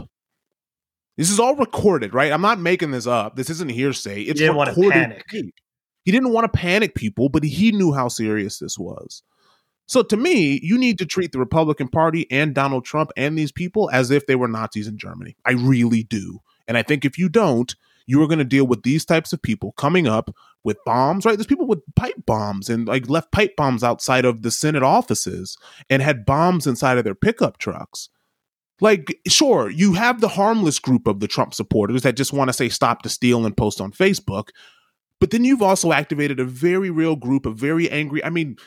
[1.18, 2.32] This is all recorded, right?
[2.32, 3.36] I'm not making this up.
[3.36, 4.22] This isn't hearsay.
[4.22, 4.91] It's He didn't recorded.
[4.94, 5.28] panic.
[5.28, 5.53] tape.
[6.03, 9.23] He didn't want to panic people, but he knew how serious this was.
[9.88, 13.52] So to me, you need to treat the Republican Party and Donald Trump and these
[13.52, 15.36] people as if they were Nazis in Germany.
[15.45, 16.40] I really do.
[16.68, 17.76] And I think if you don't,
[18.07, 20.34] you are going to deal with these types of people coming up
[20.64, 21.38] with bombs, right?
[21.38, 25.57] There's people with pipe bombs and like left pipe bombs outside of the Senate offices
[25.90, 28.10] and had bombs inside of their pickup trucks.
[28.80, 32.53] Like, sure, you have the harmless group of the Trump supporters that just want to
[32.53, 34.49] say stop the steal and post on Facebook.
[35.22, 38.26] But then you've also activated a very real group of very angry.
[38.26, 38.57] I mean,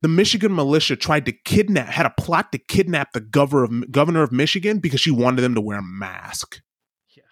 [0.00, 4.22] the Michigan militia tried to kidnap, had a plot to kidnap the governor of, governor
[4.22, 6.62] of Michigan because she wanted them to wear a mask.
[7.14, 7.22] Yeah.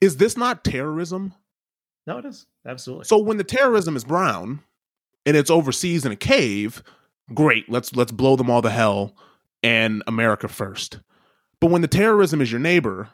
[0.00, 1.32] Is this not terrorism?
[2.08, 3.04] No, it is absolutely.
[3.04, 4.60] So when the terrorism is brown
[5.24, 6.82] and it's overseas in a cave,
[7.32, 7.70] great.
[7.70, 9.16] Let's let's blow them all to hell
[9.62, 10.98] and America first.
[11.60, 13.10] But when the terrorism is your neighbor,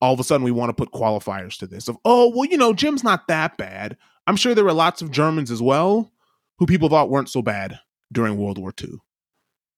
[0.00, 2.56] all of a sudden we want to put qualifiers to this of oh well you
[2.56, 3.96] know Jim's not that bad.
[4.26, 6.12] I'm sure there were lots of Germans as well
[6.58, 7.78] who people thought weren't so bad
[8.12, 8.94] during World War II.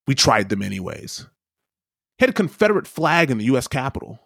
[0.07, 1.27] We tried them anyways.
[2.19, 3.69] Had a Confederate flag in the U.S.
[3.69, 4.21] Capitol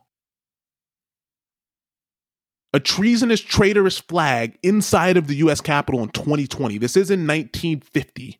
[2.72, 5.60] a treasonous, traitorous flag inside of the U.S.
[5.60, 6.78] Capitol in 2020.
[6.78, 8.38] This is in 1950.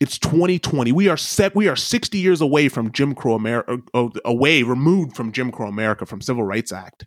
[0.00, 0.92] It's 2020.
[0.92, 1.54] We are set.
[1.54, 5.52] We are 60 years away from Jim Crow America, uh, uh, away removed from Jim
[5.52, 7.06] Crow America, from Civil Rights Act.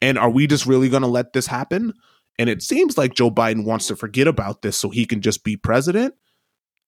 [0.00, 1.92] And are we just really going to let this happen?
[2.38, 5.44] And it seems like Joe Biden wants to forget about this so he can just
[5.44, 6.14] be president.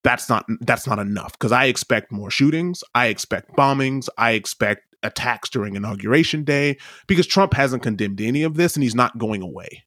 [0.03, 2.85] That's not that's not enough because I expect more shootings.
[2.95, 4.09] I expect bombings.
[4.17, 8.95] I expect attacks during inauguration day because Trump hasn't condemned any of this and he's
[8.95, 9.86] not going away.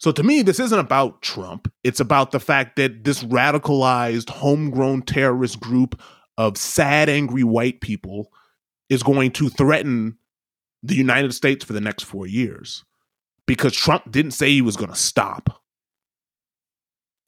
[0.00, 1.70] So to me, this isn't about Trump.
[1.84, 6.00] It's about the fact that this radicalized, homegrown terrorist group
[6.38, 8.32] of sad, angry white people
[8.88, 10.16] is going to threaten
[10.82, 12.82] the United States for the next four years
[13.46, 15.62] because Trump didn't say he was going to stop.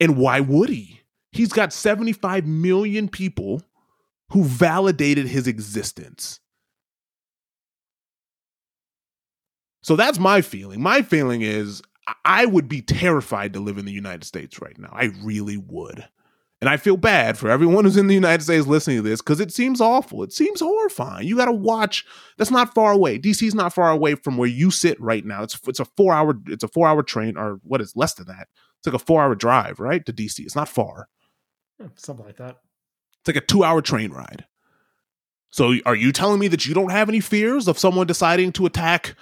[0.00, 1.02] And why would he?
[1.30, 3.62] He's got 75 million people
[4.30, 6.40] who validated his existence.
[9.82, 10.80] So that's my feeling.
[10.80, 11.82] My feeling is
[12.24, 14.90] I would be terrified to live in the United States right now.
[14.92, 16.08] I really would.
[16.60, 19.40] And I feel bad for everyone who's in the United States listening to this because
[19.40, 20.22] it seems awful.
[20.22, 21.26] It seems horrifying.
[21.26, 22.04] You got to watch.
[22.38, 23.18] That's not far away.
[23.18, 25.42] DC's not far away from where you sit right now.
[25.42, 28.28] It's it's a four hour it's a four hour train or what is less than
[28.28, 28.46] that.
[28.78, 30.38] It's like a four hour drive right to DC.
[30.38, 31.08] It's not far.
[31.96, 32.58] Something like that.
[33.20, 34.44] It's like a two hour train ride.
[35.50, 38.66] So are you telling me that you don't have any fears of someone deciding to
[38.66, 39.16] attack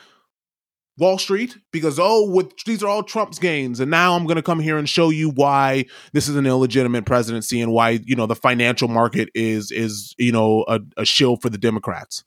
[1.01, 4.43] Wall Street because oh, with, these are all Trump's gains, and now I'm going to
[4.43, 8.27] come here and show you why this is an illegitimate presidency and why you know
[8.27, 12.23] the financial market is is you know a, a shill for the Democrats.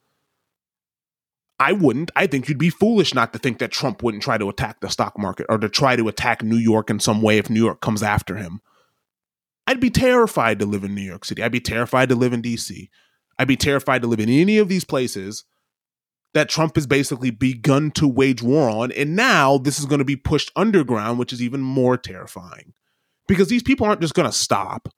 [1.60, 2.12] I wouldn't.
[2.16, 4.90] I think you'd be foolish not to think that Trump wouldn't try to attack the
[4.90, 7.80] stock market or to try to attack New York in some way if New York
[7.80, 8.60] comes after him.
[9.68, 11.41] I'd be terrified to live in New York City.
[11.41, 12.90] I'd be terrified to live in DC.
[13.40, 15.45] I'd be terrified to live in any of these places
[16.34, 18.92] that Trump has basically begun to wage war on.
[18.92, 22.74] And now this is going to be pushed underground, which is even more terrifying
[23.28, 24.90] because these people aren't just going to stop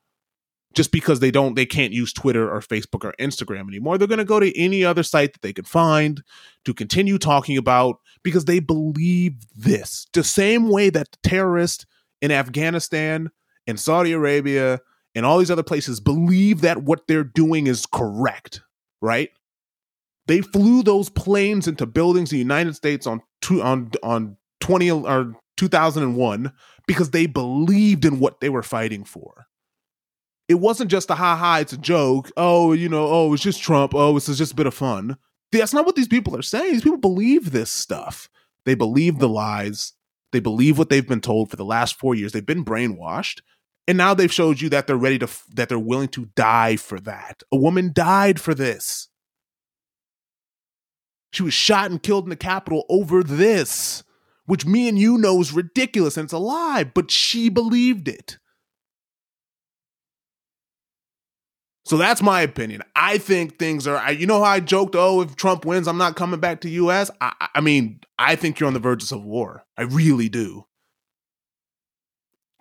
[0.74, 3.98] just because they don't they can't use Twitter or Facebook or Instagram anymore.
[3.98, 6.22] They're going to go to any other site that they can find
[6.66, 10.07] to continue talking about because they believe this.
[10.14, 11.86] The same way that the terrorists
[12.22, 13.30] in Afghanistan
[13.68, 14.80] and Saudi Arabia
[15.16, 18.62] and all these other places believe that what they're doing is correct,
[19.02, 19.30] right?
[20.27, 24.91] They flew those planes into buildings in the United States on two, on on 20
[24.91, 26.52] or 2001
[26.88, 29.45] because they believed in what they were fighting for.
[30.47, 32.31] It wasn't just a ha ha, it's a joke.
[32.38, 33.93] Oh, you know, oh, it's just Trump.
[33.95, 35.18] Oh, it's just a bit of fun.
[35.52, 36.73] That's not what these people are saying.
[36.73, 38.30] These people believe this stuff.
[38.65, 39.93] They believe the lies.
[40.31, 42.31] They believe what they've been told for the last four years.
[42.31, 43.41] They've been brainwashed.
[43.88, 46.99] And now they've showed you that they're ready to, that they're willing to die for
[47.02, 47.43] that.
[47.52, 49.07] A woman died for this.
[51.36, 54.06] She was shot and killed in the Capitol over this,
[54.45, 58.38] which me and you know is ridiculous and it's a lie, but she believed it.
[61.84, 62.84] So that's my opinion.
[62.95, 64.14] I think things are.
[64.14, 67.12] You know how I joked, oh, if Trump wins, I'm not coming back to U.S.
[67.20, 69.66] I, I mean, I think you're on the verge of civil war.
[69.78, 70.66] I really do.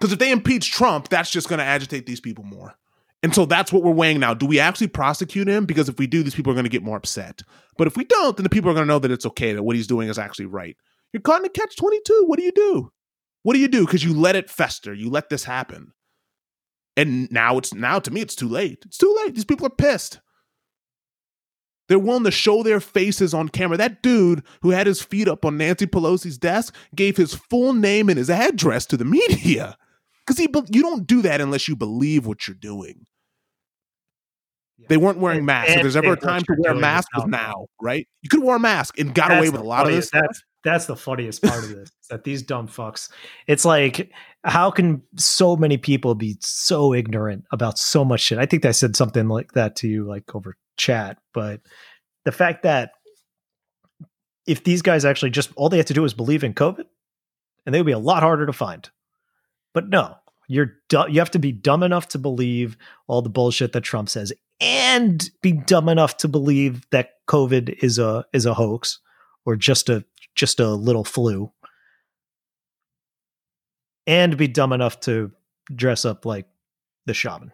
[0.00, 2.74] Because if they impeach Trump, that's just going to agitate these people more.
[3.24, 4.34] And so that's what we're weighing now.
[4.34, 5.64] Do we actually prosecute him?
[5.64, 7.40] Because if we do, these people are going to get more upset.
[7.78, 9.62] But if we don't, then the people are going to know that it's okay, that
[9.62, 10.76] what he's doing is actually right.
[11.10, 12.24] You're caught in a catch 22.
[12.26, 12.92] What do you do?
[13.42, 13.86] What do you do?
[13.86, 14.92] Because you let it fester.
[14.92, 15.92] You let this happen.
[16.98, 18.82] And now it's now to me, it's too late.
[18.84, 19.34] It's too late.
[19.34, 20.20] These people are pissed.
[21.88, 23.78] They're willing to show their faces on camera.
[23.78, 28.10] That dude who had his feet up on Nancy Pelosi's desk gave his full name
[28.10, 29.78] and his address to the media.
[30.26, 33.06] Because you don't do that unless you believe what you're doing.
[34.88, 35.72] They weren't wearing masks.
[35.72, 38.06] if there's ever a time to wear a mask, was now, right?
[38.22, 40.10] You could wear a mask and got That's away with a lot of this.
[40.10, 41.90] That's, that's the funniest part of this.
[42.10, 43.08] that these dumb fucks.
[43.46, 44.10] It's like,
[44.44, 48.38] how can so many people be so ignorant about so much shit?
[48.38, 51.18] I think I said something like that to you, like over chat.
[51.32, 51.60] But
[52.24, 52.92] the fact that
[54.46, 56.84] if these guys actually just all they have to do is believe in COVID,
[57.64, 58.90] and they would be a lot harder to find.
[59.72, 60.16] But no,
[60.48, 62.76] you're du- you have to be dumb enough to believe
[63.06, 67.98] all the bullshit that Trump says, and be dumb enough to believe that COVID is
[67.98, 69.00] a is a hoax
[69.44, 70.04] or just a
[70.34, 71.52] just a little flu,
[74.06, 75.32] and be dumb enough to
[75.74, 76.46] dress up like
[77.06, 77.52] the shaman.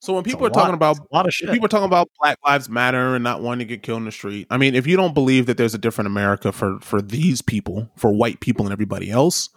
[0.00, 1.50] So when people are lot- talking about a lot of shit.
[1.50, 4.12] people are talking about Black Lives Matter and not wanting to get killed in the
[4.12, 4.46] street.
[4.50, 7.90] I mean, if you don't believe that there's a different America for for these people,
[7.96, 9.48] for white people and everybody else,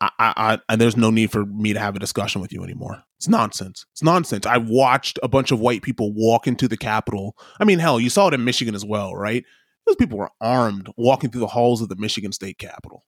[0.00, 3.02] I, I, and there's no need for me to have a discussion with you anymore.
[3.18, 3.84] It's nonsense.
[3.92, 4.46] It's nonsense.
[4.46, 7.36] I've watched a bunch of white people walk into the Capitol.
[7.58, 9.44] I mean, hell, you saw it in Michigan as well, right?
[9.86, 13.04] Those people were armed walking through the halls of the Michigan State Capitol.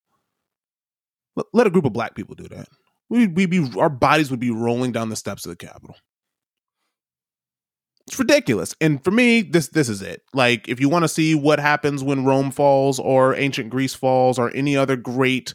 [1.34, 2.68] Let, let a group of black people do that.
[3.08, 5.96] We'd, we'd be our bodies would be rolling down the steps of the Capitol
[8.06, 8.74] it's ridiculous.
[8.80, 10.22] And for me, this this is it.
[10.34, 14.38] Like, if you want to see what happens when Rome falls or ancient Greece falls
[14.38, 15.54] or any other great,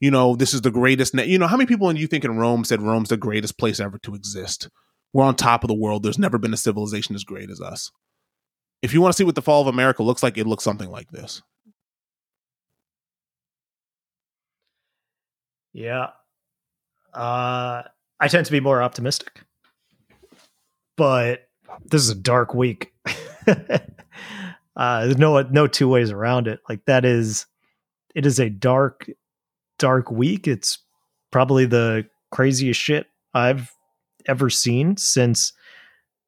[0.00, 1.14] you know, this is the greatest.
[1.14, 3.58] Na- you know, how many people in you think in Rome said Rome's the greatest
[3.58, 4.68] place ever to exist?
[5.12, 6.02] We're on top of the world.
[6.02, 7.90] There's never been a civilization as great as us.
[8.82, 10.90] If you want to see what the fall of America looks like, it looks something
[10.90, 11.42] like this.
[15.72, 16.08] Yeah.
[17.14, 17.82] Uh,
[18.20, 19.42] I tend to be more optimistic,
[20.96, 21.48] but
[21.84, 22.92] this is a dark week.
[23.46, 23.78] uh,
[24.76, 26.60] there's no no two ways around it.
[26.68, 27.46] Like that is,
[28.14, 29.08] it is a dark,
[29.78, 30.46] dark week.
[30.46, 30.78] It's
[31.30, 33.72] probably the craziest shit I've
[34.26, 35.52] ever seen since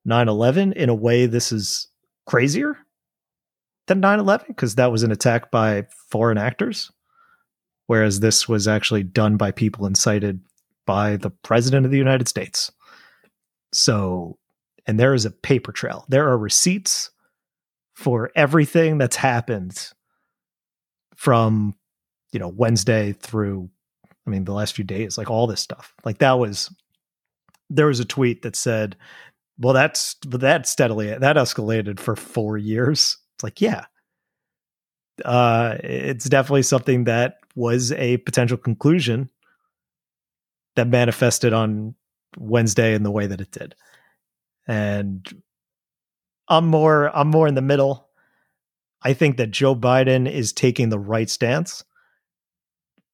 [0.09, 1.89] 9-11 in a way this is
[2.27, 2.79] crazier
[3.87, 6.91] than 9-11 because that was an attack by foreign actors
[7.91, 10.41] whereas this was actually done by people incited
[10.87, 12.71] by the president of the United States.
[13.73, 14.39] So,
[14.87, 16.05] and there is a paper trail.
[16.09, 17.11] There are receipts
[17.95, 19.89] for everything that's happened
[21.17, 21.75] from,
[22.33, 23.71] you know, Wednesday through,
[24.27, 25.95] I mean, the last few days, like all this stuff.
[26.05, 26.75] Like that was,
[27.69, 28.97] there was a tweet that said,
[29.59, 33.19] well, that's, that steadily, that escalated for four years.
[33.35, 33.85] It's like, yeah,
[35.25, 39.31] uh, it's definitely something that was a potential conclusion
[40.77, 41.95] that manifested on
[42.39, 43.75] Wednesday in the way that it did.
[44.67, 45.27] And
[46.49, 48.09] I'm more I'm more in the middle.
[49.03, 51.85] I think that Joe Biden is taking the right stance.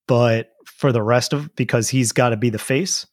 [0.06, 3.06] But for the rest of because he's got to be the face.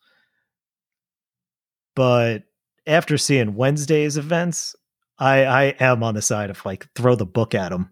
[1.95, 2.43] But
[2.85, 4.75] after seeing Wednesday's events,
[5.19, 7.89] I I am on the side of like throw the book at him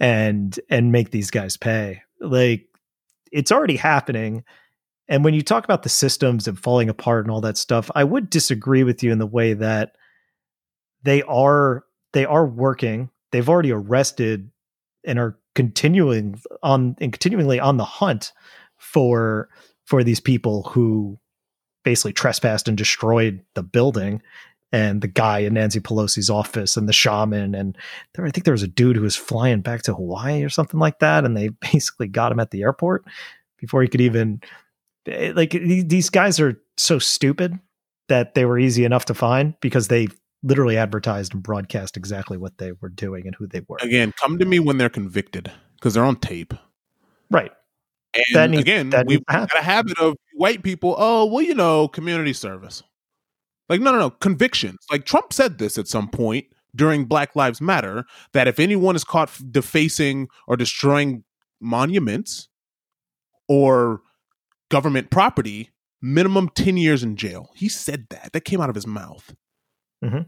[0.00, 2.02] and and make these guys pay.
[2.20, 2.66] Like
[3.32, 4.44] it's already happening.
[5.08, 8.04] And when you talk about the systems and falling apart and all that stuff, I
[8.04, 9.96] would disagree with you in the way that
[11.02, 13.10] they are they are working.
[13.32, 14.50] They've already arrested
[15.04, 18.32] and are continuing on and continually on the hunt
[18.76, 19.48] for
[19.84, 21.18] for these people who
[21.84, 24.22] basically trespassed and destroyed the building
[24.72, 27.54] and the guy in Nancy Pelosi's office and the shaman.
[27.54, 27.76] And
[28.14, 30.80] there I think there was a dude who was flying back to Hawaii or something
[30.80, 31.24] like that.
[31.24, 33.04] And they basically got him at the airport
[33.58, 34.40] before he could even
[35.06, 37.58] eh, like these guys are so stupid
[38.08, 40.08] that they were easy enough to find because they
[40.44, 43.78] literally advertised and broadcast exactly what they were doing and who they were.
[43.80, 46.52] Again, come to me when they're convicted because they're on tape.
[47.30, 47.50] Right.
[48.14, 51.54] And That needs- again, that we've got a habit of white people, oh, well, you
[51.54, 52.82] know, community service.
[53.68, 54.78] Like, no, no, no, convictions.
[54.92, 56.46] Like, Trump said this at some point
[56.76, 58.04] during Black Lives Matter
[58.34, 61.24] that if anyone is caught defacing or destroying
[61.60, 62.48] monuments
[63.48, 64.02] or
[64.70, 65.70] government property,
[66.02, 67.50] minimum 10 years in jail.
[67.54, 68.30] He said that.
[68.34, 69.34] That came out of his mouth.
[70.04, 70.26] Mhm.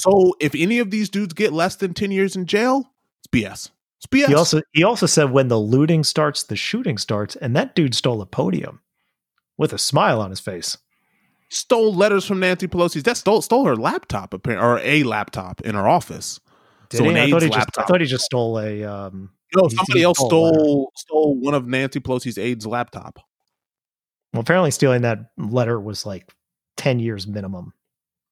[0.00, 2.90] So if any of these dudes get less than 10 years in jail,
[3.20, 3.70] it's BS.
[3.98, 4.28] It's BS.
[4.28, 7.94] He also he also said when the looting starts, the shooting starts, and that dude
[7.94, 8.80] stole a podium
[9.58, 10.78] with a smile on his face.
[11.50, 13.02] stole letters from Nancy Pelosi's.
[13.02, 16.40] That stole stole her laptop, apparently, or a laptop in her office.
[16.88, 17.10] Did So he?
[17.18, 20.92] I thought he just I thought he just stole a um No, somebody else stole
[20.96, 23.18] stole one of Nancy Pelosi's aides' laptop.
[24.32, 26.32] well apparently stealing that letter was like
[26.76, 27.74] 10 years minimum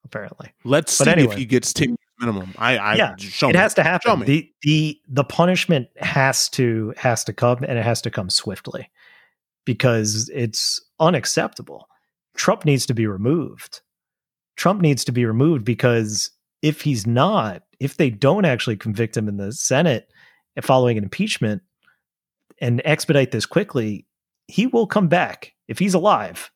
[0.04, 0.52] apparently.
[0.64, 1.32] Let's But see anyway.
[1.34, 2.52] if he gets ten years minimum.
[2.58, 3.58] I, I Yeah, show it me.
[3.58, 4.20] has to Show happen.
[4.20, 4.26] me.
[4.26, 8.90] The the the punishment has to has to come and it has to come swiftly
[9.64, 11.88] because it's unacceptable.
[12.36, 13.80] Trump needs to be removed.
[14.56, 16.30] Trump needs to be removed because
[16.62, 20.10] if he's not, if they don't actually convict him in the Senate
[20.62, 21.62] following an impeachment
[22.60, 24.04] and expedite this quickly,
[24.48, 26.50] he will come back if he's alive.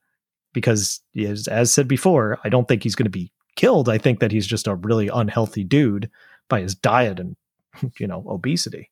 [0.52, 1.00] Because
[1.48, 3.88] as, said before, I don't think he's going to be killed.
[3.88, 6.10] I think that he's just a really unhealthy dude
[6.48, 7.36] by his diet and
[7.98, 8.90] you know obesity.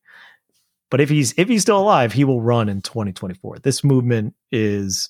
[0.89, 3.59] But if he's if he's still alive, he will run in 2024.
[3.59, 5.09] This movement is,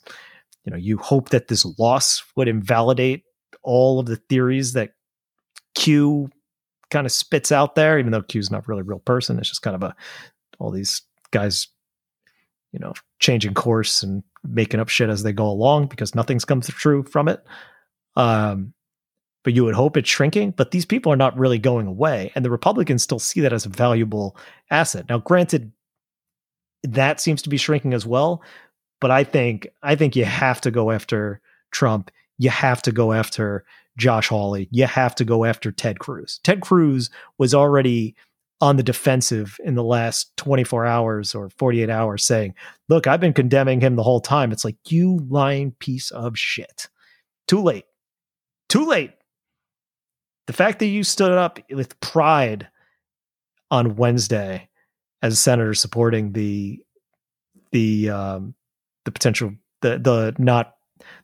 [0.64, 3.24] you know, you hope that this loss would invalidate
[3.64, 4.92] all of the theories that
[5.74, 6.30] Q
[6.92, 9.40] kind of spits out there, even though Q's not really a real person.
[9.40, 9.96] It's just kind of a
[10.60, 11.02] all these
[11.32, 11.68] guys,
[12.72, 16.62] you know, changing course and making up shit as they go along because nothing's come
[16.62, 17.44] true from it.
[18.16, 18.74] Um,
[19.44, 20.52] but you would hope it's shrinking.
[20.52, 23.66] But these people are not really going away, and the Republicans still see that as
[23.66, 24.38] a valuable
[24.70, 25.06] asset.
[25.10, 25.72] Now, granted,
[26.84, 28.44] that seems to be shrinking as well.
[29.00, 31.42] But I think I think you have to go after
[31.72, 32.12] Trump.
[32.38, 33.66] You have to go after
[33.98, 34.68] Josh Hawley.
[34.72, 36.40] You have to go after Ted Cruz.
[36.44, 38.16] Ted Cruz was already
[38.62, 42.54] on the defensive in the last 24 hours or 48 hours saying,
[42.88, 44.52] Look, I've been condemning him the whole time.
[44.52, 46.88] It's like, you lying piece of shit.
[47.48, 47.86] Too late.
[48.70, 49.12] Too late.
[50.48, 52.68] The fact that you stood up with pride
[53.72, 54.70] on Wednesday
[55.22, 56.80] as a senator supporting the
[57.72, 58.54] the um
[59.06, 60.76] the potential the the not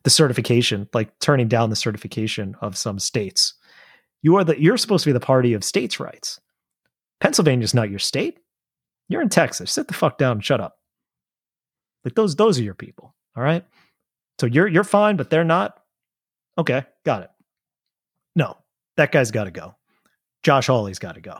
[0.03, 3.53] the certification like turning down the certification of some states
[4.21, 6.39] you are the you're supposed to be the party of states rights
[7.19, 8.39] pennsylvania's not your state.
[9.09, 9.71] You're in texas.
[9.71, 10.77] Sit the fuck down and shut up.
[12.03, 13.65] Like those those are your people all right?
[14.39, 15.79] So you're you're fine but they're not?
[16.57, 17.29] Okay got it.
[18.35, 18.57] No
[18.97, 19.75] that guy's got to go.
[20.43, 21.39] Josh hawley's got to go.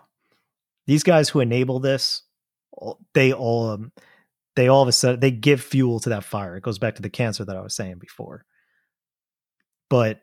[0.86, 2.24] These guys who enable this
[3.14, 3.92] they all um,
[4.56, 6.56] they all of a sudden they give fuel to that fire.
[6.56, 8.46] It goes back to the cancer that I was saying before.
[9.90, 10.22] But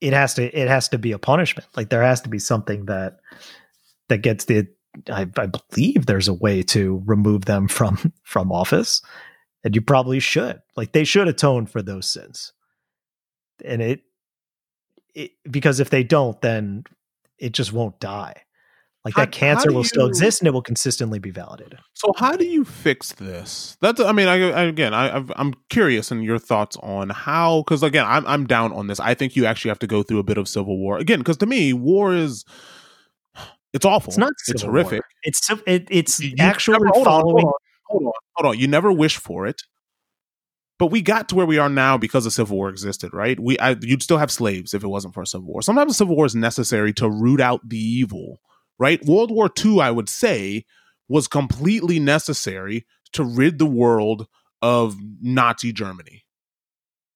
[0.00, 1.68] it has to it has to be a punishment.
[1.76, 3.20] Like there has to be something that
[4.08, 4.68] that gets the
[5.10, 9.02] I, I believe there's a way to remove them from from office.
[9.64, 10.60] And you probably should.
[10.76, 12.52] Like they should atone for those sins.
[13.64, 14.02] And it
[15.14, 16.84] it because if they don't, then
[17.38, 18.42] it just won't die.
[19.04, 21.80] Like How- that cancer will still exist and it will consistently be validated.
[21.94, 23.76] So how do you fix this?
[23.80, 27.82] That's I mean, I, I again, I, I'm curious in your thoughts on how because
[27.82, 29.00] again, I'm I'm down on this.
[29.00, 31.36] I think you actually have to go through a bit of civil war again because
[31.38, 32.44] to me, war is
[33.72, 34.10] it's awful.
[34.10, 34.82] It's not It's civil war.
[34.84, 35.02] horrific.
[35.22, 37.44] It's it, it's You- actually never- hold on, following.
[37.44, 38.60] hold on, hold on, hold on.
[38.60, 39.62] You never wish for it,
[40.78, 43.38] but we got to where we are now because a civil war existed, right?
[43.38, 45.62] We I, you'd still have slaves if it wasn't for a civil war.
[45.62, 48.40] Sometimes a civil war is necessary to root out the evil,
[48.78, 49.04] right?
[49.04, 50.64] World War II, I would say,
[51.08, 54.26] was completely necessary to rid the world
[54.62, 56.24] of Nazi Germany,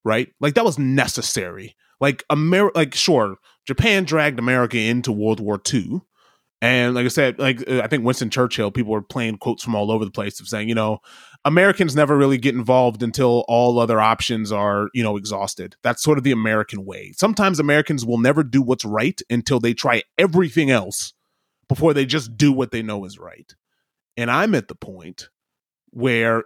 [0.05, 0.29] right?
[0.41, 1.75] Like that was necessary.
[2.01, 6.03] Like Amer, like sure, Japan dragged America into World War II.
[6.67, 9.77] And like I said, like uh, I think Winston Churchill, people were playing quotes from
[9.77, 10.99] all over the place of saying, you know,
[11.45, 15.77] Americans never really get involved until all other options are, you know, exhausted.
[15.85, 17.13] That's sort of the American way.
[17.17, 21.15] Sometimes Americans will never do what's right until they try everything else
[21.69, 23.55] before they just do what they know is right.
[24.17, 25.29] And I'm at the point
[25.91, 26.43] where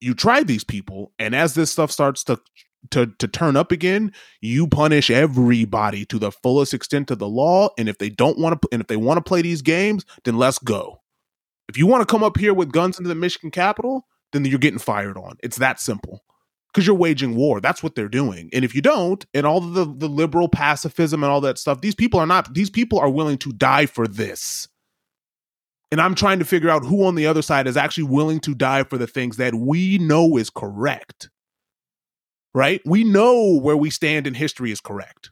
[0.00, 2.40] you try these people, and as this stuff starts to
[2.90, 7.70] to to turn up again, you punish everybody to the fullest extent of the law.
[7.78, 10.36] And if they don't want to, and if they want to play these games, then
[10.36, 11.00] let's go.
[11.68, 14.58] If you want to come up here with guns into the Michigan Capitol, then you're
[14.58, 15.36] getting fired on.
[15.42, 16.24] It's that simple.
[16.72, 17.60] Because you're waging war.
[17.60, 18.48] That's what they're doing.
[18.52, 21.96] And if you don't, and all the the liberal pacifism and all that stuff, these
[21.96, 22.54] people are not.
[22.54, 24.68] These people are willing to die for this.
[25.92, 28.54] And I'm trying to figure out who on the other side is actually willing to
[28.54, 31.28] die for the things that we know is correct.
[32.52, 32.80] Right?
[32.84, 35.30] We know where we stand in history is correct.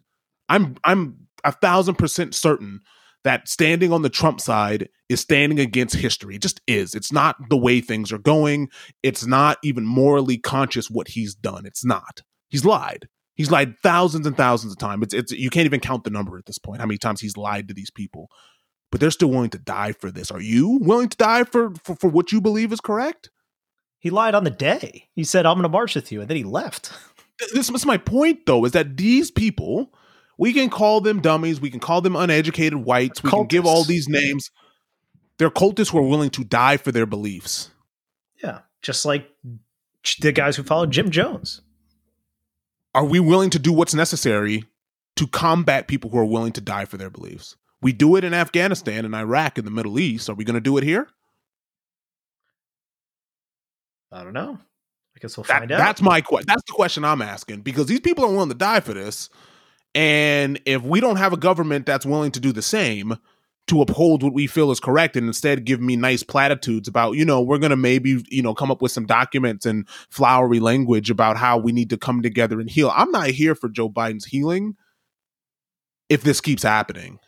[0.49, 2.81] I'm I'm a thousand percent certain
[3.25, 6.37] that standing on the Trump side is standing against history.
[6.37, 6.95] It just is.
[6.95, 8.69] It's not the way things are going.
[9.03, 11.67] It's not even morally conscious what he's done.
[11.67, 12.23] It's not.
[12.49, 13.09] He's lied.
[13.35, 15.05] He's lied thousands and thousands of times.
[15.05, 16.81] It's it's you can't even count the number at this point.
[16.81, 18.31] How many times he's lied to these people.
[18.91, 20.31] But they're still willing to die for this.
[20.31, 23.31] Are you willing to die for for, for what you believe is correct?
[23.99, 25.09] He lied on the day.
[25.15, 26.93] He said, "I'm going to march with you," and then he left.
[27.55, 29.93] This is my point though, is that these people,
[30.39, 33.85] we can call them dummies, we can call them uneducated whites, we can give all
[33.85, 34.51] these names.
[35.39, 37.71] They're cultists who are willing to die for their beliefs.
[38.43, 39.29] Yeah, just like
[40.21, 41.61] the guys who followed Jim Jones.
[42.95, 44.65] are we willing to do what's necessary
[45.17, 47.57] to combat people who are willing to die for their beliefs?
[47.81, 50.29] We do it in Afghanistan and Iraq in the Middle East.
[50.29, 51.09] Are we going to do it here?
[54.13, 54.59] I don't know.
[55.17, 55.79] I guess we'll That- find out.
[55.79, 56.47] That's my question.
[56.49, 59.29] That's the question I'm asking because these people are willing to die for this,
[59.95, 63.17] and if we don't have a government that's willing to do the same
[63.67, 67.25] to uphold what we feel is correct, and instead give me nice platitudes about, you
[67.25, 71.11] know, we're going to maybe, you know, come up with some documents and flowery language
[71.11, 72.91] about how we need to come together and heal.
[72.95, 74.75] I'm not here for Joe Biden's healing
[76.09, 77.19] if this keeps happening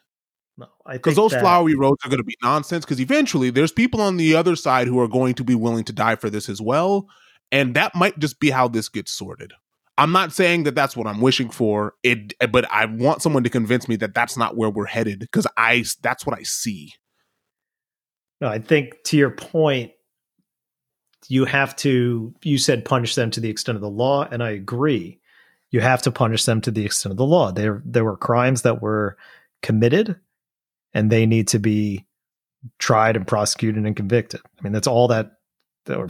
[0.61, 3.73] no, I because those that- flowery roads are going to be nonsense because eventually there's
[3.73, 6.49] people on the other side who are going to be willing to die for this
[6.49, 7.09] as well
[7.51, 9.53] and that might just be how this gets sorted
[9.99, 13.51] i'm not saying that that's what i'm wishing for it but i want someone to
[13.51, 16.93] convince me that that's not where we're headed because i that's what i see
[18.41, 19.93] No, I think to your point,
[21.29, 24.51] you have to, you said punish them to the extent of the law, and I
[24.51, 25.21] agree.
[25.71, 27.53] You have to punish them to the extent of the law.
[27.53, 29.17] There, there were crimes that were
[29.63, 30.17] committed,
[30.95, 32.07] and they need to be
[32.79, 34.41] tried and prosecuted and convicted.
[34.59, 35.33] I mean, that's all that.
[35.87, 36.09] There,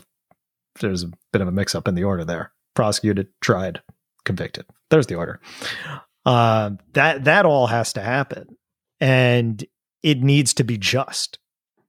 [0.81, 3.82] there's a bit of a mix up in the order there: prosecuted, tried,
[4.24, 4.66] convicted.
[4.90, 5.40] There's the order.
[6.27, 8.57] Uh, that that all has to happen,
[9.01, 9.65] and
[10.02, 11.39] it needs to be just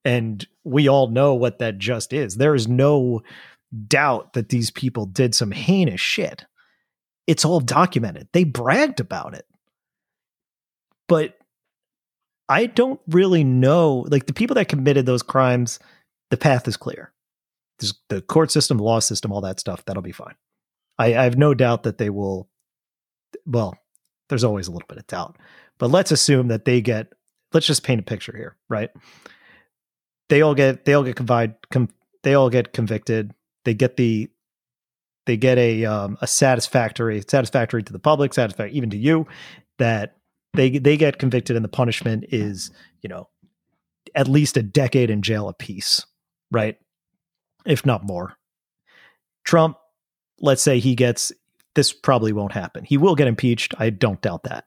[0.03, 2.35] and we all know what that just is.
[2.35, 3.21] There is no
[3.87, 6.45] doubt that these people did some heinous shit.
[7.27, 8.27] It's all documented.
[8.33, 9.45] They bragged about it.
[11.07, 11.35] But
[12.51, 14.05] I don't really know.
[14.09, 15.79] Like the people that committed those crimes,
[16.29, 17.11] the path is clear.
[17.79, 20.35] There's the court system, the law system, all that stuff, that'll be fine.
[20.99, 22.49] I, I have no doubt that they will.
[23.45, 23.75] Well,
[24.29, 25.37] there's always a little bit of doubt.
[25.79, 27.13] But let's assume that they get,
[27.53, 28.91] let's just paint a picture here, right?
[30.31, 31.89] they all get they all get convicted com,
[32.23, 33.33] they all get convicted
[33.65, 34.29] they get the
[35.27, 39.27] they get a um, a satisfactory satisfactory to the public satisfactory even to you
[39.77, 40.15] that
[40.53, 42.71] they they get convicted and the punishment is
[43.01, 43.27] you know
[44.15, 46.05] at least a decade in jail apiece
[46.51, 46.77] right?
[47.65, 48.35] If not more.
[49.43, 49.77] Trump
[50.39, 51.31] let's say he gets
[51.75, 52.83] this probably won't happen.
[52.83, 53.73] He will get impeached.
[53.79, 54.65] I don't doubt that.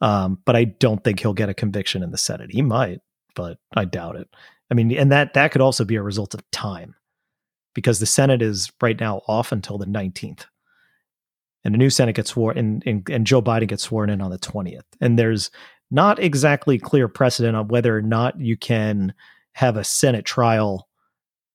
[0.00, 2.50] Um, but i don't think he'll get a conviction in the senate.
[2.50, 3.00] He might
[3.34, 4.28] but i doubt it.
[4.70, 6.96] I mean, and that that could also be a result of time,
[7.74, 10.46] because the Senate is right now off until the nineteenth,
[11.66, 14.30] and a new Senate gets sworn, and, and and Joe Biden gets sworn in on
[14.30, 15.50] the twentieth, and there's
[15.90, 19.12] not exactly clear precedent on whether or not you can
[19.52, 20.88] have a Senate trial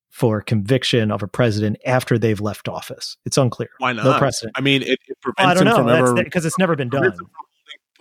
[0.09, 3.15] for conviction of a president after they've left office.
[3.25, 3.69] It's unclear.
[3.79, 4.53] why not No precedent.
[4.57, 6.89] i mean it, it Well, I prevents don't him from ever because it's never been
[6.89, 7.01] done.
[7.01, 7.35] prevents him from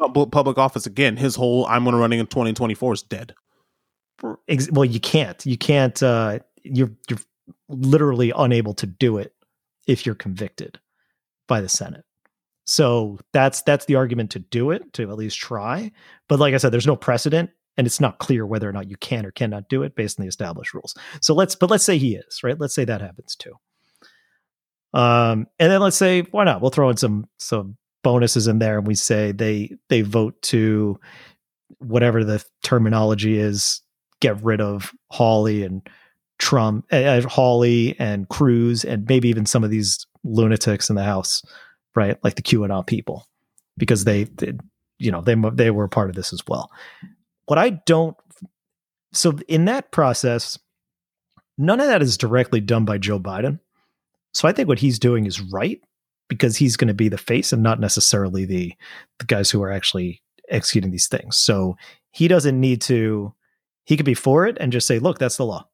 [0.02, 3.34] holding pub- public office again his whole i'm going to running in 2024 is dead
[4.72, 7.18] well you can't you can't uh you're you're
[7.68, 9.32] literally unable to do it
[9.86, 10.78] if you're convicted
[11.50, 12.04] by the senate.
[12.64, 15.90] So that's that's the argument to do it to at least try.
[16.28, 18.96] But like i said there's no precedent and it's not clear whether or not you
[18.96, 20.94] can or cannot do it based on the established rules.
[21.20, 22.58] So let's but let's say he is right?
[22.58, 23.52] Let's say that happens too.
[24.94, 26.60] Um and then let's say why not?
[26.60, 30.98] We'll throw in some some bonuses in there and we say they they vote to
[31.78, 33.82] whatever the terminology is
[34.20, 35.82] get rid of Hawley and
[36.38, 41.42] Trump, uh, Hawley and Cruz, and maybe even some of these lunatics in the House,
[41.94, 42.18] right?
[42.22, 43.26] Like the QAnon people,
[43.76, 44.52] because they, they
[44.98, 46.70] you know, they they were part of this as well.
[47.46, 48.16] What I don't,
[49.12, 50.58] so in that process,
[51.58, 53.58] none of that is directly done by Joe Biden.
[54.32, 55.80] So I think what he's doing is right
[56.28, 58.72] because he's going to be the face and not necessarily the
[59.18, 61.36] the guys who are actually executing these things.
[61.36, 61.76] So
[62.10, 63.34] he doesn't need to
[63.84, 65.68] he could be for it and just say, look, that's the law.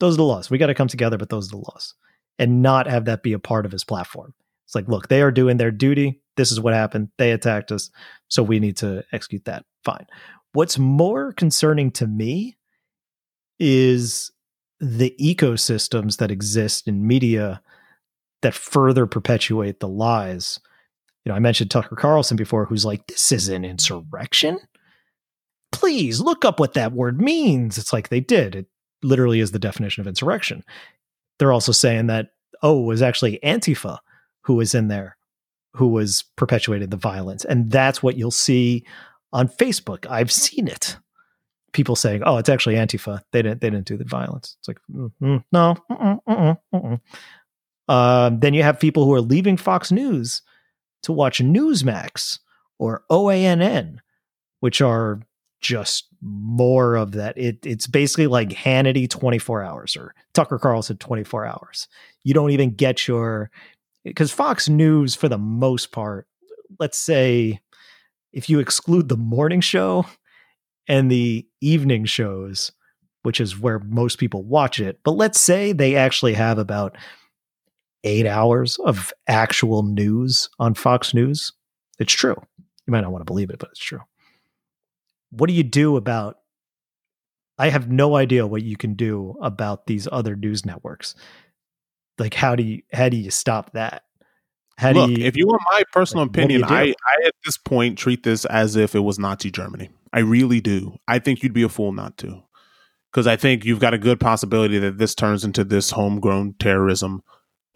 [0.00, 0.50] Those are the laws.
[0.50, 1.94] We got to come together, but those are the laws.
[2.38, 4.34] And not have that be a part of his platform.
[4.66, 6.20] It's like, look, they are doing their duty.
[6.36, 7.08] This is what happened.
[7.18, 7.90] They attacked us.
[8.28, 9.64] So we need to execute that.
[9.84, 10.06] Fine.
[10.52, 12.56] What's more concerning to me
[13.58, 14.32] is
[14.80, 17.62] the ecosystems that exist in media
[18.42, 20.60] that further perpetuate the lies.
[21.24, 24.58] You know, I mentioned Tucker Carlson before, who's like, this is an insurrection
[25.76, 27.76] please look up what that word means.
[27.78, 28.54] It's like they did.
[28.54, 28.66] It
[29.02, 30.64] literally is the definition of insurrection.
[31.38, 32.30] They're also saying that,
[32.62, 33.98] oh, was actually Antifa
[34.42, 35.16] who was in there,
[35.74, 37.44] who was perpetuated the violence.
[37.44, 38.86] And that's what you'll see
[39.32, 40.06] on Facebook.
[40.08, 40.96] I've seen it.
[41.72, 43.20] People saying, oh, it's actually Antifa.
[43.32, 44.56] They didn't, they didn't do the violence.
[44.60, 45.76] It's like, mm-mm, no.
[45.90, 47.00] Mm-mm, mm-mm.
[47.92, 50.42] Um, then you have people who are leaving Fox News
[51.02, 52.38] to watch Newsmax
[52.78, 53.98] or OANN,
[54.60, 55.20] which are
[55.60, 57.36] just more of that.
[57.38, 61.88] It, it's basically like Hannity 24 hours or Tucker Carlson 24 hours.
[62.24, 63.50] You don't even get your,
[64.04, 66.26] because Fox News, for the most part,
[66.78, 67.60] let's say
[68.32, 70.06] if you exclude the morning show
[70.88, 72.72] and the evening shows,
[73.22, 75.00] which is where most people watch it.
[75.02, 76.96] But let's say they actually have about
[78.04, 81.52] eight hours of actual news on Fox News.
[81.98, 82.36] It's true.
[82.58, 84.02] You might not want to believe it, but it's true.
[85.30, 86.38] What do you do about?
[87.58, 91.14] I have no idea what you can do about these other news networks.
[92.18, 94.04] Like, how do you how do you stop that?
[94.78, 96.74] How Look, do you, if you want my personal like, what do opinion, do?
[96.74, 99.90] I, I at this point treat this as if it was Nazi Germany.
[100.12, 100.96] I really do.
[101.08, 102.42] I think you'd be a fool not to.
[103.10, 107.22] Because I think you've got a good possibility that this turns into this homegrown terrorism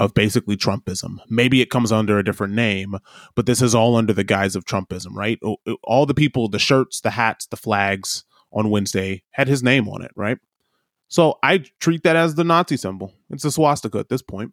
[0.01, 1.19] of basically Trumpism.
[1.29, 2.97] Maybe it comes under a different name,
[3.37, 5.39] but this is all under the guise of Trumpism, right?
[5.85, 10.03] All the people, the shirts, the hats, the flags on Wednesday had his name on
[10.03, 10.39] it, right?
[11.09, 13.13] So I treat that as the Nazi symbol.
[13.29, 14.53] It's a swastika at this point.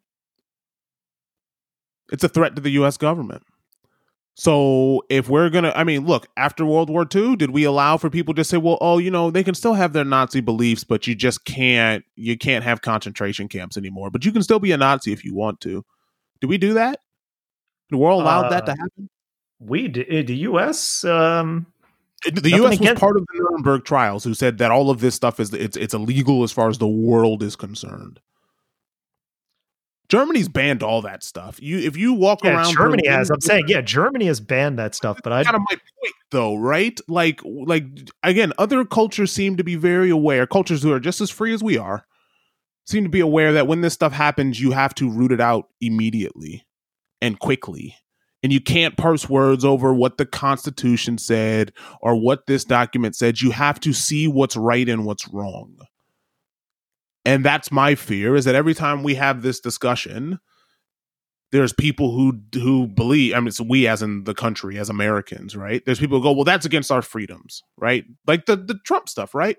[2.11, 3.44] It's a threat to the US government.
[4.39, 8.07] So if we're gonna, I mean, look, after World War II, did we allow for
[8.07, 11.07] people to say, well, oh, you know, they can still have their Nazi beliefs, but
[11.07, 14.11] you just can't, you can't have concentration camps anymore.
[14.11, 15.84] But you can still be a Nazi if you want to.
[16.39, 16.99] Do we do that?
[17.89, 19.09] The world allowed that to Uh, happen.
[19.59, 21.03] we did the U.S.
[21.03, 21.65] Um,
[22.26, 22.69] The nothing U.S.
[22.69, 25.51] was against- part of the Nuremberg trials, who said that all of this stuff is
[25.51, 28.19] it's it's illegal as far as the world is concerned.
[30.09, 31.61] Germany's banned all that stuff.
[31.61, 33.29] You if you walk yeah, around Germany Berlin- has.
[33.29, 36.55] I'm saying, yeah, Germany has banned that stuff, but I kind of my point though
[36.55, 37.85] right like like
[38.23, 41.63] again other cultures seem to be very aware cultures who are just as free as
[41.63, 42.05] we are
[42.85, 45.69] seem to be aware that when this stuff happens you have to root it out
[45.79, 46.65] immediately
[47.21, 47.95] and quickly
[48.43, 51.71] and you can't parse words over what the constitution said
[52.01, 55.77] or what this document said you have to see what's right and what's wrong
[57.27, 60.39] and that's my fear is that every time we have this discussion
[61.51, 65.55] there's people who who believe i mean it's we as in the country as americans
[65.55, 65.83] right?
[65.85, 68.05] There's people who go well that's against our freedoms right?
[68.25, 69.57] Like the the trump stuff right?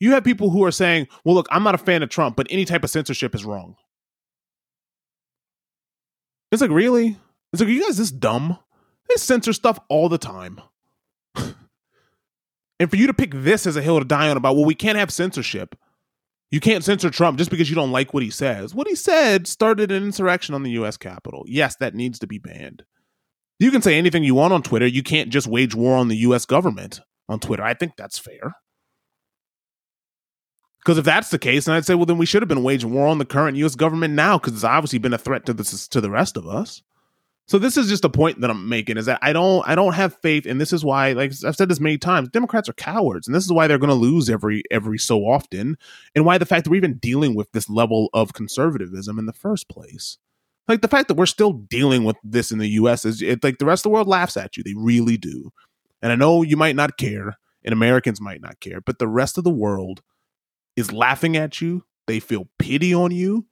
[0.00, 2.46] You have people who are saying well look i'm not a fan of trump but
[2.50, 3.76] any type of censorship is wrong.
[6.50, 7.16] It's like really?
[7.52, 8.58] It's like you guys this dumb?
[9.08, 10.60] They censor stuff all the time.
[12.80, 14.74] And for you to pick this as a hill to die on about well we
[14.74, 15.76] can't have censorship
[16.52, 18.74] you can't censor Trump just because you don't like what he says.
[18.74, 21.44] What he said started an insurrection on the US Capitol.
[21.48, 22.84] Yes, that needs to be banned.
[23.58, 24.86] You can say anything you want on Twitter.
[24.86, 27.64] You can't just wage war on the US government on Twitter.
[27.64, 28.54] I think that's fair.
[30.80, 32.92] Because if that's the case, then I'd say, well, then we should have been waging
[32.92, 33.76] war on the current U.S.
[33.76, 36.82] government now, because it's obviously been a threat to the to the rest of us.
[37.48, 39.94] So this is just a point that I'm making is that I don't I don't
[39.94, 43.26] have faith, and this is why, like I've said this many times, Democrats are cowards,
[43.26, 45.76] and this is why they're going to lose every every so often,
[46.14, 49.32] and why the fact that we're even dealing with this level of conservatism in the
[49.32, 50.18] first place.
[50.68, 53.04] Like the fact that we're still dealing with this in the U.S.
[53.04, 54.62] is it, like the rest of the world laughs at you.
[54.62, 55.50] They really do,
[56.00, 59.36] and I know you might not care, and Americans might not care, but the rest
[59.36, 60.00] of the world
[60.76, 61.84] is laughing at you.
[62.06, 63.46] They feel pity on you.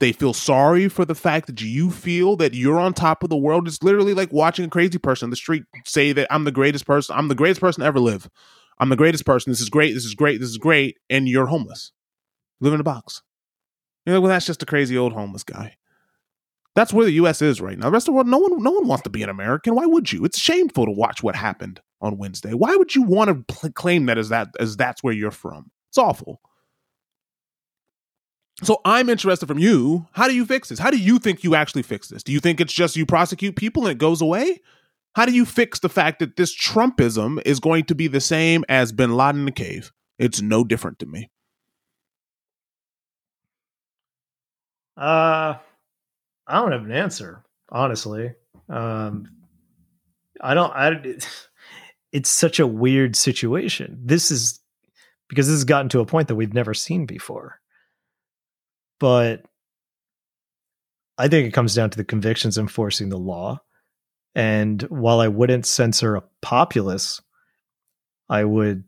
[0.00, 3.36] They feel sorry for the fact that you feel that you're on top of the
[3.36, 3.66] world.
[3.66, 6.86] It's literally like watching a crazy person on the street say that I'm the greatest
[6.86, 7.16] person.
[7.18, 8.28] I'm the greatest person ever live.
[8.78, 9.50] I'm the greatest person.
[9.50, 9.94] This is great.
[9.94, 10.40] This is great.
[10.40, 10.98] This is great.
[11.10, 11.90] And you're homeless.
[12.60, 13.22] Live in a box.
[14.06, 15.76] You're like, well, that's just a crazy old homeless guy.
[16.76, 17.42] That's where the U.S.
[17.42, 17.86] is right now.
[17.86, 19.74] The rest of the world, no one, no one wants to be an American.
[19.74, 20.24] Why would you?
[20.24, 22.54] It's shameful to watch what happened on Wednesday.
[22.54, 25.72] Why would you want to pl- claim that as that as that's where you're from?
[25.90, 26.40] It's awful.
[28.62, 30.06] So I'm interested from you.
[30.12, 30.78] How do you fix this?
[30.78, 32.22] How do you think you actually fix this?
[32.22, 34.60] Do you think it's just you prosecute people and it goes away?
[35.14, 38.64] How do you fix the fact that this Trumpism is going to be the same
[38.68, 39.92] as Bin Laden in the cave?
[40.18, 41.30] It's no different to me.
[44.96, 45.54] Uh,
[46.46, 48.34] I don't have an answer, honestly.
[48.68, 49.28] Um,
[50.40, 50.72] I don't.
[50.74, 51.16] I.
[52.10, 54.00] It's such a weird situation.
[54.02, 54.60] This is
[55.28, 57.57] because this has gotten to a point that we've never seen before.
[59.00, 59.44] But
[61.16, 63.60] I think it comes down to the convictions enforcing the law.
[64.34, 67.20] And while I wouldn't censor a populace,
[68.28, 68.84] I would,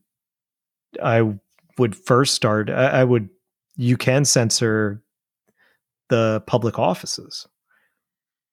[1.02, 1.34] I
[1.78, 2.70] would first start.
[2.70, 3.30] I, I would.
[3.76, 5.02] You can censor
[6.08, 7.48] the public offices.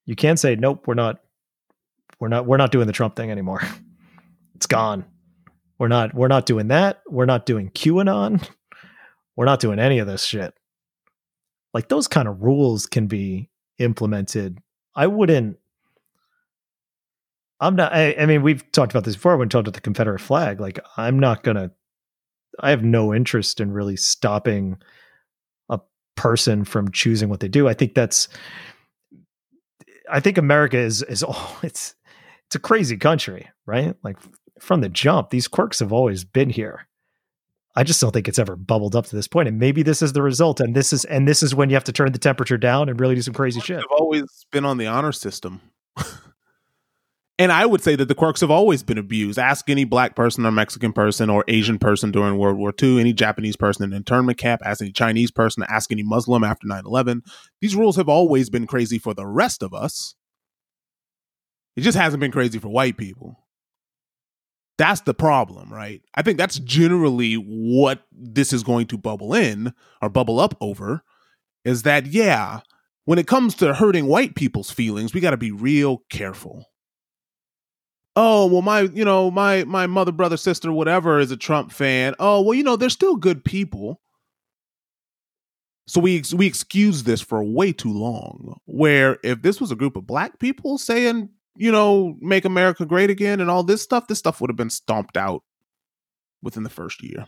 [0.06, 0.88] You can't say nope.
[0.88, 1.20] We're not.
[2.20, 2.48] We're not.
[2.48, 3.62] We're not doing the Trump thing anymore.
[4.56, 5.06] It's gone.
[5.78, 6.16] We're not.
[6.16, 7.04] We're not doing that.
[7.08, 8.44] We're not doing QAnon.
[9.36, 10.52] We're not doing any of this shit.
[11.74, 14.60] Like those kind of rules can be implemented.
[14.96, 15.58] I wouldn't.
[17.60, 17.94] I'm not.
[17.94, 20.60] I, I mean, we've talked about this before when talked about the Confederate flag.
[20.60, 21.72] Like, I'm not gonna.
[22.60, 24.78] I have no interest in really stopping
[25.70, 25.80] a
[26.16, 27.68] person from choosing what they do.
[27.68, 28.28] I think that's.
[30.10, 31.96] I think America is is all it's
[32.48, 33.96] it's a crazy country, right?
[34.04, 34.18] Like
[34.60, 36.88] from the jump, these quirks have always been here.
[37.78, 39.48] I just don't think it's ever bubbled up to this point.
[39.48, 40.60] And maybe this is the result.
[40.60, 43.00] And this is and this is when you have to turn the temperature down and
[43.00, 43.78] really do some crazy shit.
[43.78, 45.62] I've always been on the honor system.
[47.38, 49.38] and I would say that the quirks have always been abused.
[49.38, 53.14] Ask any black person or Mexican person or Asian person during World War II, any
[53.14, 56.82] Japanese person in an internment camp, ask any Chinese person, ask any Muslim after 9
[56.84, 57.22] 11.
[57.62, 60.16] These rules have always been crazy for the rest of us.
[61.76, 63.38] It just hasn't been crazy for white people.
[64.78, 66.02] That's the problem, right?
[66.14, 71.02] I think that's generally what this is going to bubble in or bubble up over
[71.66, 72.60] is that, yeah,
[73.06, 76.66] when it comes to hurting white people's feelings, we got to be real careful.
[78.16, 82.16] Oh, well, my, you know, my my mother, brother, sister, whatever is a Trump fan.
[82.20, 84.02] Oh, well, you know, they're still good people.
[85.88, 88.60] So we we excuse this for way too long.
[88.66, 93.10] Where if this was a group of black people saying you know, make America great
[93.10, 95.44] again and all this stuff, this stuff would have been stomped out
[96.42, 97.26] within the first year.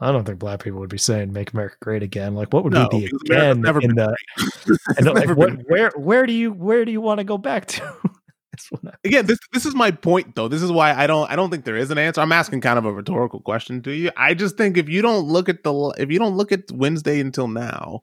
[0.00, 2.72] I don't think black people would be saying "Make America Great Again." Like, what would
[2.72, 4.16] no, be the again never in the?
[4.96, 7.96] and like, what, where where do you where do you want to go back to?
[9.04, 10.46] again, this this is my point though.
[10.46, 12.20] This is why I don't I don't think there is an answer.
[12.20, 14.12] I'm asking kind of a rhetorical question to you.
[14.16, 17.18] I just think if you don't look at the if you don't look at Wednesday
[17.18, 18.02] until now,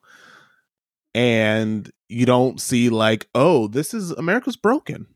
[1.13, 5.07] and you don't see like, oh, this is America's broken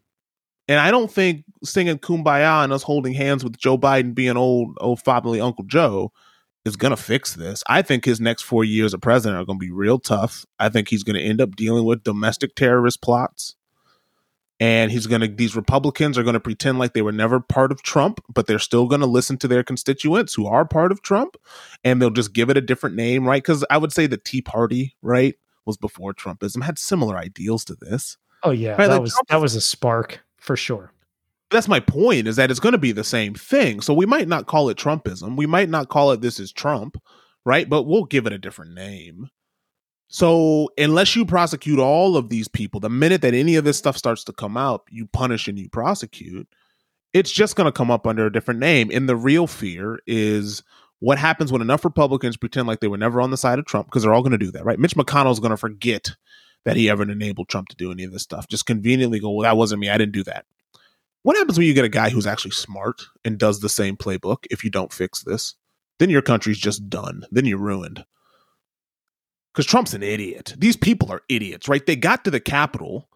[0.70, 4.78] and I don't think singing "Kumbaya" and us holding hands with Joe Biden being old,
[4.80, 6.14] old fatherly Uncle Joe
[6.64, 7.64] is going to fix this.
[7.68, 10.46] I think his next four years of president are going to be real tough.
[10.60, 13.56] I think he's going to end up dealing with domestic terrorist plots.
[14.62, 17.72] And he's going to, these Republicans are going to pretend like they were never part
[17.72, 21.02] of Trump, but they're still going to listen to their constituents who are part of
[21.02, 21.38] Trump.
[21.86, 23.42] And they'll just give it a different name, right?
[23.42, 25.36] Because I would say the Tea Party, right,
[25.66, 28.18] was before Trumpism, had similar ideals to this.
[28.44, 28.72] Oh, yeah.
[28.72, 28.88] Right?
[28.88, 30.92] That, like was, Trump that was a spark for sure.
[31.52, 33.82] That's my point is that it's going to be the same thing.
[33.82, 35.36] So we might not call it Trumpism.
[35.36, 36.98] We might not call it this is Trump,
[37.44, 37.68] right?
[37.68, 39.30] But we'll give it a different name.
[40.08, 43.98] So unless you prosecute all of these people, the minute that any of this stuff
[43.98, 46.48] starts to come out, you punish and you prosecute,
[47.14, 48.90] it's just going to come up under a different name.
[48.92, 50.64] And the real fear is
[51.00, 53.88] what happens when enough Republicans pretend like they were never on the side of Trump
[53.88, 54.80] because they're all going to do that, right?
[54.80, 56.10] Mitch McConnell's going to forget
[56.66, 58.48] that he ever enabled Trump to do any of this stuff.
[58.48, 59.90] Just conveniently go, well, that wasn't me.
[59.90, 60.46] I didn't do that.
[61.24, 64.46] What happens when you get a guy who's actually smart and does the same playbook
[64.50, 65.56] if you don't fix this?
[66.00, 67.26] Then your country's just done.
[67.32, 68.06] Then you're ruined.
[69.54, 70.54] Because Trump's an idiot.
[70.58, 71.86] These people are idiots, right?
[71.86, 73.10] They got to the Capitol,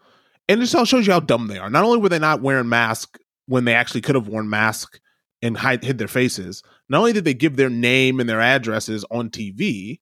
[0.50, 1.70] and this all shows you how dumb they are.
[1.70, 5.00] Not only were they not wearing masks when they actually could have worn masks
[5.42, 9.06] and hide, hid their faces, not only did they give their name and their addresses
[9.12, 10.00] on TV,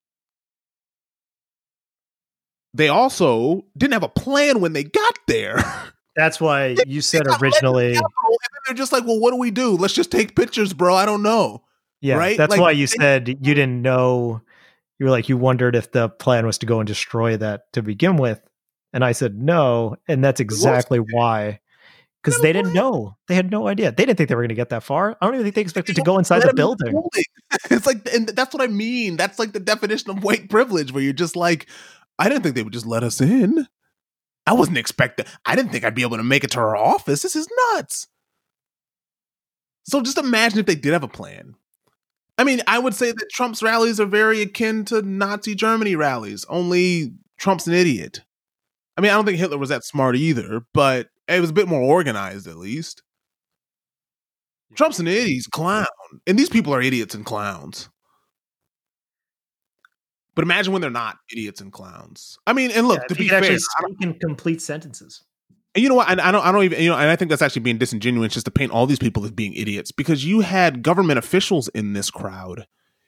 [2.74, 5.58] they also didn't have a plan when they got there.
[6.16, 7.94] That's why you said originally.
[7.94, 8.10] The
[8.68, 9.78] they're just like, well, what do we do?
[9.78, 10.94] Let's just take pictures, bro.
[10.94, 11.64] I don't know.
[12.02, 12.38] Yeah, right.
[12.38, 14.42] That's like, why you they, said you didn't know.
[15.00, 17.82] You were like you wondered if the plan was to go and destroy that to
[17.82, 18.42] begin with,
[18.94, 21.60] and I said no, and that's exactly why.
[22.24, 23.92] Because they didn't know, they had no idea.
[23.92, 25.18] They didn't think they were going to get that far.
[25.20, 26.94] I don't even think they expected to go inside the building.
[27.70, 29.18] It's like, and that's what I mean.
[29.18, 31.68] That's like the definition of white privilege, where you're just like,
[32.20, 33.68] I didn't think they would just let us in.
[34.46, 35.26] I wasn't expecting.
[35.46, 37.22] I didn't think I'd be able to make it to her office.
[37.22, 38.08] This is nuts.
[39.84, 41.56] So just imagine if they did have a plan.
[42.38, 46.46] I mean, I would say that Trump's rallies are very akin to Nazi Germany rallies,
[46.50, 48.22] only Trump's an idiot.
[48.98, 51.68] I mean, I don't think Hitler was that smart either, but it was a bit
[51.68, 53.04] more organized at least.
[54.76, 55.86] Trump's an idiot, he's a clown.
[56.26, 57.90] And these people are idiots and clowns.
[60.36, 62.38] But imagine when they're not idiots and clowns.
[62.48, 65.24] I mean, and look, yeah, to be fair, speak in complete sentences.
[65.76, 66.08] And you know what?
[66.08, 66.46] I, I, don't.
[66.46, 66.82] I don't even.
[66.82, 69.24] You know, and I think that's actually being disingenuous just to paint all these people
[69.24, 72.66] as being idiots because you had government officials in this crowd.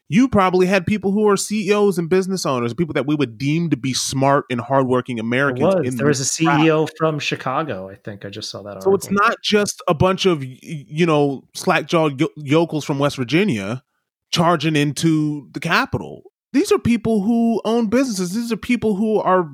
[0.09, 3.69] You probably had people who are CEOs and business owners, people that we would deem
[3.69, 5.73] to be smart and hardworking Americans.
[5.73, 6.91] There was, there was a CEO crowd.
[6.97, 7.89] from Chicago.
[7.89, 8.75] I think I just saw that.
[8.75, 8.91] Article.
[8.91, 13.81] So it's not just a bunch of you know slack-jawed yokels from West Virginia
[14.29, 16.23] charging into the Capitol
[16.53, 18.33] these are people who own businesses.
[18.33, 19.49] These are people who are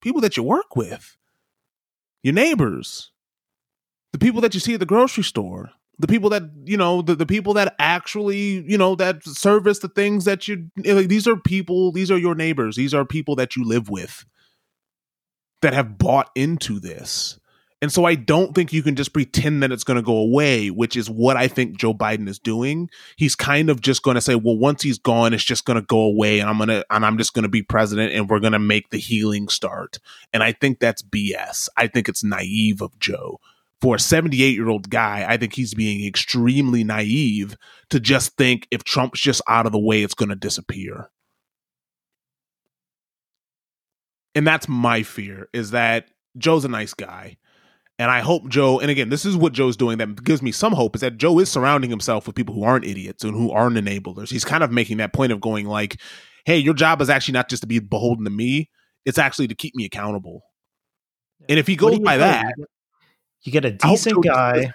[0.00, 1.16] people that you work with,
[2.22, 3.10] your neighbors,
[4.12, 7.16] the people that you see at the grocery store, the people that you know, the,
[7.16, 11.08] the people that actually you know that service the things that you like.
[11.08, 11.92] These are people.
[11.92, 12.76] These are your neighbors.
[12.76, 14.24] These are people that you live with
[15.60, 17.38] that have bought into this.
[17.84, 20.70] And so I don't think you can just pretend that it's going to go away,
[20.70, 22.88] which is what I think Joe Biden is doing.
[23.16, 25.84] He's kind of just going to say, well, once he's gone, it's just going to
[25.84, 28.40] go away and I'm going to and I'm just going to be president and we're
[28.40, 29.98] going to make the healing start.
[30.32, 31.68] And I think that's BS.
[31.76, 33.38] I think it's naive of Joe
[33.82, 37.54] for a 78 year old guy, I think he's being extremely naive
[37.90, 41.10] to just think if Trump's just out of the way, it's going to disappear.
[44.34, 46.08] And that's my fear is that
[46.38, 47.36] Joe's a nice guy.
[47.98, 50.72] And I hope Joe, and again, this is what Joe's doing that gives me some
[50.72, 53.76] hope is that Joe is surrounding himself with people who aren't idiots and who aren't
[53.76, 54.30] enablers.
[54.30, 56.00] He's kind of making that point of going like,
[56.44, 58.68] hey, your job is actually not just to be beholden to me,
[59.04, 60.42] it's actually to keep me accountable.
[61.48, 62.52] And if he goes by that,
[63.42, 64.72] you get a decent guy.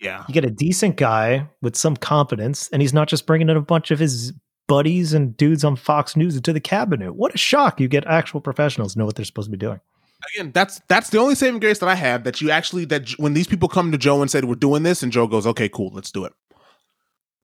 [0.00, 0.24] Yeah.
[0.28, 3.62] You get a decent guy with some competence, and he's not just bringing in a
[3.62, 4.32] bunch of his
[4.68, 7.14] buddies and dudes on Fox News into the cabinet.
[7.14, 7.80] What a shock!
[7.80, 9.80] You get actual professionals know what they're supposed to be doing.
[10.34, 12.24] Again, that's that's the only saving grace that I have.
[12.24, 15.02] That you actually that when these people come to Joe and said we're doing this,
[15.02, 16.32] and Joe goes, "Okay, cool, let's do it."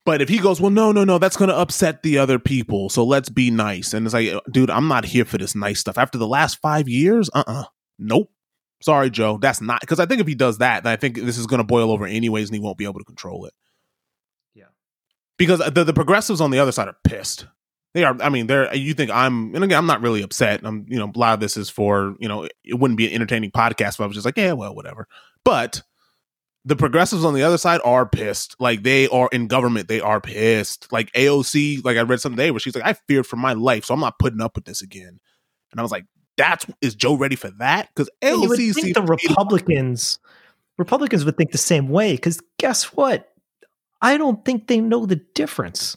[0.07, 2.89] But if he goes, well, no, no, no, that's going to upset the other people.
[2.89, 3.93] So let's be nice.
[3.93, 5.99] And it's like, dude, I'm not here for this nice stuff.
[5.99, 7.65] After the last five years, uh uh
[8.01, 8.33] Nope.
[8.83, 9.37] Sorry, Joe.
[9.37, 11.59] That's not because I think if he does that, then I think this is going
[11.59, 13.53] to boil over anyways, and he won't be able to control it.
[14.55, 14.65] Yeah,
[15.37, 17.47] because the the progressives on the other side are pissed.
[17.93, 18.17] They are.
[18.21, 18.75] I mean, they're.
[18.75, 19.55] You think I'm?
[19.55, 20.61] And again, I'm not really upset.
[20.65, 20.87] I'm.
[20.89, 22.15] You know, a lot of this is for.
[22.19, 23.99] You know, it wouldn't be an entertaining podcast.
[23.99, 25.09] But I was just like, yeah, well, whatever.
[25.45, 25.83] But
[26.65, 28.57] the progressives on the other side are pissed.
[28.61, 30.93] Like they are in government, they are pissed.
[30.93, 33.85] Like AOC, like I read something today where she's like, I feared for my life,
[33.85, 35.21] so I'm not putting up with this again.
[35.73, 36.05] And I was like,
[36.37, 37.89] that's is Joe ready for that?
[37.89, 40.19] Because AOC think the Republicans
[40.79, 42.13] Republicans would think the same way.
[42.13, 43.33] Because guess what?
[44.03, 45.97] I don't think they know the difference.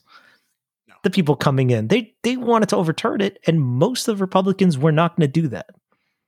[1.03, 4.77] The people coming in, they they wanted to overturn it, and most of the Republicans
[4.77, 5.67] were not going to do that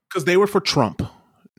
[0.09, 1.01] because they were for Trump,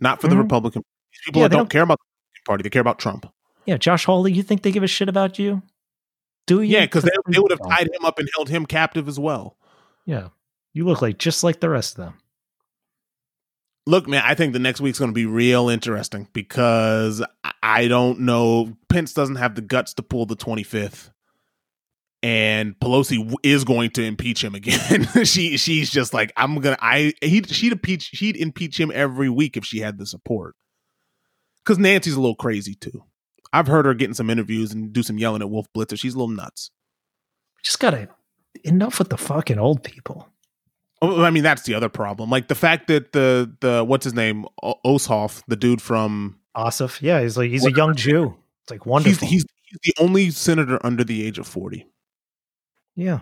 [0.00, 0.36] not for mm-hmm.
[0.36, 0.82] the Republican.
[1.24, 3.32] People yeah, that don't, don't care about the party; they care about Trump.
[3.64, 5.62] Yeah, Josh Hawley, you think they give a shit about you?
[6.46, 6.74] Do you?
[6.74, 9.56] Yeah, because they, they would have tied him up and held him captive as well.
[10.04, 10.28] Yeah,
[10.74, 12.14] you look like just like the rest of them
[13.86, 17.24] look, man, I think the next week's going to be real interesting because
[17.62, 18.76] I don't know.
[18.88, 21.10] Pence doesn't have the guts to pull the 25th.
[22.26, 25.06] And Pelosi is going to impeach him again.
[25.24, 29.56] she she's just like I'm gonna I he she'd impeach she'd impeach him every week
[29.56, 30.56] if she had the support.
[31.64, 33.04] Because Nancy's a little crazy too.
[33.52, 35.96] I've heard her getting some interviews and do some yelling at Wolf Blitzer.
[35.96, 36.72] She's a little nuts.
[37.62, 38.08] Just gotta
[38.64, 40.28] enough with the fucking old people.
[41.02, 42.28] Oh, I mean, that's the other problem.
[42.28, 47.00] Like the fact that the the what's his name o- Ossoff, the dude from Ossoff,
[47.00, 48.34] yeah, he's like he's a young Jew.
[48.64, 49.28] It's like wonderful.
[49.28, 51.86] He's, he's, he's the only senator under the age of forty.
[52.96, 53.20] Yeah,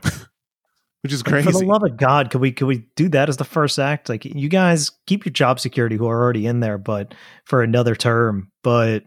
[1.02, 1.46] which is crazy.
[1.46, 3.78] Like for the love of God, could we could we do that as the first
[3.78, 4.08] act?
[4.08, 7.14] Like you guys keep your job security who are already in there, but
[7.44, 8.50] for another term.
[8.62, 9.04] But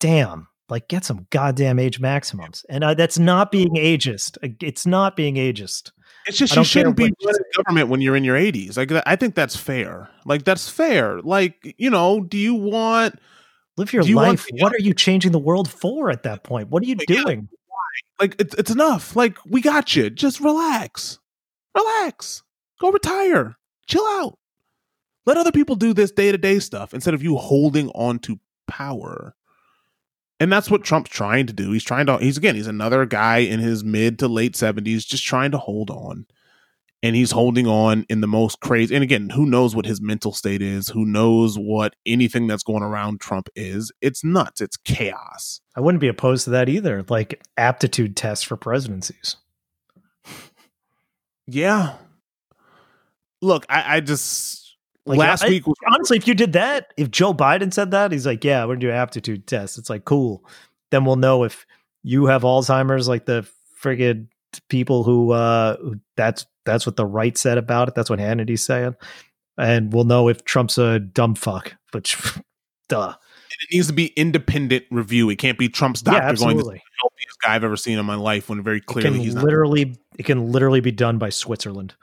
[0.00, 4.38] damn, like get some goddamn age maximums, and uh, that's not being ageist.
[4.62, 5.90] It's not being ageist.
[6.26, 8.76] It's just you shouldn't be running government when you're in your 80s.
[8.76, 10.10] Like I think that's fair.
[10.26, 11.20] Like that's fair.
[11.22, 13.18] Like you know, do you want
[13.76, 14.46] live your you life?
[14.58, 16.68] what are you changing the world for at that point?
[16.68, 17.48] What are you doing?
[18.20, 19.16] Like it's it's enough.
[19.16, 20.10] Like we got you.
[20.10, 21.18] Just relax,
[21.76, 22.42] relax.
[22.80, 23.56] Go retire.
[23.86, 24.38] Chill out.
[25.26, 28.40] Let other people do this day to day stuff instead of you holding on to
[28.66, 29.34] power.
[30.40, 31.72] And that's what Trump's trying to do.
[31.72, 35.24] He's trying to, he's again, he's another guy in his mid to late 70s just
[35.24, 36.26] trying to hold on.
[37.00, 38.92] And he's holding on in the most crazy.
[38.94, 40.88] And again, who knows what his mental state is?
[40.88, 43.92] Who knows what anything that's going around Trump is?
[44.00, 44.60] It's nuts.
[44.60, 45.60] It's chaos.
[45.76, 47.04] I wouldn't be opposed to that either.
[47.08, 49.36] Like aptitude tests for presidencies.
[51.46, 51.94] yeah.
[53.40, 54.76] Look, I, I just
[55.06, 58.10] like, last I, week, was- honestly, if you did that, if Joe Biden said that,
[58.10, 60.44] he's like, "Yeah, we're gonna do an aptitude tests It's like, cool.
[60.90, 61.64] Then we'll know if
[62.02, 63.48] you have Alzheimer's, like the
[63.80, 64.26] friggin'
[64.68, 65.76] people who uh
[66.16, 67.94] that's that's what the right said about it.
[67.94, 68.96] That's what Hannity's saying,
[69.56, 71.74] and we'll know if Trump's a dumb fuck.
[71.92, 72.16] Which,
[72.88, 73.14] duh.
[73.60, 75.30] It needs to be independent review.
[75.30, 76.56] It can't be Trump's doctor yeah, going.
[76.58, 78.48] This is the healthiest guy I've ever seen in my life.
[78.48, 79.98] When very clearly he's literally, not.
[80.16, 81.94] it can literally be done by Switzerland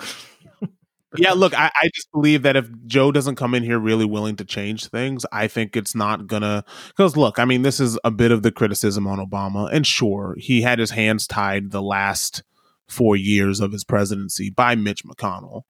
[1.16, 4.36] yeah, look, I, I, just believe that if Joe doesn't come in here really willing
[4.36, 6.64] to change things, I think it's not gonna.
[6.88, 10.36] Because look, I mean, this is a bit of the criticism on Obama, and sure,
[10.38, 12.42] he had his hands tied the last
[12.90, 15.62] four years of his presidency by Mitch McConnell.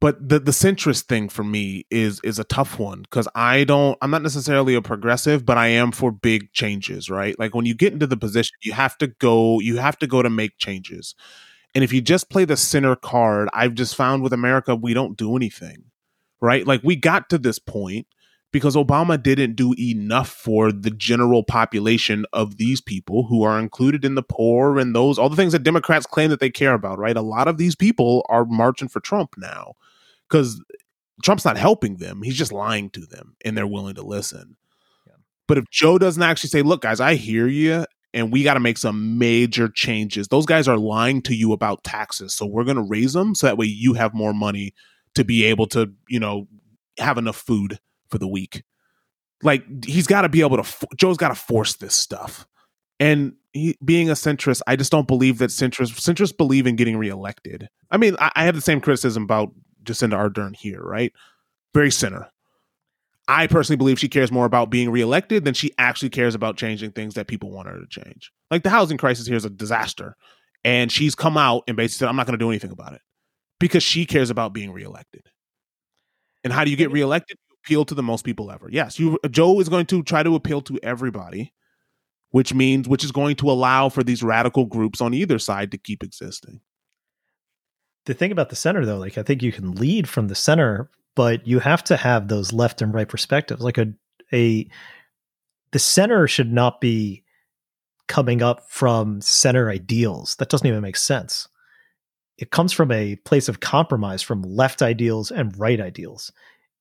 [0.00, 3.96] But the the centrist thing for me is is a tough one because I don't.
[4.02, 7.08] I'm not necessarily a progressive, but I am for big changes.
[7.08, 9.60] Right, like when you get into the position, you have to go.
[9.60, 11.14] You have to go to make changes
[11.74, 15.16] and if you just play the center card, I've just found with America, we don't
[15.16, 15.84] do anything,
[16.40, 16.66] right?
[16.66, 18.06] Like we got to this point
[18.54, 24.04] because Obama didn't do enough for the general population of these people who are included
[24.04, 26.96] in the poor and those, all the things that Democrats claim that they care about,
[26.96, 27.16] right?
[27.16, 29.72] A lot of these people are marching for Trump now
[30.28, 30.62] because
[31.24, 32.22] Trump's not helping them.
[32.22, 34.56] He's just lying to them and they're willing to listen.
[35.04, 35.14] Yeah.
[35.48, 38.60] But if Joe doesn't actually say, look, guys, I hear you and we got to
[38.60, 40.28] make some major changes.
[40.28, 42.34] Those guys are lying to you about taxes.
[42.34, 44.74] So we're going to raise them so that way you have more money
[45.16, 46.46] to be able to, you know,
[46.98, 47.80] have enough food
[48.14, 48.62] for the week.
[49.42, 52.46] Like he's got to be able to, Joe's got to force this stuff.
[53.00, 56.96] And he, being a centrist, I just don't believe that centrists, centrists believe in getting
[56.96, 57.68] reelected.
[57.90, 59.50] I mean, I, I have the same criticism about
[59.82, 61.12] Jacinda Ardern here, right?
[61.74, 62.30] Very center.
[63.26, 66.92] I personally believe she cares more about being reelected than she actually cares about changing
[66.92, 68.30] things that people want her to change.
[68.52, 70.14] Like the housing crisis here is a disaster.
[70.62, 73.00] And she's come out and basically said, I'm not going to do anything about it
[73.58, 75.26] because she cares about being reelected.
[76.44, 77.38] And how do you get reelected?
[77.64, 78.68] Appeal to the most people ever.
[78.70, 81.52] Yes, you Joe is going to try to appeal to everybody,
[82.30, 85.78] which means which is going to allow for these radical groups on either side to
[85.78, 86.60] keep existing.
[88.04, 90.90] The thing about the center though, like I think you can lead from the center
[91.14, 93.62] but you have to have those left and right perspectives.
[93.62, 93.92] Like a
[94.32, 94.68] a
[95.72, 97.24] the center should not be
[98.06, 100.36] coming up from center ideals.
[100.36, 101.48] That doesn't even make sense.
[102.36, 106.32] It comes from a place of compromise from left ideals and right ideals.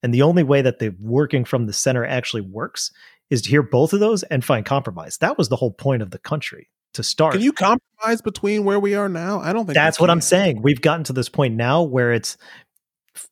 [0.03, 2.91] And the only way that the working from the center actually works
[3.29, 5.17] is to hear both of those and find compromise.
[5.17, 7.33] That was the whole point of the country to start.
[7.33, 9.39] Can you compromise between where we are now?
[9.39, 10.61] I don't think that's what I'm saying.
[10.61, 12.37] We've gotten to this point now where it's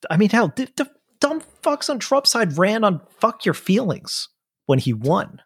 [0.10, 0.90] I mean, hell, the, the
[1.20, 4.30] dumb fucks on Trump's side ran on fuck your feelings
[4.66, 5.42] when he won.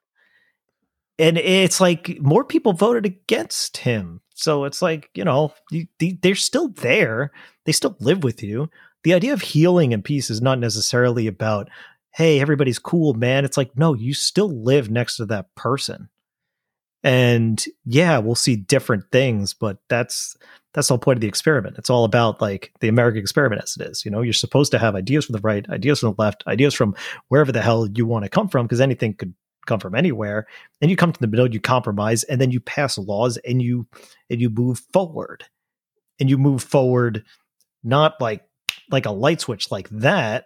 [1.18, 4.22] And it's like more people voted against him.
[4.34, 5.54] So it's like, you know,
[6.00, 7.32] they're still there.
[7.66, 8.70] They still live with you.
[9.06, 11.70] The idea of healing and peace is not necessarily about,
[12.16, 13.46] hey, everybody's cool, man.
[13.46, 16.10] It's like, no, you still live next to that person.
[17.04, 20.36] And yeah, we'll see different things, but that's
[20.74, 21.78] that's the whole point of the experiment.
[21.78, 24.04] It's all about like the American experiment as it is.
[24.04, 26.74] You know, you're supposed to have ideas from the right, ideas from the left, ideas
[26.74, 26.96] from
[27.28, 29.36] wherever the hell you want to come from, because anything could
[29.68, 30.48] come from anywhere.
[30.82, 33.88] And you come to the middle, you compromise, and then you pass laws and you
[34.32, 35.46] and you move forward.
[36.20, 37.24] And you move forward
[37.84, 38.42] not like
[38.92, 40.46] like a light switch like that.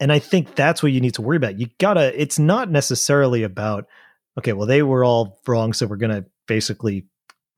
[0.00, 1.58] And I think that's what you need to worry about.
[1.58, 3.86] You gotta, it's not necessarily about,
[4.38, 7.06] okay, well, they were all wrong, so we're gonna basically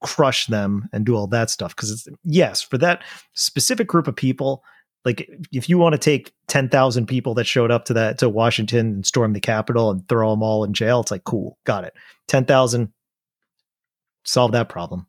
[0.01, 3.01] crush them and do all that stuff because it's yes for that
[3.33, 4.63] specific group of people
[5.03, 8.87] like if you want to take 10,000 people that showed up to that to Washington
[8.87, 11.93] and storm the Capitol and throw them all in jail it's like cool got it
[12.27, 12.91] 10,000
[14.25, 15.07] solve that problem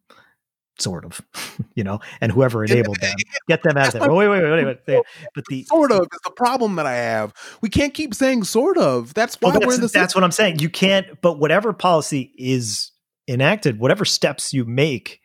[0.79, 1.21] sort of
[1.75, 3.15] you know and whoever enabled them
[3.49, 4.13] get them out of there.
[4.13, 5.03] Wait wait wait wait, wait.
[5.35, 7.33] but the sort of is the problem that i have.
[7.61, 9.15] We can't keep saying sort of.
[9.15, 10.59] That's why well, that's, we're the that's what i'm saying.
[10.59, 12.93] You can't but whatever policy is
[13.29, 15.21] enacted, whatever steps you make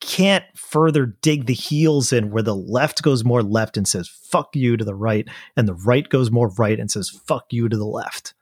[0.00, 4.54] can't further dig the heels in where the left goes more left and says fuck
[4.54, 5.26] you to the right
[5.56, 8.34] and the right goes more right and says fuck you to the left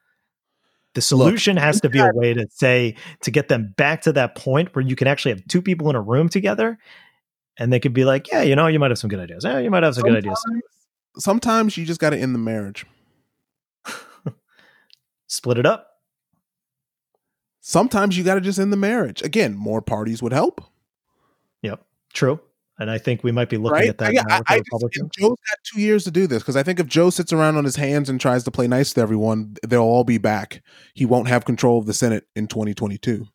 [0.94, 4.12] the solution Look, has to be a way to say to get them back to
[4.12, 6.78] that point where you can actually have two people in a room together
[7.58, 9.58] and they could be like yeah you know you might have some good ideas yeah
[9.58, 10.44] you might have some sometimes, good ideas
[11.18, 12.86] sometimes you just got to end the marriage
[15.26, 15.94] split it up
[17.64, 19.22] sometimes you got to just end the marriage.
[19.22, 20.60] Again, more parties would help.
[21.62, 22.40] Yep, true.
[22.78, 23.88] And I think we might be looking right?
[23.88, 24.12] at that.
[24.12, 27.10] Yeah, I, I Joe's got two years to do this because I think if Joe
[27.10, 30.18] sits around on his hands and tries to play nice to everyone, they'll all be
[30.18, 30.60] back.
[30.92, 33.26] He won't have control of the Senate in 2022.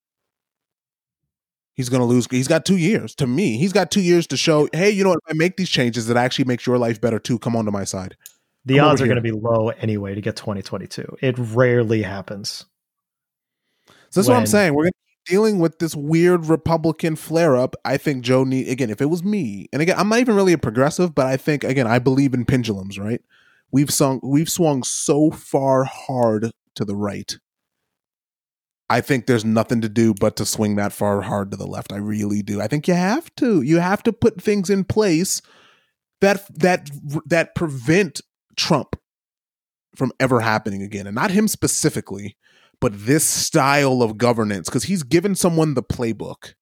[1.74, 2.28] He's going to lose.
[2.30, 3.16] He's got two years.
[3.16, 4.68] To me, he's got two years to show.
[4.74, 5.20] Hey, you know what?
[5.26, 7.40] If I make these changes, it actually makes your life better too.
[7.40, 8.18] Come on to my side.
[8.66, 11.16] The Come odds are going to be low anyway to get 2022.
[11.22, 12.66] It rarely happens.
[13.88, 14.74] So that's when, what I'm saying.
[14.74, 14.90] We're
[15.30, 17.76] dealing with this weird Republican flare up.
[17.86, 18.90] I think Joe need again.
[18.90, 21.64] If it was me, and again, I'm not even really a progressive, but I think
[21.64, 22.98] again, I believe in pendulums.
[22.98, 23.22] Right?
[23.72, 27.38] We've sung, we've swung so far hard to the right.
[28.90, 31.94] I think there's nothing to do but to swing that far hard to the left.
[31.94, 32.60] I really do.
[32.60, 33.62] I think you have to.
[33.62, 35.44] You have to put things in place
[36.22, 36.90] that that
[37.28, 38.22] that prevent
[38.58, 38.96] Trump
[39.96, 42.36] from ever happening again, and not him specifically
[42.82, 46.54] but this style of governance because he's given someone the playbook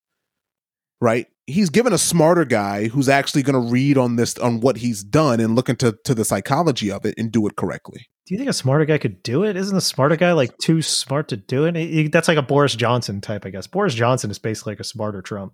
[0.99, 1.27] right?
[1.45, 5.03] He's given a smarter guy who's actually going to read on this on what he's
[5.03, 8.07] done and look into to the psychology of it and do it correctly.
[8.25, 9.55] Do you think a smarter guy could do it?
[9.55, 11.75] Isn't a smarter guy like too smart to do it?
[11.75, 13.67] He, that's like a boris johnson type i guess.
[13.67, 15.53] Boris johnson is basically like a smarter trump.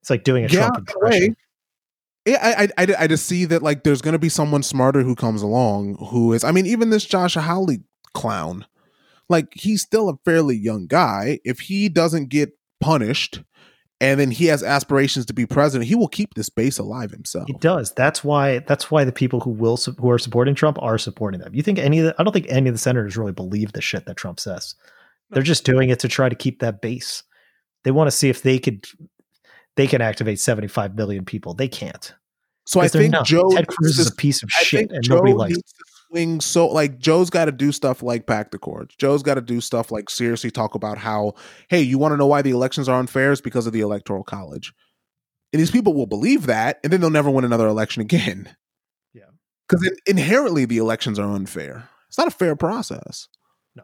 [0.00, 1.36] It's like doing a yeah, trump impression.
[2.24, 2.38] Yeah,
[2.76, 5.42] I, I, I just see that like there's going to be someone smarter who comes
[5.42, 6.44] along who is.
[6.44, 7.82] I mean, even this Josh Hawley
[8.14, 8.64] clown
[9.30, 11.38] like he's still a fairly young guy.
[11.44, 12.50] If he doesn't get
[12.80, 13.42] punished
[14.00, 17.46] and then he has aspirations to be president, he will keep this base alive himself.
[17.46, 17.92] He does.
[17.94, 18.58] That's why.
[18.60, 21.54] That's why the people who will who are supporting Trump are supporting them.
[21.54, 22.14] You think any of the?
[22.18, 24.74] I don't think any of the senators really believe the shit that Trump says.
[25.30, 27.22] They're just doing it to try to keep that base.
[27.84, 28.84] They want to see if they could
[29.76, 31.54] they can activate 75 million people.
[31.54, 32.12] They can't.
[32.66, 33.26] So I think not.
[33.26, 35.58] Joe Ted Cruz is a piece of I shit, and Joe nobody likes.
[36.10, 38.94] Swing so like Joe's got to do stuff like pack the courts.
[38.96, 41.34] Joe's got to do stuff like seriously talk about how
[41.68, 43.32] hey, you want to know why the elections are unfair?
[43.32, 44.72] It's because of the electoral college.
[45.52, 48.54] And these people will believe that, and then they'll never win another election again.
[49.12, 49.24] Yeah.
[49.68, 51.88] because inherently the elections are unfair.
[52.08, 53.28] It's not a fair process.
[53.74, 53.82] No,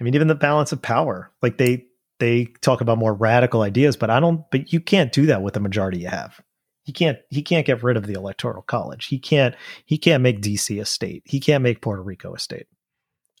[0.00, 1.32] I mean, even the balance of power.
[1.42, 1.86] Like they
[2.18, 4.44] they talk about more radical ideas, but I don't.
[4.50, 6.40] But you can't do that with the majority you have.
[6.88, 7.18] He can't.
[7.28, 9.08] He can't get rid of the electoral college.
[9.08, 9.54] He can't.
[9.84, 11.22] He can't make DC a state.
[11.26, 12.66] He can't make Puerto Rico a state,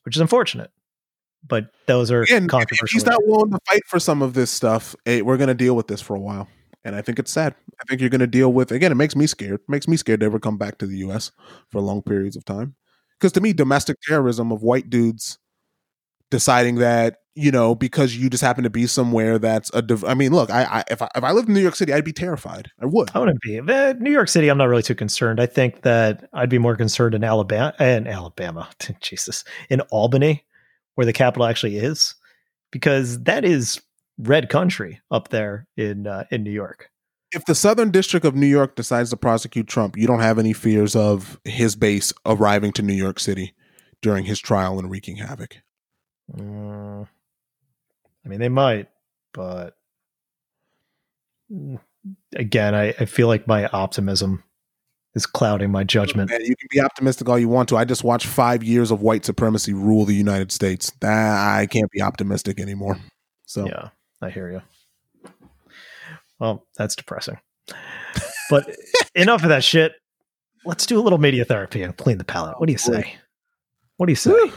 [0.02, 0.70] which is unfortunate.
[1.46, 4.50] But those are Again, if- if he's not willing to fight for some of this
[4.50, 6.46] stuff, eh, we're going to deal with this for a while.
[6.84, 7.54] And I think it's sad.
[7.80, 9.60] I think you're going to deal with, again, it makes me scared.
[9.60, 11.32] It makes me scared to ever come back to the US
[11.70, 12.74] for long periods of time.
[13.18, 15.38] Because to me, domestic terrorism of white dudes
[16.30, 20.14] deciding that, you know, because you just happen to be somewhere that's a, div- I
[20.14, 22.12] mean, look, I, I if I if I lived in New York City, I'd be
[22.12, 22.72] terrified.
[22.80, 23.12] I would.
[23.14, 23.58] I wouldn't be.
[23.58, 25.38] Eh, New York City, I'm not really too concerned.
[25.38, 28.68] I think that I'd be more concerned in Alabama and Alabama,
[29.00, 30.44] Jesus, in Albany,
[30.96, 32.16] where the capital actually is,
[32.72, 33.80] because that is
[34.18, 36.90] red country up there in uh, in New York.
[37.30, 40.52] If the Southern District of New York decides to prosecute Trump, you don't have any
[40.52, 43.54] fears of his base arriving to New York City
[44.02, 45.58] during his trial and wreaking havoc.
[46.34, 47.06] Mm,
[48.28, 48.88] I mean, they might,
[49.32, 49.74] but
[52.36, 54.44] again, I, I feel like my optimism
[55.14, 56.28] is clouding my judgment.
[56.30, 57.78] Man, you can be optimistic all you want to.
[57.78, 60.92] I just watched five years of white supremacy rule the United States.
[61.02, 62.98] I can't be optimistic anymore.
[63.46, 63.88] So Yeah,
[64.20, 64.62] I hear you.
[66.38, 67.38] Well, that's depressing.
[68.50, 68.70] But
[69.14, 69.94] enough of that shit.
[70.66, 72.60] Let's do a little media therapy and clean the palate.
[72.60, 73.16] What do you say?
[73.96, 74.52] What do you say?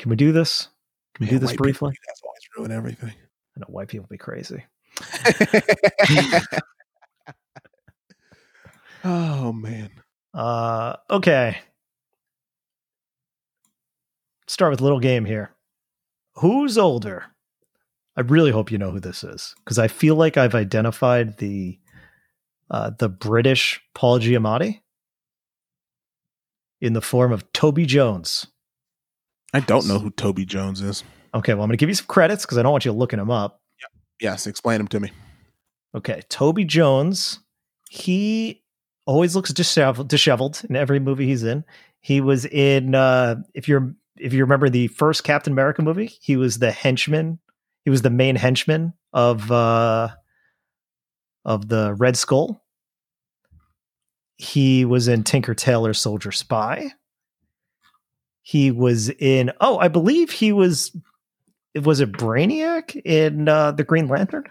[0.00, 0.66] Can we do this?
[1.14, 1.92] Can we Man, do this people, briefly?
[2.24, 3.10] Always ruin everything.
[3.10, 4.64] I know white people be crazy.
[9.04, 9.90] oh man.
[10.34, 11.58] Uh, okay.
[14.46, 15.50] Start with a little game here.
[16.34, 17.24] Who's older?
[18.16, 21.78] I really hope you know who this is because I feel like I've identified the
[22.70, 24.80] uh, the British Paul Giamatti
[26.80, 28.46] in the form of Toby Jones.
[29.52, 31.04] I don't know who Toby Jones is.
[31.34, 33.18] Okay, well I'm going to give you some credits because I don't want you looking
[33.18, 33.60] them up.
[34.20, 35.10] Yes, explain them to me.
[35.94, 37.40] Okay, Toby Jones.
[37.90, 38.62] He
[39.06, 41.64] always looks disheveled, disheveled in every movie he's in.
[42.00, 46.36] He was in uh, if you're if you remember the first Captain America movie, he
[46.36, 47.38] was the henchman.
[47.84, 50.08] He was the main henchman of uh,
[51.44, 52.62] of the Red Skull.
[54.36, 56.92] He was in Tinker Tailor Soldier Spy.
[58.42, 60.96] He was in oh, I believe he was
[61.82, 64.44] was it Brainiac in uh, the Green Lantern?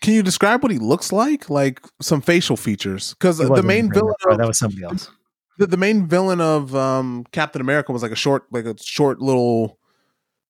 [0.00, 1.50] Can you describe what he looks like?
[1.50, 5.10] Like some facial features, because the main villain of, that was somebody else.
[5.58, 9.20] the, the main villain of um, Captain America was like a short, like a short
[9.20, 9.78] little,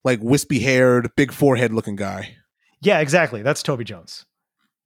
[0.05, 2.36] like wispy haired, big forehead looking guy.
[2.81, 3.43] Yeah, exactly.
[3.43, 4.24] That's Toby Jones.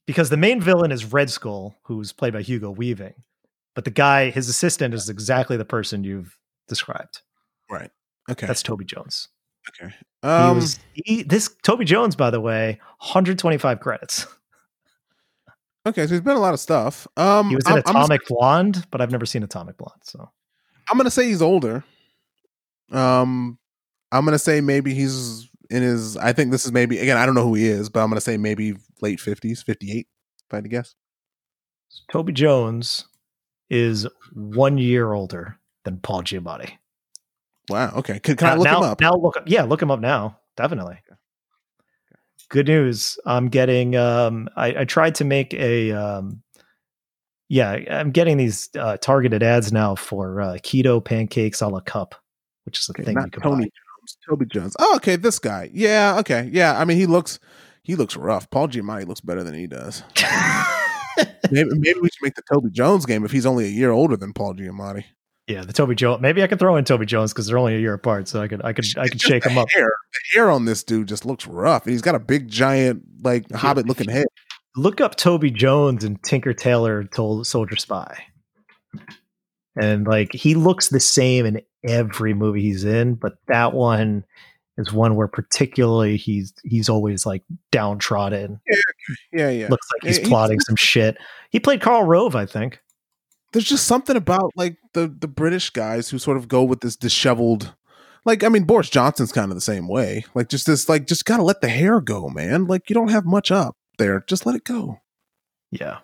[0.06, 3.14] Because the main villain is Red Skull, who's played by Hugo Weaving.
[3.74, 6.38] But the guy, his assistant, is exactly the person you've
[6.68, 7.20] described.
[7.70, 7.90] Right.
[8.30, 8.46] Okay.
[8.46, 9.28] That's Toby Jones.
[9.68, 9.92] Okay.
[10.22, 14.26] He Um, was he, this Toby Jones, by the way, 125 credits.
[15.86, 16.06] okay.
[16.06, 17.06] So he's been a lot of stuff.
[17.16, 20.00] Um, He was in I'm, I'm Atomic Blonde, but I've never seen Atomic Blonde.
[20.02, 20.30] So
[20.90, 21.84] I'm gonna say he's older.
[22.92, 23.58] Um,
[24.12, 26.16] I'm gonna say maybe he's in his.
[26.16, 27.16] I think this is maybe again.
[27.16, 30.06] I don't know who he is, but I'm gonna say maybe late 50s, 58.
[30.46, 30.94] If I had to guess.
[32.10, 33.06] Toby Jones
[33.70, 36.72] is one year older than Paul Giamatti.
[37.68, 37.92] Wow.
[37.96, 38.18] Okay.
[38.20, 39.00] Can, can I Uh, look now, him up?
[39.00, 39.44] Now look up.
[39.46, 40.38] Yeah, look him up now.
[40.56, 40.98] Definitely.
[42.50, 43.18] Good news.
[43.26, 43.96] I'm getting.
[43.96, 45.92] Um, I, I tried to make a.
[45.92, 46.42] Um,
[47.48, 52.14] yeah, I'm getting these uh, targeted ads now for uh, keto pancakes a la cup,
[52.64, 54.18] which is a Okay, thing you not can Tony Jones.
[54.28, 54.76] Toby Jones.
[54.78, 55.16] Oh, okay.
[55.16, 55.70] This guy.
[55.72, 56.18] Yeah.
[56.20, 56.48] Okay.
[56.52, 56.78] Yeah.
[56.78, 57.38] I mean, he looks.
[57.82, 58.48] He looks rough.
[58.50, 60.02] Paul Giamatti looks better than he does.
[61.50, 64.16] maybe, maybe we should make the Toby Jones game if he's only a year older
[64.16, 65.04] than Paul Giamatti.
[65.46, 66.22] Yeah, the Toby Jones.
[66.22, 68.48] Maybe I can throw in Toby Jones because they're only a year apart, so I
[68.48, 69.70] could I could I could shake him up.
[69.70, 71.84] Hair, the hair on this dude just looks rough.
[71.84, 74.24] And he's got a big, giant, like hobbit looking head.
[74.76, 78.24] look up Toby Jones and Tinker Tailor told Soldier Spy.
[79.76, 84.24] And like he looks the same in every movie he's in, but that one
[84.78, 87.42] is one where particularly he's he's always like
[87.72, 88.60] downtrodden.
[89.32, 89.68] Yeah, yeah.
[89.68, 91.18] Looks like he's Yeah, he's- plotting some shit.
[91.50, 92.80] He played Karl Rove, I think.
[93.54, 96.96] There's just something about like the the British guys who sort of go with this
[96.96, 97.72] disheveled.
[98.24, 100.24] Like, I mean, Boris Johnson's kind of the same way.
[100.34, 102.66] Like, just this, like, just gotta let the hair go, man.
[102.66, 104.24] Like, you don't have much up there.
[104.26, 104.98] Just let it go.
[105.70, 105.98] Yeah.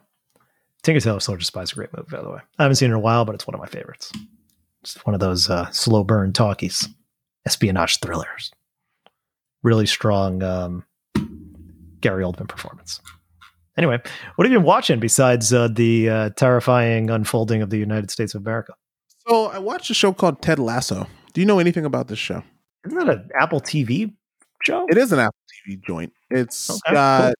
[0.82, 2.40] Tinker Tailor Soldier Spy is a great movie, by the way.
[2.58, 4.12] I haven't seen it in a while, but it's one of my favorites.
[4.82, 6.86] It's one of those uh, slow burn talkies,
[7.46, 8.52] espionage thrillers.
[9.62, 10.84] Really strong um,
[12.00, 13.00] Gary Oldman performance.
[13.76, 13.98] Anyway,
[14.36, 18.34] what have you been watching besides uh, the uh, terrifying unfolding of the United States
[18.34, 18.74] of America?
[19.28, 21.06] So, I watched a show called Ted Lasso.
[21.32, 22.42] Do you know anything about this show?
[22.86, 24.12] Isn't that an Apple TV
[24.64, 24.86] show?
[24.90, 25.38] It is an Apple
[25.68, 26.12] TV joint.
[26.30, 27.34] It's Okay, got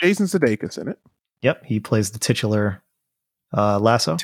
[0.00, 0.98] Jason Sudeikis in it.
[1.42, 2.82] Yep, he plays the titular
[3.56, 4.16] uh, Lasso.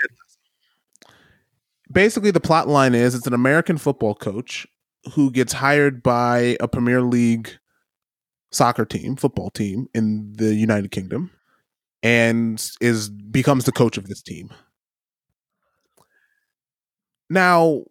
[1.90, 4.66] basically the plot line is it's an American football coach
[5.12, 7.58] who gets hired by a Premier League
[8.50, 11.30] soccer team, football team in the United Kingdom
[12.02, 14.50] and is becomes the coach of this team.
[17.28, 17.82] Now,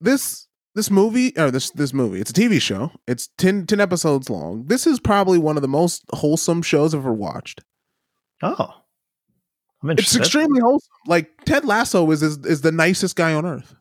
[0.00, 2.92] this this movie or this this movie, it's a TV show.
[3.08, 4.66] It's 10, 10 episodes long.
[4.66, 7.62] This is probably one of the most wholesome shows I've ever watched.
[8.42, 8.70] Oh,
[9.82, 10.90] I'm It's extremely wholesome.
[11.06, 13.74] Like Ted Lasso is, is is the nicest guy on earth.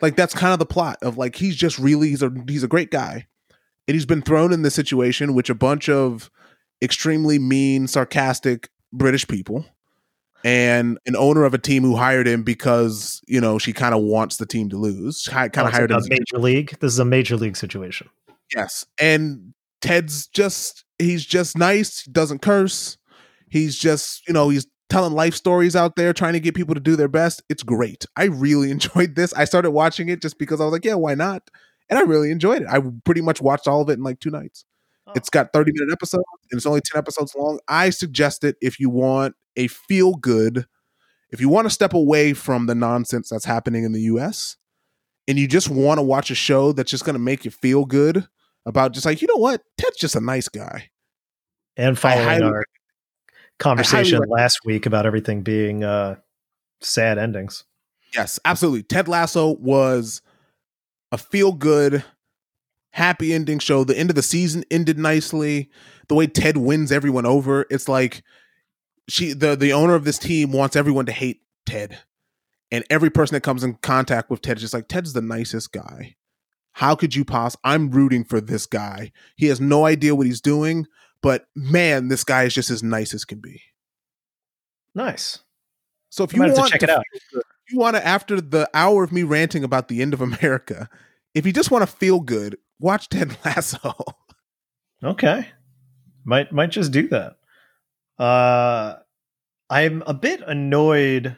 [0.00, 2.68] Like that's kind of the plot of like he's just really he's a he's a
[2.68, 3.26] great guy,
[3.90, 6.30] and he's been thrown in this situation which a bunch of
[6.80, 9.64] extremely mean, sarcastic British people,
[10.44, 14.02] and an owner of a team who hired him because you know she kind of
[14.02, 15.26] wants the team to lose.
[15.28, 16.00] Kind Oh, of it's hired him.
[16.08, 16.76] major league.
[16.78, 18.08] This is a major league situation.
[18.54, 18.86] Yes.
[19.00, 22.96] And Ted's just he's just nice, doesn't curse.
[23.48, 26.80] He's just, you know, he's telling life stories out there trying to get people to
[26.80, 27.42] do their best.
[27.48, 28.06] It's great.
[28.16, 29.34] I really enjoyed this.
[29.34, 31.42] I started watching it just because I was like, yeah, why not?
[31.90, 32.68] And I really enjoyed it.
[32.68, 34.64] I pretty much watched all of it in like two nights.
[35.06, 35.12] Oh.
[35.16, 37.58] It's got 30 minute episodes and it's only 10 episodes long.
[37.68, 40.66] I suggest it if you want a feel good,
[41.30, 44.56] if you want to step away from the nonsense that's happening in the US
[45.26, 47.84] and you just want to watch a show that's just going to make you feel
[47.84, 48.26] good
[48.66, 49.62] about just like, you know what?
[49.76, 50.90] Ted's just a nice guy.
[51.76, 52.64] And following highly our
[53.58, 56.16] conversation last week about everything being uh,
[56.80, 57.64] sad endings.
[58.14, 58.82] Yes, absolutely.
[58.82, 60.20] Ted Lasso was
[61.12, 62.04] a feel good,
[62.90, 63.84] happy ending show.
[63.84, 65.70] The end of the season ended nicely.
[66.08, 68.22] The way Ted wins everyone over, it's like
[69.08, 71.98] she the the owner of this team wants everyone to hate Ted.
[72.72, 75.72] And every person that comes in contact with Ted is just like, Ted's the nicest
[75.72, 76.14] guy.
[76.72, 77.56] How could you pass?
[77.64, 79.10] I'm rooting for this guy.
[79.36, 80.86] He has no idea what he's doing,
[81.20, 83.60] but man, this guy is just as nice as can be.
[84.94, 85.40] Nice.
[86.10, 87.04] So if You have to want check it out.
[87.72, 90.88] You want to after the hour of me ranting about the end of America,
[91.34, 93.94] if you just want to feel good, watch Ted Lasso.
[95.02, 95.48] Okay.
[96.24, 97.36] Might might just do that.
[98.22, 98.96] Uh
[99.68, 101.36] I'm a bit annoyed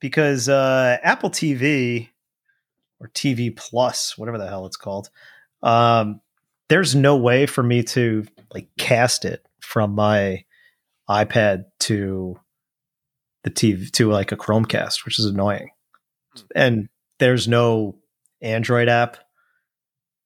[0.00, 2.08] because uh Apple TV
[3.00, 5.10] or TV Plus, whatever the hell it's called,
[5.62, 6.20] um
[6.68, 10.44] there's no way for me to like cast it from my
[11.08, 12.38] iPad to
[13.42, 15.70] the TV to like a Chromecast, which is annoying.
[16.54, 16.88] And
[17.18, 17.96] there's no
[18.40, 19.18] Android app.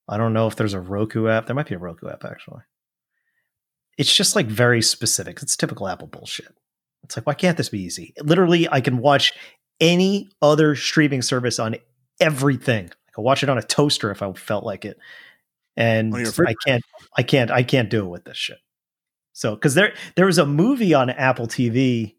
[0.07, 1.47] I don't know if there's a Roku app.
[1.47, 2.61] There might be a Roku app actually.
[3.97, 5.41] It's just like very specific.
[5.41, 6.53] It's typical Apple bullshit.
[7.03, 8.13] It's like, why can't this be easy?
[8.21, 9.33] Literally, I can watch
[9.79, 11.75] any other streaming service on
[12.19, 12.85] everything.
[12.85, 14.97] I can watch it on a toaster if I felt like it.
[15.77, 16.83] And I can't
[17.17, 18.57] I can't I can't do it with this shit.
[19.33, 22.14] So because there there was a movie on Apple TV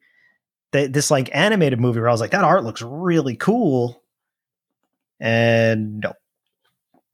[0.85, 4.03] this like animated movie where I was like, that art looks really cool.
[5.19, 6.12] And no.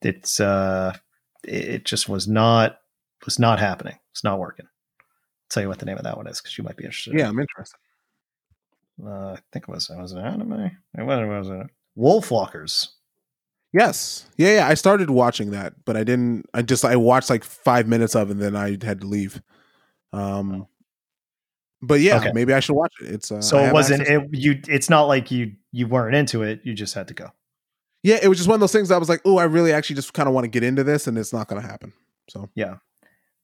[0.01, 0.97] It's uh
[1.45, 2.79] it it just was not
[3.25, 3.99] was not happening.
[4.11, 4.67] It's not working.
[4.67, 5.07] I'll
[5.49, 7.15] tell you what the name of that one is because you might be interested.
[7.15, 7.79] yeah, I'm interested.
[9.05, 10.71] Uh, I think it was it was an anime.
[10.95, 11.67] What was it?
[11.97, 12.89] Wolfwalkers.
[13.73, 14.29] Yes.
[14.37, 14.69] Yeah, yeah.
[14.69, 18.29] I started watching that, but I didn't I just I watched like five minutes of
[18.29, 19.41] it and then I had to leave.
[20.13, 20.67] Um
[21.83, 22.31] but yeah, Okay.
[22.33, 23.11] maybe I should watch it.
[23.11, 26.61] It's uh, So it wasn't it you it's not like you you weren't into it,
[26.65, 27.29] you just had to go.
[28.03, 29.97] Yeah, it was just one of those things I was like, oh, I really actually
[29.97, 31.93] just kind of want to get into this, and it's not going to happen.
[32.31, 32.77] So yeah,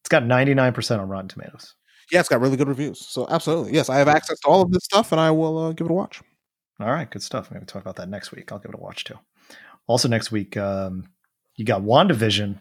[0.01, 1.75] It's got 99% on Rotten Tomatoes.
[2.11, 3.07] yeah, it's got really good reviews.
[3.07, 5.73] So absolutely, yes, I have access to all of this stuff, and I will uh,
[5.73, 6.21] give it a watch.
[6.81, 7.51] All right, good stuff.
[7.53, 8.51] Maybe talk about that next week.
[8.51, 9.19] I'll give it a watch too.
[9.87, 11.09] Also next week, um,
[11.57, 12.59] you got WandaVision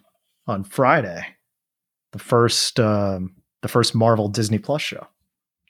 [0.47, 1.25] on Friday.
[2.13, 5.05] The first um, the first Marvel Disney Plus show.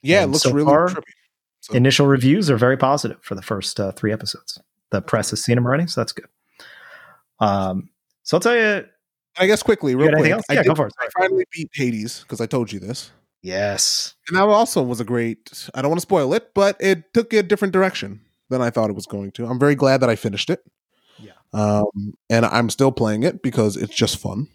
[0.01, 1.03] Yeah, And it looks so really far- trippy.
[1.61, 4.59] So- Initial reviews are very positive for the first uh, three episodes.
[4.91, 6.27] The press has seen them already, so that's good.
[7.39, 7.89] Um,
[8.23, 8.85] so I'll tell you,
[9.37, 10.31] I guess quickly, real quick.
[10.31, 10.43] else?
[10.49, 10.93] I, Yeah, did, go for it.
[10.99, 13.11] I finally beat Hades because I told you this.
[13.41, 14.15] Yes.
[14.27, 15.69] And that also was a great.
[15.75, 18.89] I don't want to spoil it, but it took a different direction than I thought
[18.89, 19.45] it was going to.
[19.45, 20.61] I'm very glad that I finished it.
[21.19, 21.31] Yeah.
[21.53, 24.47] Um, and I'm still playing it because it's just fun.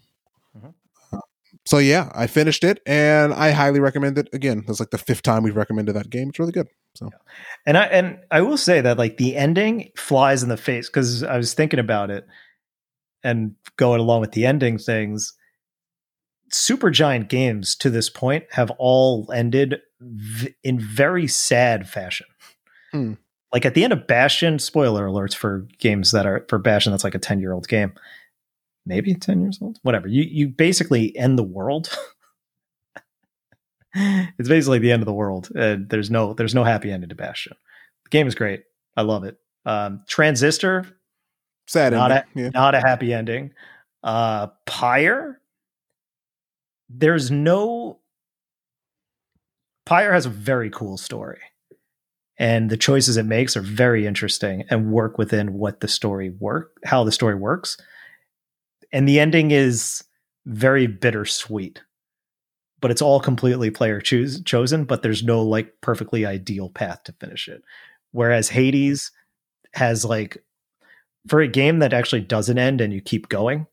[1.65, 4.27] So yeah, I finished it, and I highly recommend it.
[4.33, 6.29] Again, that's like the fifth time we've recommended that game.
[6.29, 6.67] It's really good.
[6.95, 7.09] So
[7.65, 11.23] And I and I will say that like the ending flies in the face because
[11.23, 12.25] I was thinking about it
[13.23, 15.33] and going along with the ending things.
[16.51, 22.27] Supergiant Games to this point have all ended v- in very sad fashion.
[22.91, 23.13] Hmm.
[23.51, 27.03] Like at the end of Bastion, spoiler alerts for games that are for Bastion that's
[27.03, 27.93] like a 10 year old game.
[28.85, 30.07] Maybe 10 years old, whatever.
[30.07, 31.89] You you basically end the world.
[33.93, 35.49] it's basically the end of the world.
[35.55, 37.55] And there's no there's no happy ending to Bastion.
[38.03, 38.63] The game is great.
[38.97, 39.37] I love it.
[39.65, 40.85] Um, Transistor,
[41.67, 41.93] sad.
[41.93, 42.27] Not ending.
[42.35, 42.49] yeah.
[42.53, 43.51] not a happy ending.
[44.03, 45.39] Uh, Pyre,
[46.89, 47.99] there's no.
[49.85, 51.39] Pyre has a very cool story,
[52.37, 56.77] and the choices it makes are very interesting and work within what the story work,
[56.85, 57.77] how the story works,
[58.93, 60.03] and the ending is
[60.45, 61.81] very bittersweet.
[62.79, 64.85] But it's all completely player choose chosen.
[64.85, 67.63] But there's no like perfectly ideal path to finish it.
[68.11, 69.11] Whereas Hades
[69.73, 70.43] has like
[71.27, 73.67] for a game that actually doesn't end and you keep going,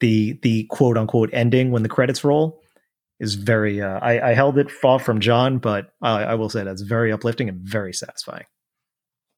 [0.00, 2.60] the the quote unquote ending when the credits roll
[3.18, 3.82] is very.
[3.82, 7.12] Uh, I, I held it far from John, but I, I will say that's very
[7.12, 8.46] uplifting and very satisfying.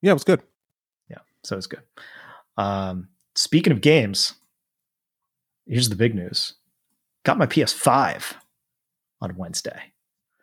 [0.03, 0.43] yeah, it was good.
[1.09, 1.83] Yeah, so it's good.
[2.57, 4.35] Um, speaking of games,
[5.69, 6.55] here's the big news:
[7.25, 8.35] got my PS5
[9.21, 9.81] on Wednesday.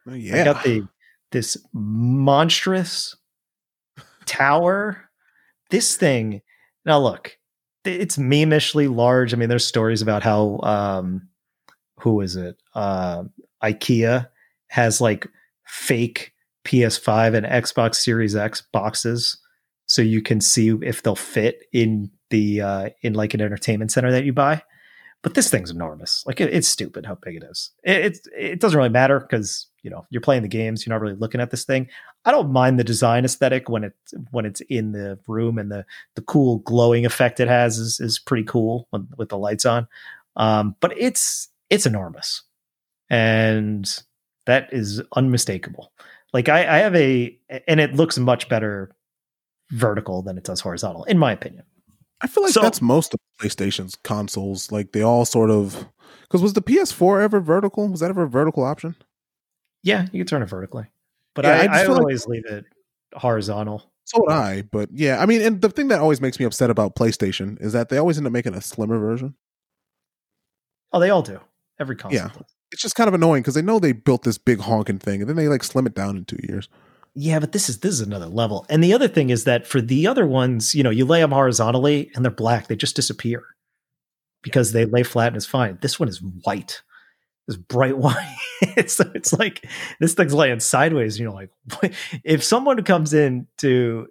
[0.08, 0.42] Oh, yeah.
[0.42, 0.88] I got the
[1.32, 3.16] this monstrous
[4.26, 5.10] tower.
[5.70, 6.42] This thing.
[6.86, 7.38] Now look,
[7.84, 9.34] it's memishly large.
[9.34, 11.30] I mean, there's stories about how um
[12.00, 12.58] who is it?
[12.74, 13.24] Uh,
[13.64, 14.28] IKEA
[14.68, 15.28] has like
[15.66, 16.34] fake
[16.66, 19.38] PS5 and Xbox Series X boxes
[19.88, 24.12] so you can see if they'll fit in the uh in like an entertainment center
[24.12, 24.62] that you buy.
[25.22, 26.24] But this thing's enormous.
[26.28, 27.72] Like it, it's stupid how big it is.
[27.84, 30.86] It, it's it doesn't really matter because you know you're playing the games.
[30.86, 31.88] You're not really looking at this thing.
[32.26, 33.94] I don't mind the design aesthetic when it
[34.32, 35.86] when it's in the room and the
[36.16, 39.88] the cool glowing effect it has is is pretty cool when, with the lights on.
[40.36, 42.44] Um, but it's it's enormous,
[43.10, 43.88] and
[44.46, 45.92] that is unmistakable.
[46.34, 47.38] Like I, I have a
[47.68, 48.96] and it looks much better
[49.72, 51.64] vertical than it does horizontal, in my opinion.
[52.26, 54.72] I feel like So- that's most of PlayStation's consoles.
[54.72, 55.86] Like they all sort of
[56.24, 57.88] because was the PS4 ever vertical?
[57.88, 58.96] Was that ever a vertical option?
[59.84, 60.88] Yeah, you can turn it vertically,
[61.36, 62.66] but Yeah, I I, just I, feel like- always leave it
[63.16, 63.92] horizontal.
[64.06, 66.70] So would I, but yeah, I mean, and the thing that always makes me upset
[66.72, 69.36] about PlayStation is that they always end up making a slimmer version.
[70.92, 71.40] Oh, they all do.
[71.80, 72.20] Every console.
[72.22, 72.28] Yeah.
[72.30, 72.56] does.
[72.72, 75.30] It's just kind of annoying because they know they built this big honking thing, and
[75.30, 76.70] then they like slim it down in two years.
[77.16, 78.66] Yeah, but this is this is another level.
[78.70, 81.32] And the other thing is that for the other ones, you know, you lay them
[81.32, 83.44] horizontally and they're black, they just disappear
[84.44, 85.78] because they lay flat and it's fine.
[85.82, 86.82] This one is white.
[87.48, 88.36] It's bright white.
[88.88, 89.66] so it's like
[90.02, 91.16] this thing's laying sideways.
[91.16, 91.94] And you're like,
[92.24, 94.08] if someone comes in to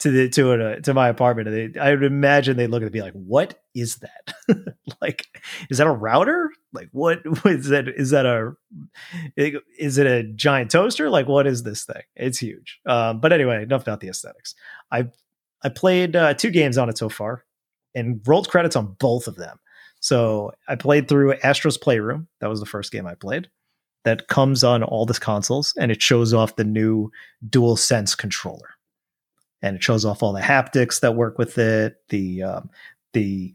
[0.00, 2.84] to the to a, to my apartment, and they, I would imagine they'd look at
[2.84, 4.34] it and be like, "What is that?
[5.00, 5.26] like,
[5.70, 6.50] is that a router?
[6.72, 7.88] Like, what is that?
[7.88, 8.52] Is that a
[9.36, 11.08] is it a giant toaster?
[11.08, 12.02] Like, what is this thing?
[12.14, 12.80] It's huge.
[12.86, 14.54] Um, but anyway, enough about the aesthetics.
[14.90, 15.08] I
[15.62, 17.44] I played uh, two games on it so far,
[17.94, 19.58] and rolled credits on both of them.
[20.00, 22.28] So I played through Astro's Playroom.
[22.40, 23.48] That was the first game I played.
[24.04, 27.10] That comes on all the consoles, and it shows off the new
[27.48, 28.75] DualSense controller,
[29.62, 32.70] and it shows off all the haptics that work with it, the um,
[33.12, 33.52] the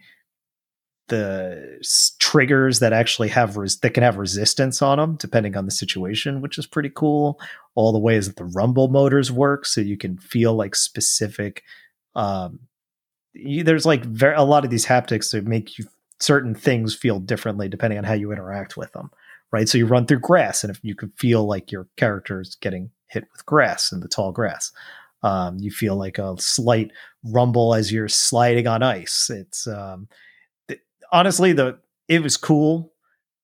[1.12, 1.82] the
[2.20, 6.40] triggers that actually have res- that can have resistance on them depending on the situation,
[6.40, 7.40] which is pretty cool.
[7.76, 11.64] All the ways that the rumble motors work, so you can feel like specific.
[12.16, 12.60] Um,
[13.34, 15.86] you, there's like ver- a lot of these haptics that make you
[16.20, 19.12] certain things feel differently depending on how you interact with them,
[19.52, 19.68] right?
[19.68, 22.90] So you run through grass, and if you can feel like your character is getting
[23.08, 24.72] hit with grass and the tall grass,
[25.24, 26.92] um, you feel like a slight
[27.24, 29.30] rumble as you're sliding on ice.
[29.30, 30.08] It's um,
[30.68, 30.82] th-
[31.12, 32.94] honestly the it was cool.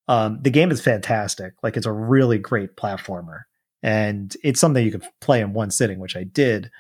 [0.08, 1.54] Um, the game is fantastic.
[1.64, 3.42] Like it's a really great platformer,
[3.84, 6.72] and it's something you could play in one sitting, which I did.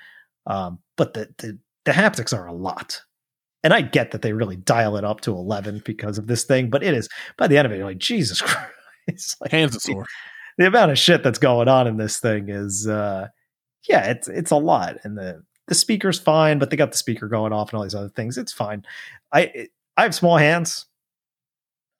[0.46, 3.02] Um, but the, the the haptics are a lot,
[3.64, 6.70] and I get that they really dial it up to eleven because of this thing.
[6.70, 8.42] But it is by the end of it, you're like Jesus
[9.08, 10.06] Christ, like, Hands are sore.
[10.58, 13.28] the amount of shit that's going on in this thing is uh
[13.88, 17.28] yeah it's it's a lot and the the speaker's fine but they got the speaker
[17.28, 18.86] going off and all these other things it's fine
[19.34, 20.86] i i have small hands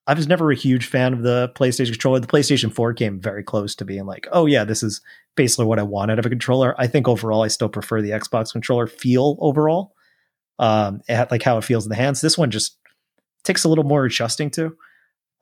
[0.08, 2.22] I was never a huge fan of the PlayStation controller.
[2.22, 5.02] The PlayStation 4 came very close to being like, oh yeah, this is
[5.36, 6.74] basically what I want out of a controller.
[6.80, 9.94] I think overall, I still prefer the Xbox controller feel overall,
[10.60, 12.22] um, like how it feels in the hands.
[12.22, 12.78] This one just
[13.44, 14.78] takes a little more adjusting to.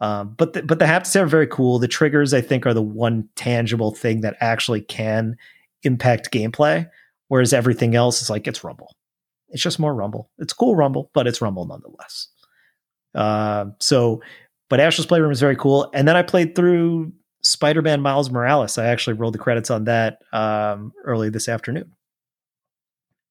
[0.02, 1.78] Um, but the, but the haptics are very cool.
[1.78, 5.38] The triggers, I think, are the one tangible thing that actually can
[5.86, 6.90] impact gameplay,
[7.28, 8.96] whereas everything else is like it's Rumble.
[9.50, 10.30] It's just more Rumble.
[10.38, 12.28] It's cool Rumble, but it's Rumble nonetheless.
[13.14, 14.22] Uh, so,
[14.70, 15.90] but Astro's Playroom is very cool.
[15.94, 17.14] And then I played through
[17.44, 18.78] Spider Man Miles Morales.
[18.78, 21.92] I actually rolled the credits on that um, early this afternoon.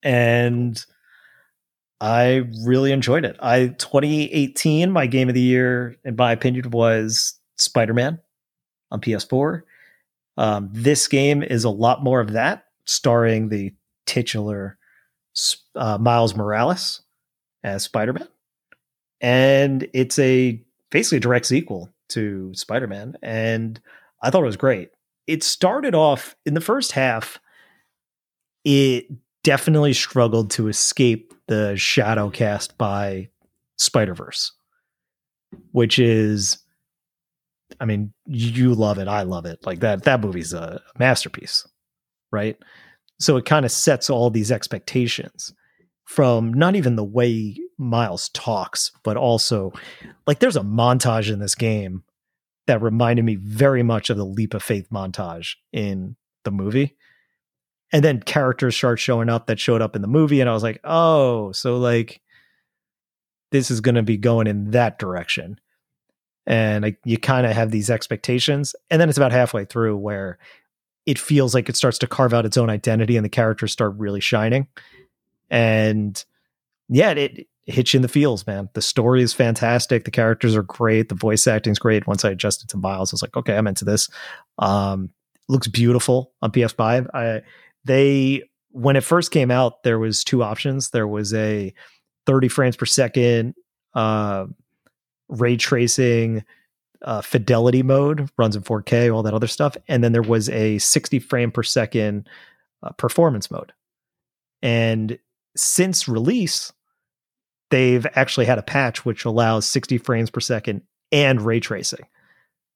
[0.03, 0.83] And
[2.01, 3.37] I really enjoyed it.
[3.41, 8.21] I 2018, my game of the year, in my opinion, was Spider Man
[8.91, 9.63] on PS4.
[10.37, 13.75] Um, this game is a lot more of that, starring the
[14.07, 14.79] titular
[15.75, 17.03] uh, Miles Morales
[17.63, 18.29] as Spider Man,
[19.21, 23.81] and it's a basically a direct sequel to Spider Man, and
[24.23, 24.91] I thought it was great.
[25.27, 27.39] It started off in the first half.
[28.65, 29.07] It
[29.43, 33.29] definitely struggled to escape the shadow cast by
[33.77, 34.53] Spider Verse,
[35.73, 36.59] which is,
[37.85, 39.59] I mean, you love it, I love it.
[39.67, 41.69] Like that, that movie's a masterpiece,
[42.33, 42.57] right?
[43.21, 45.53] So it kind of sets all these expectations
[46.07, 49.71] from not even the way Miles talks, but also
[50.27, 52.05] like there's a montage in this game
[52.67, 56.97] that reminded me very much of the leap of faith montage in the movie
[57.93, 60.63] and then characters start showing up that showed up in the movie and i was
[60.63, 62.21] like oh so like
[63.51, 65.59] this is going to be going in that direction
[66.47, 70.39] and like you kind of have these expectations and then it's about halfway through where
[71.07, 73.95] it feels like it starts to carve out its own identity and the characters start
[73.97, 74.67] really shining.
[75.51, 76.23] And
[76.89, 78.69] yeah it, it hits you in the feels man.
[78.75, 80.05] The story is fantastic.
[80.05, 81.09] The characters are great.
[81.09, 82.07] The voice acting's great.
[82.07, 84.09] Once i adjusted to miles i was like okay i'm into this.
[84.59, 85.11] Um
[85.47, 87.43] looks beautiful on ps5 i
[87.85, 88.43] they
[88.75, 90.91] when it first came out, there was two options.
[90.91, 91.73] There was a
[92.27, 93.55] 30 frames per second
[93.95, 94.47] uh,
[95.29, 96.45] ray tracing
[97.03, 100.79] uh, fidelity mode, runs in 4K, all that other stuff, and then there was a
[100.79, 102.29] 60 frame per second
[102.83, 103.73] uh, performance mode.
[104.63, 105.19] And
[105.57, 106.73] since release,
[107.71, 112.07] they've actually had a patch which allows 60 frames per second and ray tracing.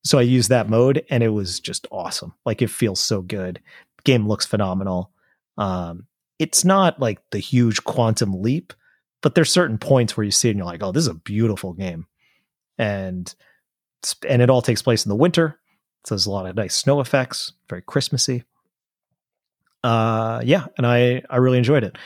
[0.04, 2.34] So I used that mode and it was just awesome.
[2.44, 3.60] Like it feels so good
[4.04, 5.10] game looks phenomenal.
[5.56, 6.06] Um,
[6.38, 8.72] it's not like the huge quantum leap,
[9.22, 11.14] but there's certain points where you see it and you're like, oh, this is a
[11.14, 12.06] beautiful game.
[12.78, 13.34] And
[14.28, 15.58] and it all takes place in the winter.
[16.06, 18.44] So there's a lot of nice snow effects, very Christmassy.
[19.84, 21.96] Uh yeah, and I I really enjoyed it.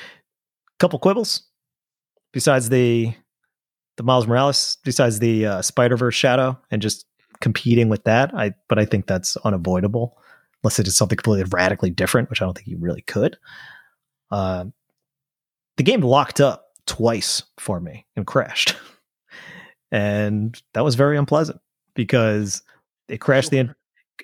[0.78, 1.42] Couple quibbles
[2.32, 3.14] besides the
[3.96, 7.06] the Miles Morales, besides the uh, Spider Verse shadow, and just
[7.40, 8.34] competing with that.
[8.34, 10.16] I but I think that's unavoidable
[10.62, 13.36] unless it is something completely radically different, which I don't think you really could.
[14.30, 14.66] Uh,
[15.76, 18.76] the game locked up twice for me and crashed.
[19.92, 21.60] and that was very unpleasant
[21.94, 22.62] because
[23.08, 23.72] it crashed the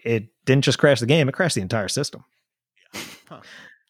[0.05, 2.24] it didn't just crash the game, it crashed the entire system.
[3.28, 3.40] Huh.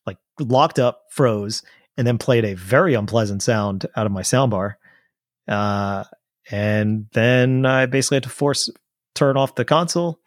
[0.04, 1.62] Like locked up, froze,
[1.96, 4.74] and then played a very unpleasant sound out of my soundbar.
[5.46, 6.04] Uh,
[6.50, 8.68] and then I basically had to force
[9.14, 10.20] turn off the console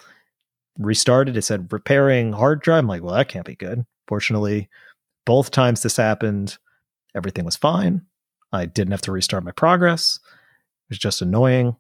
[0.77, 1.35] restarted.
[1.35, 2.79] It said repairing hard drive.
[2.79, 3.85] I'm like, well, that can't be good.
[4.07, 4.69] Fortunately,
[5.25, 6.57] both times this happened,
[7.15, 8.03] everything was fine.
[8.51, 10.19] I didn't have to restart my progress.
[10.91, 11.77] Was just annoying.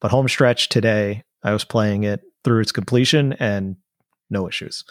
[0.00, 3.76] But home stretch today, I was playing it through its completion and
[4.30, 4.84] no issues.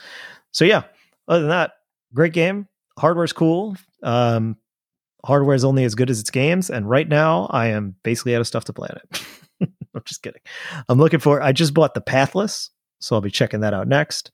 [0.54, 0.84] So yeah,
[1.28, 1.72] other than that,
[2.14, 2.70] great game.
[2.98, 3.76] Hardware's cool.
[4.04, 4.56] Um,
[5.26, 8.42] hardware is only as good as its games, and right now I am basically out
[8.42, 9.26] of stuff to play on it.
[9.94, 10.42] I'm just kidding.
[10.88, 11.42] I'm looking for.
[11.42, 14.32] I just bought the Pathless, so I'll be checking that out next.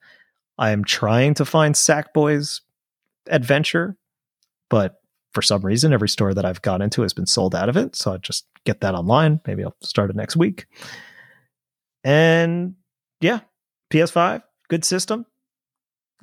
[0.58, 2.60] I am trying to find Sackboy's
[3.26, 3.96] Adventure,
[4.70, 5.00] but
[5.36, 7.94] for some reason, every store that I've gone into has been sold out of it.
[7.94, 9.38] So I'll just get that online.
[9.46, 10.66] Maybe I'll start it next week.
[12.02, 12.74] And
[13.20, 13.40] yeah,
[13.92, 15.26] PS5, good system.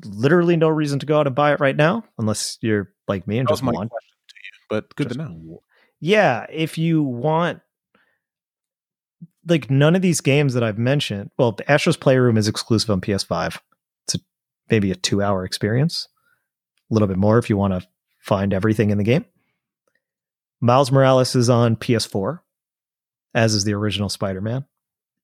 [0.04, 3.38] Literally no reason to go out and buy it right now, unless you're like me
[3.38, 3.92] and that just want.
[4.68, 5.62] But good just, to know.
[6.00, 7.62] Yeah, if you want
[9.48, 11.30] like none of these games that I've mentioned.
[11.38, 13.60] Well, Astro's Playroom is exclusive on PS5.
[14.08, 14.20] It's a,
[14.72, 16.08] maybe a two hour experience,
[16.90, 17.88] a little bit more if you want to
[18.24, 19.26] find everything in the game.
[20.62, 22.40] Miles Morales is on PS4,
[23.36, 24.66] as is the original Spider Man.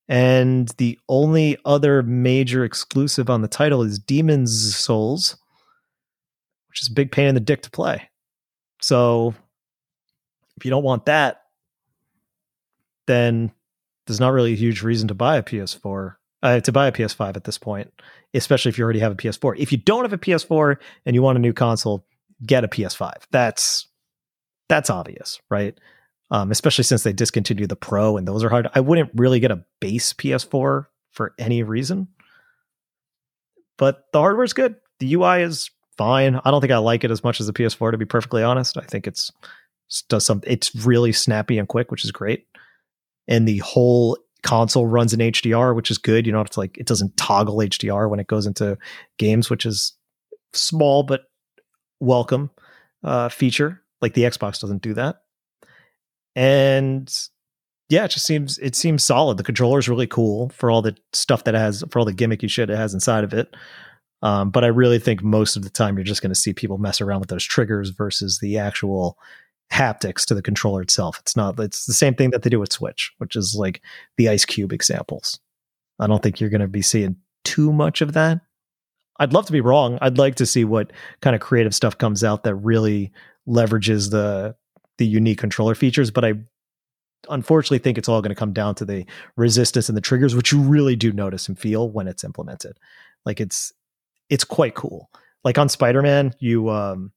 [0.09, 5.37] And the only other major exclusive on the title is Demon's Souls,
[6.67, 8.09] which is a big pain in the dick to play.
[8.81, 9.33] So
[10.57, 11.43] if you don't want that,
[13.07, 13.51] then
[14.07, 17.35] there's not really a huge reason to buy a PS4 uh, to buy a PS5
[17.35, 17.91] at this point,
[18.33, 19.57] especially if you already have a PS4.
[19.57, 22.05] If you don't have a PS4 and you want a new console,
[22.45, 23.13] get a PS5.
[23.31, 23.87] That's
[24.67, 25.77] that's obvious, right?
[26.31, 28.69] Um, especially since they discontinued the Pro and those are hard.
[28.75, 32.07] I wouldn't really get a base PS4 for any reason,
[33.77, 34.75] but the hardware's good.
[34.99, 36.39] The UI is fine.
[36.45, 38.77] I don't think I like it as much as the PS4 to be perfectly honest.
[38.77, 39.31] I think it's
[40.07, 40.41] does some.
[40.45, 42.45] It's really snappy and quick, which is great,
[43.27, 46.25] and the whole console runs in HDR, which is good.
[46.25, 48.77] You know, it's like it doesn't toggle HDR when it goes into
[49.17, 49.93] games, which is
[50.53, 51.28] small but
[51.99, 52.51] welcome
[53.03, 53.81] uh, feature.
[54.01, 55.21] Like the Xbox doesn't do that.
[56.35, 57.13] And
[57.89, 59.37] yeah, it just seems it seems solid.
[59.37, 62.13] The controller is really cool for all the stuff that it has for all the
[62.13, 63.53] gimmicky shit it has inside of it.
[64.21, 66.77] Um, but I really think most of the time you're just going to see people
[66.77, 69.17] mess around with those triggers versus the actual
[69.71, 71.19] haptics to the controller itself.
[71.19, 73.81] It's not, it's the same thing that they do with Switch, which is like
[74.17, 75.39] the Ice Cube examples.
[75.99, 78.41] I don't think you're going to be seeing too much of that.
[79.19, 79.99] I'd love to be wrong.
[80.01, 80.91] I'd like to see what
[81.21, 83.11] kind of creative stuff comes out that really
[83.47, 84.55] leverages the
[84.97, 86.33] the unique controller features, but I
[87.29, 90.51] unfortunately think it's all going to come down to the resistance and the triggers, which
[90.51, 92.77] you really do notice and feel when it's implemented.
[93.25, 93.73] Like it's
[94.29, 95.09] it's quite cool.
[95.43, 97.11] Like on Spider-Man, you um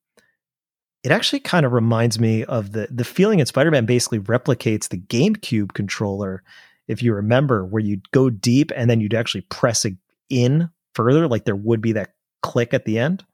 [1.02, 4.98] it actually kind of reminds me of the the feeling in Spider-Man basically replicates the
[4.98, 6.42] GameCube controller,
[6.88, 9.94] if you remember, where you'd go deep and then you'd actually press it
[10.28, 12.10] in further, like there would be that
[12.42, 13.24] click at the end.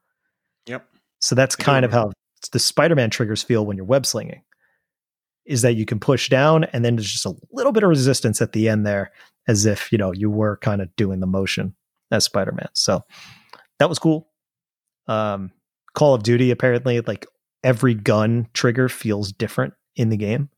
[0.67, 0.87] Yep.
[1.21, 2.13] So that's kind of how
[2.53, 4.43] the Spider-Man triggers feel when you're web slinging.
[5.47, 8.43] Is that you can push down and then there's just a little bit of resistance
[8.43, 9.13] at the end there,
[9.47, 11.75] as if you know you were kind of doing the motion
[12.11, 12.69] as Spider-Man.
[12.75, 13.03] So
[13.79, 14.29] that was cool.
[15.07, 15.53] Um,
[15.95, 17.27] Call of Duty apparently like
[17.65, 20.51] every gun trigger feels different in the game.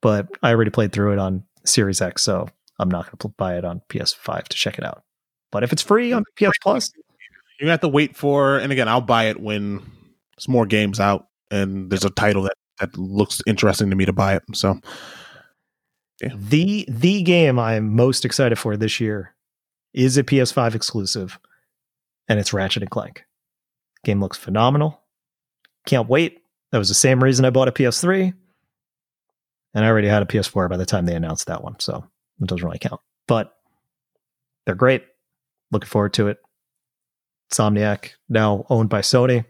[0.00, 3.56] But I already played through it on Series X, so I'm not going to buy
[3.56, 5.04] it on PS5 to check it out.
[5.52, 6.90] But if it's free on PS Plus,
[7.60, 8.58] you have to wait for.
[8.58, 12.54] And again, I'll buy it when there's more games out and there's a title that
[12.80, 14.42] that looks interesting to me to buy it.
[14.54, 14.80] So,
[16.20, 16.30] yeah.
[16.34, 19.34] the the game I'm most excited for this year
[19.94, 21.38] is a PS5 exclusive,
[22.28, 23.24] and it's Ratchet and Clank.
[24.04, 25.00] Game looks phenomenal.
[25.86, 26.40] Can't wait.
[26.72, 28.32] That was the same reason I bought a PS3.
[29.74, 31.78] And I already had a PS4 by the time they announced that one.
[31.78, 32.04] So
[32.40, 33.00] it doesn't really count.
[33.26, 33.54] But
[34.66, 35.04] they're great.
[35.72, 36.38] Looking forward to it.
[37.50, 39.44] Insomniac, now owned by Sony.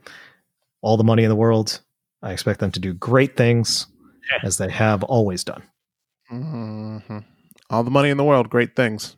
[0.81, 1.81] All the money in the world.
[2.23, 3.87] I expect them to do great things
[4.31, 4.47] yeah.
[4.47, 5.63] as they have always done.
[6.33, 7.19] Mm-hmm.
[7.71, 9.17] All the money in the world, great things.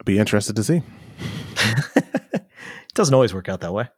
[0.00, 0.82] I'd be interested to see.
[1.96, 2.44] it
[2.94, 3.88] doesn't always work out that way.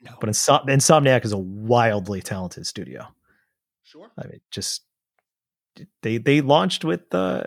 [0.00, 0.12] No.
[0.20, 3.06] But Insom- Insomniac is a wildly talented studio.
[3.82, 4.10] Sure.
[4.18, 4.82] I mean, just
[6.02, 7.44] they they launched with uh,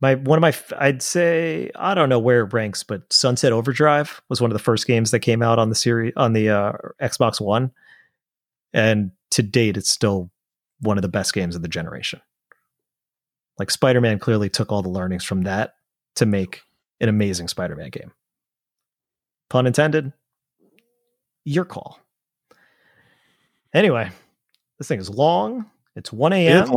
[0.00, 4.20] my one of my I'd say I don't know where it ranks, but Sunset Overdrive
[4.28, 6.72] was one of the first games that came out on the series on the uh,
[7.00, 7.70] Xbox One,
[8.72, 10.30] and to date, it's still
[10.80, 12.20] one of the best games of the generation.
[13.58, 15.74] Like Spider Man clearly took all the learnings from that
[16.16, 16.62] to make
[17.00, 18.12] an amazing Spider Man game.
[19.50, 20.12] Pun intended
[21.44, 21.98] your call.
[23.74, 24.10] Anyway,
[24.78, 25.66] this thing is long.
[25.94, 26.68] It's 1 a.m.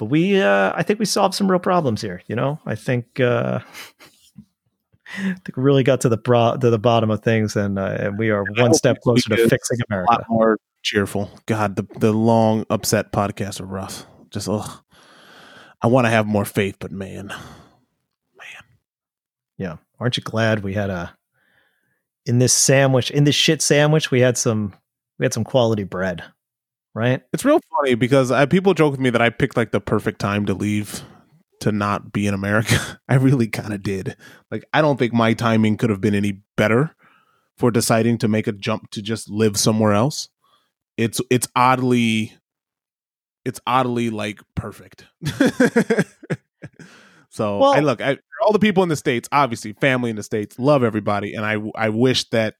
[0.00, 2.58] But we uh I think we solved some real problems here, you know?
[2.64, 3.60] I think uh
[5.18, 7.98] I think we really got to the bro- to the bottom of things and uh,
[8.00, 10.10] and we are one step closer to fixing America.
[10.10, 11.30] A lot more cheerful.
[11.44, 14.06] God, the the long upset podcasts are rough.
[14.30, 14.82] Just ugh.
[15.82, 17.26] I want to have more faith, but man.
[17.26, 18.64] Man.
[19.58, 19.76] Yeah.
[19.98, 21.14] Aren't you glad we had a
[22.24, 24.72] in this sandwich, in this shit sandwich, we had some
[25.18, 26.24] we had some quality bread,
[27.00, 27.22] right?
[27.32, 30.20] It's real funny because I, people joke with me that I picked like the perfect
[30.20, 31.02] time to leave
[31.60, 33.00] to not be in America.
[33.08, 34.16] I really kind of did.
[34.50, 36.94] Like I don't think my timing could have been any better
[37.56, 40.28] for deciding to make a jump to just live somewhere else.
[40.98, 42.34] It's it's oddly
[43.46, 45.06] it's oddly like perfect.
[47.30, 50.22] So well, I look, I, all the people in the states, obviously family in the
[50.22, 52.56] states, love everybody, and I I wish that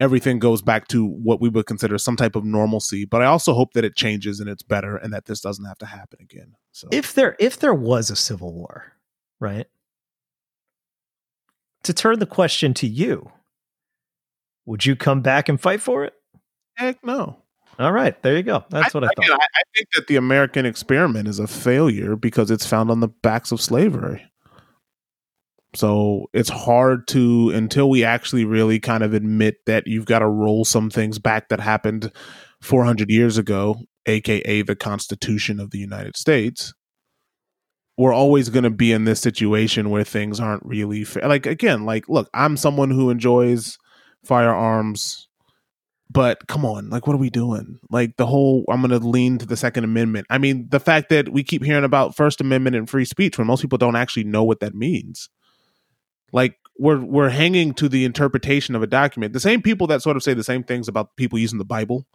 [0.00, 3.04] everything goes back to what we would consider some type of normalcy.
[3.04, 5.78] But I also hope that it changes and it's better, and that this doesn't have
[5.78, 6.54] to happen again.
[6.72, 8.92] So if there if there was a civil war,
[9.40, 9.66] right?
[11.84, 13.30] To turn the question to you,
[14.64, 16.14] would you come back and fight for it?
[16.74, 17.38] Heck no.
[17.78, 18.64] All right, there you go.
[18.70, 19.38] That's I, what I thought.
[19.40, 23.08] I, I think that the American experiment is a failure because it's found on the
[23.08, 24.24] backs of slavery.
[25.76, 30.26] So it's hard to until we actually really kind of admit that you've got to
[30.28, 32.10] roll some things back that happened
[32.62, 36.72] 400 years ago, aka the Constitution of the United States.
[37.98, 41.26] we're always going to be in this situation where things aren't really fair.
[41.28, 43.78] Like again, like look, I'm someone who enjoys
[44.24, 45.28] firearms,
[46.10, 47.78] but come on, like what are we doing?
[47.90, 50.26] Like the whole I'm going to lean to the Second Amendment.
[50.30, 53.46] I mean, the fact that we keep hearing about First Amendment and free speech when
[53.46, 55.28] most people don't actually know what that means.
[56.32, 59.32] Like we're we're hanging to the interpretation of a document.
[59.32, 62.06] The same people that sort of say the same things about people using the Bible,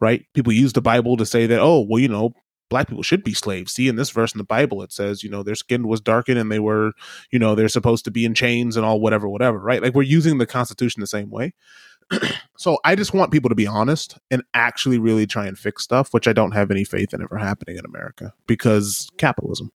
[0.00, 0.24] right?
[0.34, 2.32] People use the Bible to say that, oh, well, you know,
[2.68, 3.72] black people should be slaves.
[3.72, 6.38] See, in this verse in the Bible, it says, you know, their skin was darkened
[6.38, 6.92] and they were,
[7.30, 9.82] you know, they're supposed to be in chains and all whatever, whatever, right?
[9.82, 11.54] Like we're using the Constitution the same way.
[12.56, 16.12] so I just want people to be honest and actually really try and fix stuff,
[16.12, 19.72] which I don't have any faith in ever happening in America because capitalism,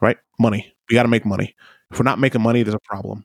[0.00, 0.18] right?
[0.38, 0.72] Money.
[0.88, 1.54] We got to make money.
[1.90, 3.24] If we're not making money, there's a problem.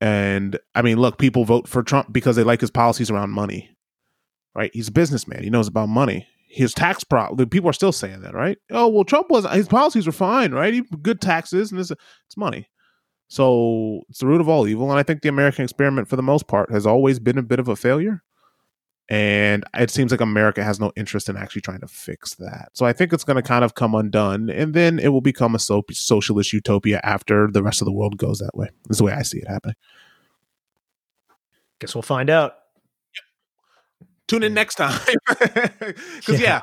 [0.00, 3.70] And I mean, look, people vote for Trump because they like his policies around money,
[4.54, 4.70] right?
[4.74, 5.42] He's a businessman.
[5.44, 7.48] He knows about money his tax problem.
[7.48, 8.58] People are still saying that, right?
[8.70, 10.74] Oh well, Trump was his policies were fine, right?
[10.74, 12.68] He good taxes and it's it's money.
[13.28, 16.22] So it's the root of all evil, and I think the American experiment, for the
[16.22, 18.22] most part, has always been a bit of a failure.
[19.08, 22.70] And it seems like America has no interest in actually trying to fix that.
[22.72, 25.54] So I think it's going to kind of come undone, and then it will become
[25.54, 28.68] a so- socialist utopia after the rest of the world goes that way.
[28.88, 29.76] Is the way I see it happening.
[31.80, 32.54] Guess we'll find out.
[34.28, 34.98] Tune in next time.
[35.78, 36.62] Because, yeah.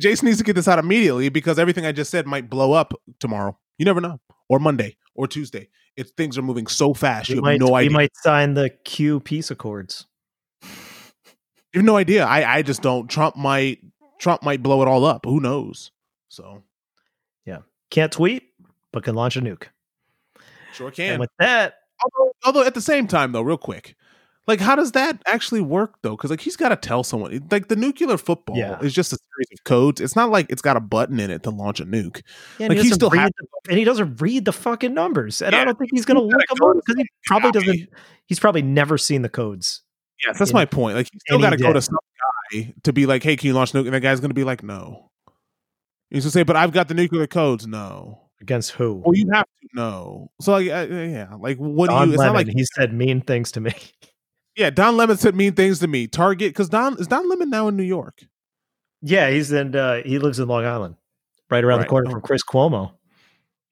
[0.00, 2.92] Jason needs to get this out immediately because everything I just said might blow up
[3.20, 3.56] tomorrow.
[3.78, 4.20] You never know.
[4.48, 5.68] Or Monday or Tuesday.
[5.96, 7.90] If things are moving so fast, we you have might, no idea.
[7.90, 10.06] We might sign the Q peace accords.
[11.78, 12.24] You have no idea.
[12.24, 13.08] I, I just don't.
[13.08, 13.78] Trump might
[14.18, 15.24] Trump might blow it all up.
[15.24, 15.92] Who knows?
[16.28, 16.64] So
[17.46, 17.58] yeah.
[17.90, 18.42] Can't tweet,
[18.92, 19.66] but can launch a nuke.
[20.72, 21.12] Sure can.
[21.12, 21.74] And with that.
[22.02, 23.94] Although, although at the same time though, real quick,
[24.48, 26.16] like, how does that actually work though?
[26.16, 27.46] Because like he's got to tell someone.
[27.48, 28.80] Like the nuclear football yeah.
[28.80, 30.00] is just a series of codes.
[30.00, 32.22] It's not like it's got a button in it to launch a nuke.
[32.58, 35.42] Yeah, like he, he still has, the, and he doesn't read the fucking numbers.
[35.42, 37.88] And yeah, I don't think he's going to look them up because he probably doesn't.
[38.26, 39.82] He's probably never seen the codes.
[40.26, 40.96] Yes, that's my point.
[40.96, 41.96] Like you still got to go to some
[42.52, 44.44] guy to be like, "Hey, can you launch nuke?" And that guy's going to be
[44.44, 45.10] like, "No."
[46.10, 48.22] He's going to say, "But I've got the nuclear codes." No.
[48.40, 49.02] Against who?
[49.04, 50.30] Well, you have to know.
[50.40, 52.14] So, like, uh, yeah, like, what Don do you?
[52.14, 53.74] It's Lemon, not like he said mean things to me.
[54.56, 56.08] Yeah, Don Lemon said mean things to me.
[56.08, 58.24] Target because Don is Don Lemon now in New York.
[59.00, 59.76] Yeah, he's in.
[59.76, 60.96] Uh, he lives in Long Island,
[61.48, 61.84] right around right.
[61.84, 62.90] the corner from Chris Cuomo.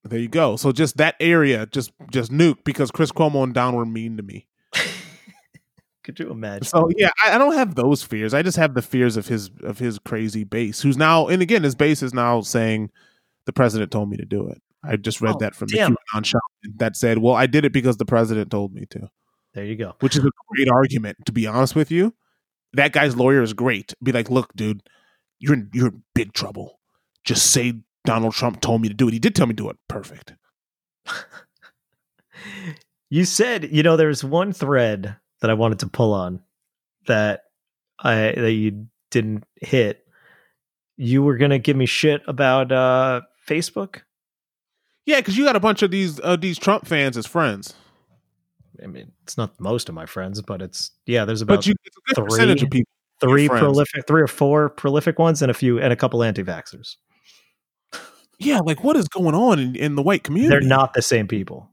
[0.04, 0.54] There you go.
[0.54, 4.22] So just that area, just just nuke because Chris Cuomo and Don were mean to
[4.22, 4.46] me.
[6.06, 6.62] Could you imagine?
[6.62, 8.32] So yeah, I, I, don't have those fears.
[8.32, 11.64] I just have the fears of his of his crazy base, who's now and again
[11.64, 12.92] his base is now saying
[13.44, 14.62] the president told me to do it.
[14.84, 15.96] I just read oh, that from damn.
[16.14, 16.40] the QAnon
[16.76, 19.10] that said, "Well, I did it because the president told me to."
[19.52, 19.96] There you go.
[19.98, 22.14] Which is a great argument, to be honest with you.
[22.74, 23.92] That guy's lawyer is great.
[24.00, 24.84] Be like, look, dude,
[25.40, 26.78] you're in you're in big trouble.
[27.24, 27.72] Just say
[28.04, 29.12] Donald Trump told me to do it.
[29.12, 29.76] He did tell me to do it.
[29.88, 30.34] Perfect.
[33.10, 36.42] you said, you know, there's one thread that I wanted to pull on
[37.06, 37.42] that
[37.98, 40.04] I that you didn't hit.
[40.96, 44.02] You were gonna give me shit about uh Facebook.
[45.04, 47.74] Yeah, because you got a bunch of these uh, these Trump fans as friends.
[48.82, 51.24] I mean, it's not most of my friends, but it's yeah.
[51.24, 51.74] There's about but you,
[52.14, 52.90] three, percentage of people,
[53.20, 56.96] three prolific, three or four prolific ones, and a few and a couple anti-vaxxers.
[58.38, 60.50] Yeah, like what is going on in, in the white community?
[60.50, 61.70] They're not the same people.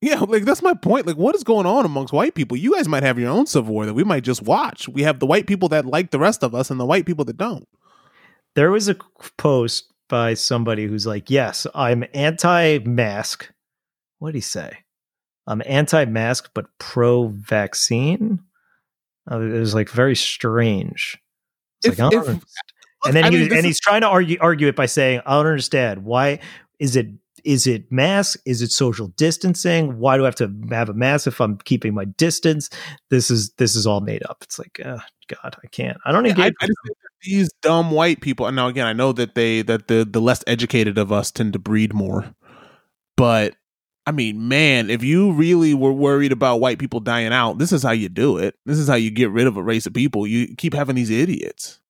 [0.00, 1.06] Yeah, like that's my point.
[1.06, 2.56] Like, what is going on amongst white people?
[2.56, 4.88] You guys might have your own civil war that we might just watch.
[4.88, 7.24] We have the white people that like the rest of us, and the white people
[7.24, 7.66] that don't.
[8.54, 8.96] There was a
[9.38, 13.50] post by somebody who's like, "Yes, I'm anti-mask."
[14.20, 14.78] What did he say?
[15.48, 18.40] I'm anti-mask but pro-vaccine.
[19.30, 21.18] Uh, it was like very strange.
[21.84, 24.76] If, like, if, and then I he, mean, and he's trying to argue argue it
[24.76, 26.38] by saying, "I don't understand why
[26.78, 27.08] is it
[27.44, 28.40] is it mask?
[28.44, 29.98] Is it social distancing?
[29.98, 32.70] Why do I have to have a mask if I'm keeping my distance?
[33.10, 34.38] This is this is all made up.
[34.42, 35.98] It's like, oh, God, I can't.
[36.04, 36.54] I don't engage.
[36.60, 36.68] I, I
[37.22, 38.46] these dumb white people.
[38.46, 41.52] And now again, I know that they that the the less educated of us tend
[41.54, 42.34] to breed more,
[43.16, 43.54] but
[44.06, 47.82] I mean, man, if you really were worried about white people dying out, this is
[47.82, 48.54] how you do it.
[48.64, 50.26] This is how you get rid of a race of people.
[50.26, 51.80] You keep having these idiots.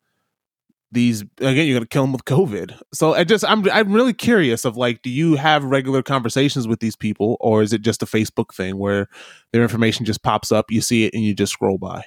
[0.90, 2.80] These again, you're gonna kill them with COVID.
[2.94, 6.80] So I just, I'm, I'm really curious of like, do you have regular conversations with
[6.80, 9.08] these people, or is it just a Facebook thing where
[9.52, 12.04] their information just pops up, you see it, and you just scroll by?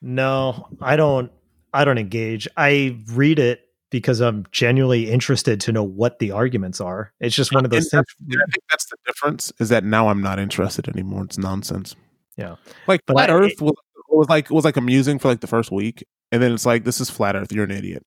[0.00, 1.30] No, I don't.
[1.72, 2.48] I don't engage.
[2.56, 7.12] I read it because I'm genuinely interested to know what the arguments are.
[7.20, 8.06] It's just one of those things.
[8.20, 11.24] I think that's the difference is that now I'm not interested anymore.
[11.24, 11.96] It's nonsense.
[12.36, 12.56] Yeah.
[12.86, 13.74] Like but flat I, earth was,
[14.08, 17.00] was like was like amusing for like the first week and then it's like this
[17.00, 18.04] is flat earth, you're an idiot.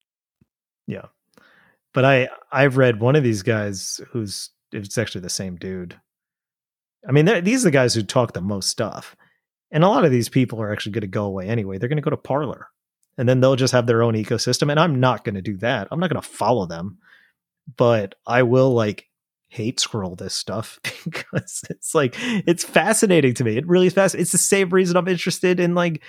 [0.87, 1.05] Yeah.
[1.93, 5.99] but I I've read one of these guys who's it's actually the same dude.
[7.07, 9.15] I mean, these are the guys who talk the most stuff,
[9.71, 11.77] and a lot of these people are actually going to go away anyway.
[11.77, 12.67] They're going to go to Parler,
[13.17, 14.71] and then they'll just have their own ecosystem.
[14.71, 15.87] And I'm not going to do that.
[15.91, 16.99] I'm not going to follow them,
[17.77, 19.07] but I will like
[19.49, 23.57] hate scroll this stuff because it's like it's fascinating to me.
[23.57, 24.23] It really is fascinating.
[24.23, 26.01] It's the same reason I'm interested in like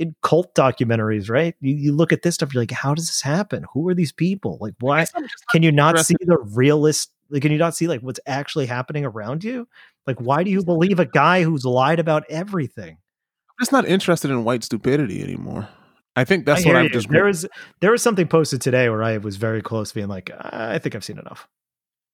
[0.00, 1.54] in cult documentaries, right?
[1.60, 3.66] You, you look at this stuff, you're like, how does this happen?
[3.74, 4.56] Who are these people?
[4.60, 5.04] Like, why
[5.52, 7.12] can you not see the realist?
[7.28, 9.68] Like, can you not see like what's actually happening around you?
[10.06, 12.92] Like, why do you believe a guy who's lied about everything?
[12.96, 15.68] I'm just not interested in white stupidity anymore.
[16.16, 17.10] I think that's I what I've just.
[17.10, 17.46] There was
[17.80, 20.94] there was something posted today where I was very close to being like, I think
[20.94, 21.46] I've seen enough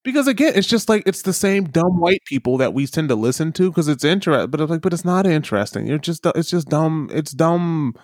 [0.07, 3.17] because again it's just like it's the same dumb white people that we tend to
[3.17, 5.85] listen to because it's interesting but it's like but it's not interesting.
[5.89, 7.97] You're just it's just dumb it's dumb.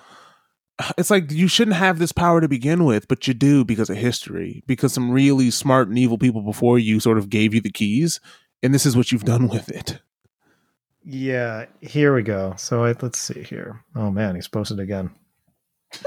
[0.99, 3.97] It's like you shouldn't have this power to begin with but you do because of
[3.97, 7.71] history because some really smart and evil people before you sort of gave you the
[7.71, 8.19] keys
[8.65, 10.01] and this is what you've done with it.
[11.05, 12.55] Yeah here we go.
[12.57, 13.85] So I, let's see here.
[13.95, 15.13] Oh man he's posted again.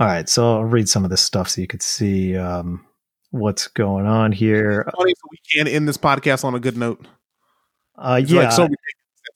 [0.00, 2.86] All right so i'll read some of this stuff so you could see um
[3.32, 4.88] what's going on here.
[4.96, 7.04] Funny, so we can end this podcast on a good note.
[7.98, 8.68] Uh, yeah, like so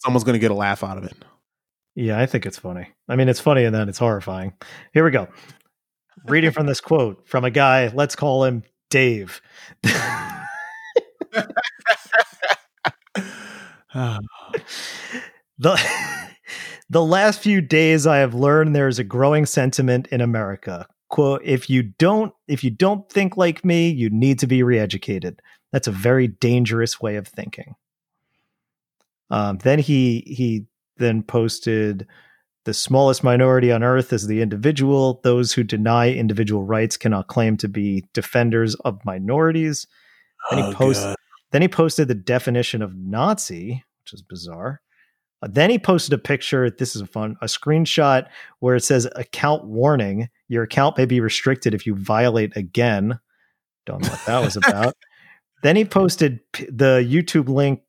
[0.00, 1.14] someone's going to get a laugh out of it.
[1.94, 2.88] Yeah, I think it's funny.
[3.08, 4.52] I mean, it's funny and then it's horrifying.
[4.92, 5.28] Here we go.
[6.26, 9.40] Reading from this quote from a guy, let's call him Dave.
[9.82, 10.46] the
[16.90, 21.40] the last few days I have learned there is a growing sentiment in America quote
[21.42, 25.38] if you don't if you don't think like me you need to be reeducated
[25.72, 27.74] that's a very dangerous way of thinking
[29.30, 30.66] um, then he he
[30.98, 32.06] then posted
[32.66, 37.56] the smallest minority on earth is the individual those who deny individual rights cannot claim
[37.56, 39.86] to be defenders of minorities
[40.50, 41.16] then oh, he posted
[41.50, 44.82] then he posted the definition of nazi which is bizarre
[45.42, 46.70] then he posted a picture.
[46.70, 48.26] This is fun, a screenshot
[48.60, 50.28] where it says account warning.
[50.48, 53.18] Your account may be restricted if you violate again.
[53.84, 54.94] Don't know what that was about.
[55.62, 57.82] then he posted the YouTube link,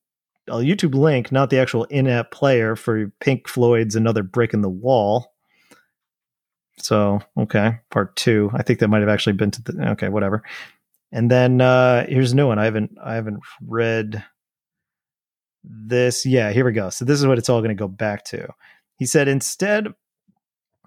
[0.47, 4.69] a YouTube link, not the actual in-app player for Pink Floyd's "Another Brick in the
[4.69, 5.33] Wall."
[6.79, 8.49] So okay, part two.
[8.53, 10.43] I think that might have actually been to the okay, whatever.
[11.11, 12.59] And then uh here's a new one.
[12.59, 14.23] I haven't I haven't read
[15.69, 18.23] this yeah here we go so this is what it's all going to go back
[18.23, 18.47] to
[18.97, 19.87] he said instead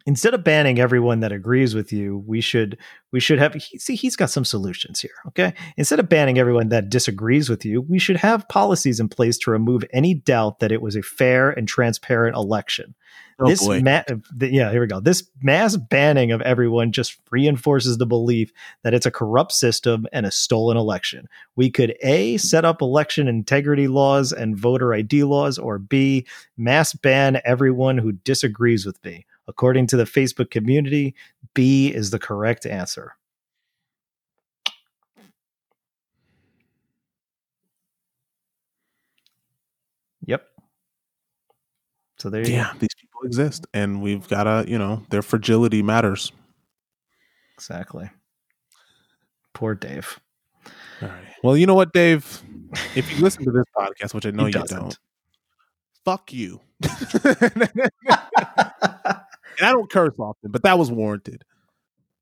[0.06, 2.78] instead of banning everyone that agrees with you we should
[3.12, 5.52] we should have see he's got some solutions here okay?
[5.76, 9.50] Instead of banning everyone that disagrees with you we should have policies in place to
[9.50, 12.94] remove any doubt that it was a fair and transparent election.
[13.38, 14.02] Oh, this ma-
[14.38, 15.00] yeah here we go.
[15.00, 20.26] This mass banning of everyone just reinforces the belief that it's a corrupt system and
[20.26, 21.26] a stolen election.
[21.56, 26.92] We could a set up election integrity laws and voter id laws or b mass
[26.92, 31.12] ban everyone who disagrees with me According to the Facebook community,
[31.54, 33.16] B is the correct answer.
[40.24, 40.46] Yep.
[42.18, 42.78] So there yeah, go.
[42.78, 46.30] these people exist, and we've got to, you know, their fragility matters.
[47.54, 48.08] Exactly.
[49.52, 50.20] Poor Dave.
[51.02, 51.24] All right.
[51.42, 52.40] Well, you know what, Dave?
[52.94, 54.96] If you listen to this podcast, which I know you don't,
[56.04, 56.60] fuck you.
[59.58, 61.44] And I don't curse often, but that was warranted.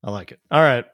[0.03, 0.39] I like it.
[0.51, 0.85] All right.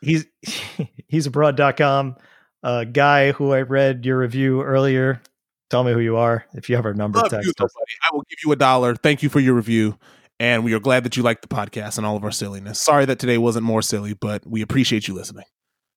[0.00, 0.26] He's
[1.08, 2.16] he's abroad.com.
[2.62, 5.22] A guy who I read your review earlier.
[5.70, 6.46] Tell me who you are.
[6.54, 7.72] If you have our number, Love text you, us.
[8.02, 8.94] I will give you a dollar.
[8.94, 9.98] Thank you for your review.
[10.40, 12.80] And we are glad that you liked the podcast and all of our silliness.
[12.80, 15.44] Sorry that today wasn't more silly, but we appreciate you listening.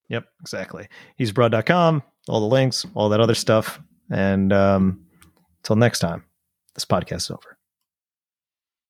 [0.10, 0.88] Yep, exactly.
[1.16, 3.80] He's abroad.com, all the links, all that other stuff.
[4.10, 5.06] And um,
[5.60, 6.26] until next time,
[6.74, 7.61] this podcast is over.